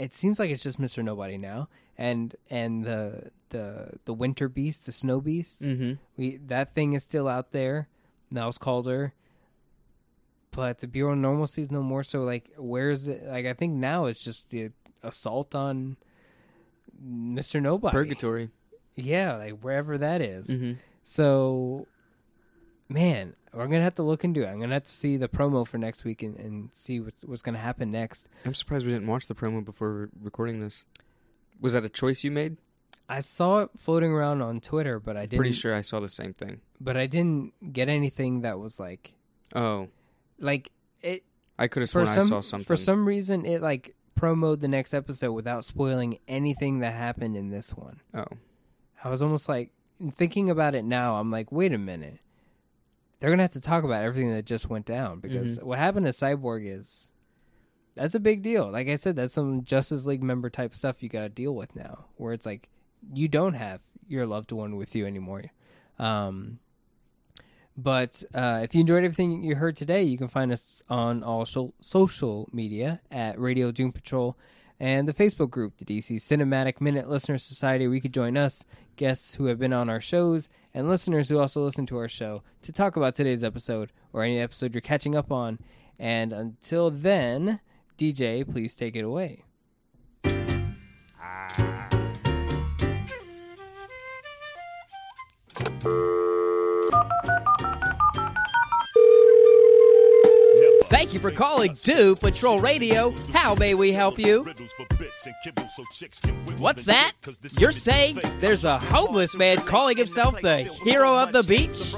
it 0.00 0.14
seems 0.14 0.38
like 0.40 0.50
it's 0.50 0.62
just 0.62 0.78
Mister 0.78 1.02
Nobody 1.02 1.38
now, 1.38 1.68
and 1.96 2.34
and 2.48 2.84
the 2.84 3.30
the 3.50 3.90
the 4.06 4.14
Winter 4.14 4.48
Beast, 4.48 4.86
the 4.86 4.92
Snow 4.92 5.20
Beast. 5.20 5.62
Mm-hmm. 5.62 5.92
We 6.16 6.38
that 6.46 6.74
thing 6.74 6.94
is 6.94 7.04
still 7.04 7.28
out 7.28 7.52
there. 7.52 7.88
Niles 8.30 8.58
Caulder. 8.58 9.12
But 10.52 10.80
the 10.80 10.88
Bureau 10.88 11.12
of 11.12 11.18
Normalcy 11.18 11.62
is 11.62 11.70
no 11.70 11.80
more. 11.80 12.02
So 12.02 12.24
like, 12.24 12.50
where 12.56 12.90
is 12.90 13.06
it? 13.06 13.24
Like, 13.24 13.46
I 13.46 13.54
think 13.54 13.74
now 13.74 14.06
it's 14.06 14.20
just 14.20 14.50
the 14.50 14.70
assault 15.04 15.54
on 15.54 15.96
Mister 17.00 17.60
Nobody. 17.60 17.92
Purgatory. 17.92 18.50
Yeah, 18.96 19.36
like 19.36 19.60
wherever 19.60 19.96
that 19.98 20.20
is. 20.20 20.48
Mm-hmm. 20.48 20.72
So, 21.04 21.86
man, 22.90 23.34
we're 23.54 23.66
gonna 23.66 23.82
have 23.82 23.94
to 23.94 24.02
look 24.02 24.24
into 24.24 24.42
it. 24.42 24.46
I'm 24.48 24.60
gonna 24.60 24.74
have 24.74 24.82
to 24.84 24.90
see 24.90 25.16
the 25.16 25.28
promo 25.28 25.66
for 25.66 25.78
next 25.78 26.04
week 26.04 26.22
and, 26.22 26.36
and 26.36 26.68
see 26.74 27.00
what's 27.00 27.24
what's 27.24 27.40
gonna 27.42 27.58
happen 27.58 27.90
next. 27.90 28.26
I'm 28.44 28.52
surprised 28.54 28.84
we 28.84 28.92
didn't 28.92 29.06
watch 29.08 29.26
the 29.28 29.34
promo 29.34 29.64
before 29.64 30.10
recording 30.20 30.60
this. 30.60 30.84
Was 31.60 31.72
that 31.74 31.84
a 31.84 31.88
choice 31.88 32.24
you 32.24 32.30
made? 32.30 32.56
I 33.08 33.20
saw 33.20 33.60
it 33.60 33.70
floating 33.76 34.12
around 34.12 34.40
on 34.42 34.60
Twitter, 34.60 35.00
but 35.00 35.16
I 35.16 35.22
didn't. 35.26 35.38
Pretty 35.40 35.54
sure 35.54 35.74
I 35.74 35.80
saw 35.80 36.00
the 36.00 36.08
same 36.08 36.32
thing. 36.32 36.60
But 36.80 36.96
I 36.96 37.06
didn't 37.06 37.72
get 37.72 37.88
anything 37.88 38.42
that 38.42 38.58
was 38.58 38.78
like, 38.78 39.14
Oh, 39.54 39.88
like 40.38 40.70
it. 41.02 41.24
I 41.58 41.68
could 41.68 41.82
have 41.82 41.90
sworn 41.90 42.06
some 42.06 42.18
I 42.18 42.26
saw 42.26 42.40
something. 42.40 42.64
for 42.66 42.76
some 42.76 43.06
reason, 43.06 43.44
it 43.44 43.60
like 43.62 43.94
promoted 44.14 44.60
the 44.60 44.68
next 44.68 44.94
episode 44.94 45.32
without 45.32 45.64
spoiling 45.64 46.18
anything 46.28 46.80
that 46.80 46.94
happened 46.94 47.36
in 47.36 47.50
this 47.50 47.74
one. 47.74 48.00
Oh, 48.14 48.24
I 49.02 49.08
was 49.10 49.22
almost 49.22 49.48
like 49.48 49.72
thinking 50.12 50.48
about 50.50 50.74
it 50.74 50.84
now. 50.84 51.16
I'm 51.16 51.30
like, 51.30 51.50
wait 51.52 51.72
a 51.72 51.78
minute. 51.78 52.18
They're 53.20 53.30
gonna 53.30 53.42
have 53.42 53.52
to 53.52 53.60
talk 53.60 53.84
about 53.84 54.02
everything 54.02 54.32
that 54.32 54.46
just 54.46 54.68
went 54.70 54.86
down 54.86 55.20
because 55.20 55.58
Mhm. 55.58 55.62
what 55.64 55.78
happened 55.78 56.06
to 56.06 56.10
Cyborg 56.12 56.66
is 56.66 57.12
that's 57.94 58.14
a 58.14 58.20
big 58.20 58.42
deal. 58.42 58.70
Like 58.70 58.88
I 58.88 58.94
said, 58.94 59.16
that's 59.16 59.34
some 59.34 59.62
Justice 59.64 60.06
League 60.06 60.22
member 60.22 60.48
type 60.48 60.74
stuff 60.74 61.02
you 61.02 61.08
got 61.08 61.22
to 61.22 61.28
deal 61.28 61.54
with 61.54 61.76
now, 61.76 62.06
where 62.16 62.32
it's 62.32 62.46
like 62.46 62.68
you 63.12 63.28
don't 63.28 63.54
have 63.54 63.80
your 64.08 64.26
loved 64.26 64.52
one 64.52 64.76
with 64.76 64.94
you 64.94 65.06
anymore. 65.06 65.44
Um, 65.98 66.58
but 67.76 68.22
uh, 68.34 68.60
if 68.62 68.74
you 68.74 68.80
enjoyed 68.82 69.04
everything 69.04 69.42
you 69.42 69.54
heard 69.56 69.76
today, 69.76 70.02
you 70.02 70.18
can 70.18 70.28
find 70.28 70.52
us 70.52 70.82
on 70.88 71.22
all 71.22 71.44
so- 71.46 71.74
social 71.80 72.48
media 72.52 73.00
at 73.10 73.38
Radio 73.38 73.70
Doom 73.70 73.92
Patrol 73.92 74.36
and 74.80 75.06
the 75.06 75.12
Facebook 75.12 75.50
group, 75.50 75.76
the 75.76 75.84
DC 75.84 76.16
Cinematic 76.16 76.80
Minute 76.80 77.08
Listener 77.08 77.36
Society, 77.36 77.86
where 77.86 77.94
you 77.94 78.00
could 78.00 78.14
join 78.14 78.38
us, 78.38 78.64
guests 78.96 79.34
who 79.34 79.44
have 79.44 79.58
been 79.58 79.74
on 79.74 79.90
our 79.90 80.00
shows, 80.00 80.48
and 80.72 80.88
listeners 80.88 81.28
who 81.28 81.38
also 81.38 81.62
listen 81.62 81.84
to 81.86 81.98
our 81.98 82.08
show 82.08 82.42
to 82.62 82.72
talk 82.72 82.96
about 82.96 83.14
today's 83.14 83.44
episode 83.44 83.92
or 84.14 84.22
any 84.22 84.40
episode 84.40 84.74
you're 84.74 84.80
catching 84.80 85.14
up 85.14 85.30
on. 85.30 85.58
And 85.98 86.32
until 86.32 86.90
then, 86.90 87.60
DJ, 87.98 88.50
please 88.50 88.74
take 88.74 88.96
it 88.96 89.04
away. 89.04 89.44
Ah. 91.22 91.86
Thank 100.90 101.14
you 101.14 101.20
for 101.20 101.30
calling 101.30 101.76
Doom 101.84 102.16
Patrol 102.16 102.58
Radio. 102.58 103.12
How 103.32 103.54
may 103.54 103.74
we 103.74 103.92
help 103.92 104.18
you? 104.18 104.44
What's 106.58 106.84
that? 106.86 107.12
You're 107.58 107.70
saying 107.70 108.18
there's 108.40 108.64
a 108.64 108.76
homeless 108.76 109.36
man 109.36 109.58
calling 109.58 109.96
himself 109.96 110.40
the 110.42 110.64
hero 110.82 111.16
of 111.22 111.32
the 111.32 111.44
beach? 111.44 111.94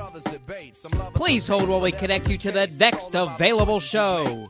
Please 1.15 1.49
hold 1.49 1.71
while 1.71 1.81
we 1.81 1.93
connect 1.93 2.29
you 2.29 2.37
to 2.37 2.53
the 2.53 2.67
next 2.79 3.15
available 3.15 3.81
show. 3.81 4.47